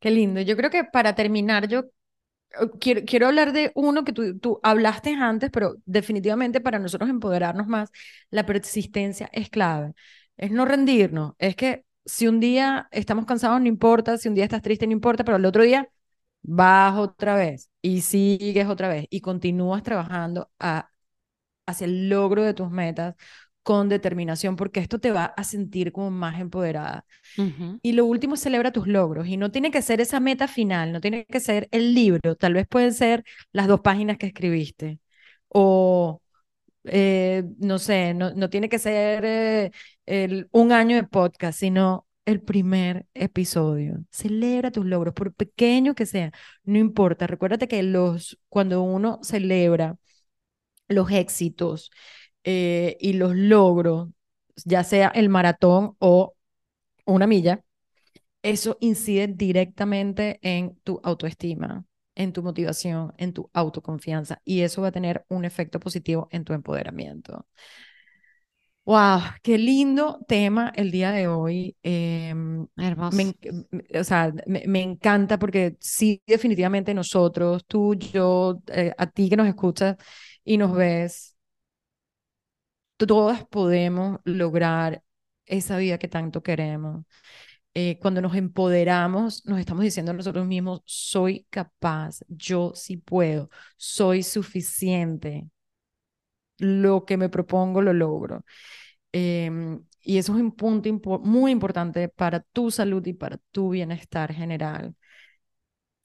qué 0.00 0.10
lindo. 0.10 0.40
Yo 0.42 0.56
creo 0.56 0.70
que 0.70 0.84
para 0.84 1.14
terminar, 1.14 1.68
yo 1.68 1.80
eh, 1.80 2.70
quiero, 2.80 3.02
quiero 3.06 3.28
hablar 3.28 3.52
de 3.52 3.72
uno 3.74 4.04
que 4.04 4.12
tú, 4.12 4.38
tú 4.40 4.60
hablaste 4.62 5.14
antes, 5.14 5.50
pero 5.50 5.76
definitivamente 5.86 6.60
para 6.60 6.78
nosotros 6.80 7.10
empoderarnos 7.10 7.66
más, 7.68 7.90
la 8.30 8.46
persistencia 8.46 9.30
es 9.32 9.50
clave. 9.50 9.94
Es 10.36 10.52
no 10.52 10.64
rendirnos, 10.66 11.34
es 11.38 11.56
que 11.56 11.86
si 12.06 12.28
un 12.28 12.40
día 12.40 12.88
estamos 12.92 13.26
cansados, 13.26 13.60
no 13.60 13.68
importa, 13.68 14.18
si 14.18 14.28
un 14.28 14.34
día 14.34 14.44
estás 14.44 14.62
triste, 14.62 14.86
no 14.86 14.92
importa, 14.94 15.24
pero 15.24 15.38
el 15.38 15.46
otro 15.46 15.62
día 15.64 15.90
vas 16.42 16.98
otra 16.98 17.36
vez 17.36 17.70
y 17.82 18.02
sigues 18.02 18.68
otra 18.68 18.88
vez 18.88 19.06
y 19.10 19.20
continúas 19.20 19.82
trabajando 19.82 20.50
a, 20.60 20.90
hacia 21.66 21.86
el 21.86 22.08
logro 22.08 22.42
de 22.42 22.54
tus 22.54 22.70
metas 22.70 23.14
con 23.64 23.88
determinación, 23.88 24.56
porque 24.56 24.80
esto 24.80 25.00
te 25.00 25.10
va 25.10 25.24
a 25.24 25.42
sentir 25.42 25.90
como 25.90 26.10
más 26.10 26.38
empoderada. 26.40 27.06
Y 27.82 27.92
lo 27.92 28.04
último, 28.04 28.36
celebra 28.36 28.72
tus 28.72 28.86
logros. 28.86 29.26
Y 29.26 29.38
no 29.38 29.50
tiene 29.50 29.70
que 29.70 29.82
ser 29.82 30.00
esa 30.02 30.20
meta 30.20 30.48
final, 30.48 30.92
no 30.92 31.00
tiene 31.00 31.24
que 31.26 31.40
ser 31.40 31.68
el 31.72 31.94
libro, 31.94 32.36
tal 32.36 32.54
vez 32.54 32.66
pueden 32.68 32.92
ser 32.92 33.24
las 33.52 33.66
dos 33.66 33.80
páginas 33.80 34.18
que 34.18 34.26
escribiste. 34.26 35.00
O, 35.48 36.20
eh, 36.84 37.44
no 37.58 37.78
sé, 37.78 38.14
no, 38.14 38.34
no, 38.34 38.50
tiene 38.50 38.68
que 38.68 38.78
ser 38.78 39.24
eh, 39.24 39.70
el, 40.06 40.48
un 40.52 40.72
año 40.72 40.96
de 40.96 41.04
podcast, 41.04 41.58
sino 41.58 42.06
el 42.26 42.40
primer 42.42 43.06
episodio. 43.14 44.04
Celebra 44.10 44.70
tus 44.70 44.84
logros, 44.86 45.14
por 45.14 45.34
pequeño 45.34 45.94
que 45.94 46.06
sea, 46.06 46.32
no 46.64 46.78
importa. 46.78 47.26
Recuérdate 47.26 47.68
que 47.68 47.82
los, 47.82 48.38
cuando 48.48 48.82
uno 48.82 49.20
celebra 49.22 49.96
los 50.88 51.10
éxitos 51.10 51.90
eh, 52.44 52.96
y 53.00 53.14
los 53.14 53.34
logros, 53.34 54.08
ya 54.64 54.84
sea 54.84 55.08
el 55.08 55.28
maratón 55.28 55.96
o 55.98 56.34
una 57.06 57.26
milla, 57.26 57.62
eso 58.42 58.76
incide 58.80 59.28
directamente 59.28 60.38
en 60.42 60.76
tu 60.84 61.00
autoestima, 61.02 61.84
en 62.14 62.32
tu 62.32 62.42
motivación, 62.42 63.14
en 63.16 63.32
tu 63.32 63.50
autoconfianza 63.52 64.40
y 64.44 64.60
eso 64.60 64.82
va 64.82 64.88
a 64.88 64.92
tener 64.92 65.24
un 65.28 65.44
efecto 65.44 65.80
positivo 65.80 66.28
en 66.30 66.44
tu 66.44 66.52
empoderamiento. 66.52 67.46
Wow, 68.86 69.20
qué 69.42 69.56
lindo 69.56 70.18
tema 70.28 70.70
el 70.76 70.90
día 70.90 71.10
de 71.10 71.26
hoy. 71.26 71.74
Em, 71.82 72.66
Hermoso. 72.76 73.16
Me, 73.16 73.34
o 73.98 74.04
sea, 74.04 74.30
me, 74.46 74.82
encanta 74.82 75.38
porque 75.38 75.78
sí, 75.80 76.22
definitivamente 76.26 76.92
nosotros, 76.92 77.64
tú, 77.66 77.94
yo, 77.94 78.60
eh, 78.66 78.92
a 78.98 79.06
ti 79.06 79.30
que 79.30 79.36
nos 79.36 79.48
escuchas 79.48 79.96
y 80.44 80.56
nos 80.58 80.74
ves, 80.74 81.36
todas 82.96 83.44
podemos 83.46 84.20
lograr 84.24 85.02
esa 85.46 85.76
vida 85.78 85.98
que 85.98 86.08
tanto 86.08 86.42
queremos. 86.42 87.04
Eh, 87.74 87.98
cuando 88.00 88.22
nos 88.22 88.36
empoderamos, 88.36 89.44
nos 89.46 89.58
estamos 89.60 89.84
diciendo 89.84 90.12
a 90.12 90.14
nosotros 90.14 90.46
mismos, 90.46 90.82
soy 90.86 91.46
capaz, 91.50 92.20
yo 92.28 92.72
sí 92.74 92.96
puedo, 92.98 93.50
soy 93.76 94.22
suficiente 94.22 95.50
lo 96.58 97.04
que 97.04 97.16
me 97.16 97.28
propongo 97.28 97.82
lo 97.82 97.92
logro. 97.92 98.44
Em, 99.12 99.84
y 100.02 100.18
eso 100.18 100.34
es 100.34 100.40
un 100.42 100.52
punto 100.52 100.90
muy 101.20 101.52
importante 101.52 102.08
para 102.08 102.40
tu 102.40 102.70
salud 102.70 103.04
y 103.06 103.14
para 103.14 103.38
tu 103.52 103.70
bienestar 103.70 104.32
general. 104.32 104.94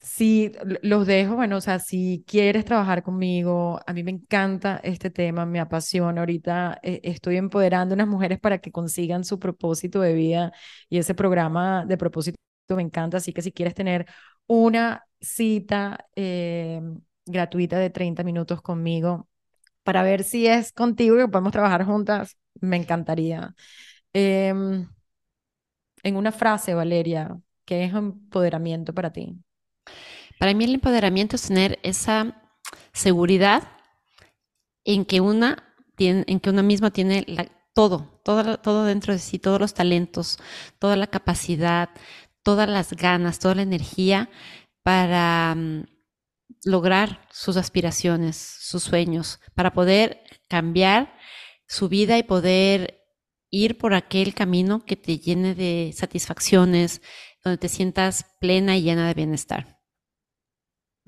Si 0.02 0.52
los 0.82 1.06
dejo, 1.06 1.36
bueno, 1.36 1.58
o 1.58 1.60
sea, 1.60 1.78
si 1.78 2.24
quieres 2.26 2.64
trabajar 2.64 3.02
conmigo, 3.02 3.80
a 3.86 3.92
mí 3.92 4.02
me 4.02 4.10
encanta 4.10 4.80
este 4.82 5.10
tema, 5.10 5.44
me 5.44 5.60
apasiona. 5.60 6.22
Ahorita 6.22 6.78
eh, 6.82 7.00
estoy 7.04 7.36
empoderando 7.36 7.92
a 7.94 7.96
unas 7.96 8.08
mujeres 8.08 8.40
para 8.40 8.58
que 8.58 8.72
consigan 8.72 9.24
su 9.24 9.38
propósito 9.38 10.00
de 10.00 10.14
vida 10.14 10.52
y 10.88 10.98
ese 10.98 11.14
programa 11.14 11.84
de 11.84 11.98
propósito 11.98 12.38
me 12.70 12.82
encanta. 12.82 13.18
Así 13.18 13.32
que 13.34 13.42
si 13.42 13.52
quieres 13.52 13.74
tener 13.74 14.06
una 14.46 15.04
cita 15.20 16.08
em, 16.14 17.00
gratuita 17.26 17.78
de 17.78 17.90
30 17.90 18.24
minutos 18.24 18.62
conmigo, 18.62 19.28
para 19.82 20.02
ver 20.02 20.24
si 20.24 20.46
es 20.46 20.72
contigo 20.72 21.16
que 21.16 21.28
podemos 21.28 21.52
trabajar 21.52 21.84
juntas, 21.84 22.38
me 22.60 22.76
encantaría. 22.76 23.54
Em, 24.14 24.88
en 26.02 26.16
una 26.16 26.32
frase, 26.32 26.74
Valeria, 26.74 27.38
¿qué 27.64 27.84
es 27.84 27.94
empoderamiento 27.94 28.94
para 28.94 29.12
ti? 29.12 29.38
Para 30.40 30.54
mí 30.54 30.64
el 30.64 30.72
empoderamiento 30.72 31.36
es 31.36 31.42
tener 31.42 31.78
esa 31.82 32.50
seguridad 32.94 33.62
en 34.84 35.04
que 35.04 35.20
una 35.20 35.74
tiene, 35.96 36.24
en 36.28 36.40
que 36.40 36.48
uno 36.48 36.62
mismo 36.62 36.90
tiene 36.90 37.26
todo, 37.74 38.22
todo, 38.24 38.58
todo 38.58 38.86
dentro 38.86 39.12
de 39.12 39.18
sí, 39.18 39.38
todos 39.38 39.60
los 39.60 39.74
talentos, 39.74 40.38
toda 40.78 40.96
la 40.96 41.08
capacidad, 41.08 41.90
todas 42.42 42.70
las 42.70 42.94
ganas, 42.94 43.38
toda 43.38 43.56
la 43.56 43.62
energía 43.62 44.30
para 44.82 45.54
mm, 45.54 45.84
lograr 46.64 47.20
sus 47.30 47.58
aspiraciones, 47.58 48.38
sus 48.38 48.84
sueños, 48.84 49.40
para 49.54 49.74
poder 49.74 50.22
cambiar 50.48 51.18
su 51.66 51.90
vida 51.90 52.16
y 52.16 52.22
poder 52.22 53.04
ir 53.50 53.76
por 53.76 53.92
aquel 53.92 54.32
camino 54.32 54.86
que 54.86 54.96
te 54.96 55.18
llene 55.18 55.54
de 55.54 55.92
satisfacciones, 55.94 57.02
donde 57.44 57.58
te 57.58 57.68
sientas 57.68 58.24
plena 58.40 58.78
y 58.78 58.82
llena 58.84 59.06
de 59.06 59.12
bienestar. 59.12 59.79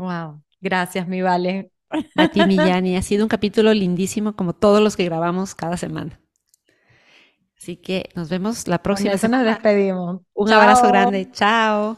Wow, 0.03 0.42
gracias, 0.61 1.07
mi 1.07 1.22
Vale. 1.22 1.70
A 2.16 2.26
ti, 2.26 2.44
Millani, 2.44 2.96
ha 2.96 3.03
sido 3.03 3.24
un 3.24 3.28
capítulo 3.28 3.72
lindísimo 3.72 4.34
como 4.34 4.53
todos 4.53 4.82
los 4.82 4.96
que 4.96 5.05
grabamos 5.05 5.55
cada 5.55 5.76
semana. 5.76 6.18
Así 7.57 7.76
que 7.76 8.11
nos 8.16 8.28
vemos 8.28 8.66
la 8.66 8.82
próxima 8.82 9.16
semana. 9.16 9.44
nos 9.44 9.55
despedimos. 9.55 10.22
Un 10.34 10.53
abrazo 10.53 10.88
grande. 10.88 11.30
Chao. 11.30 11.96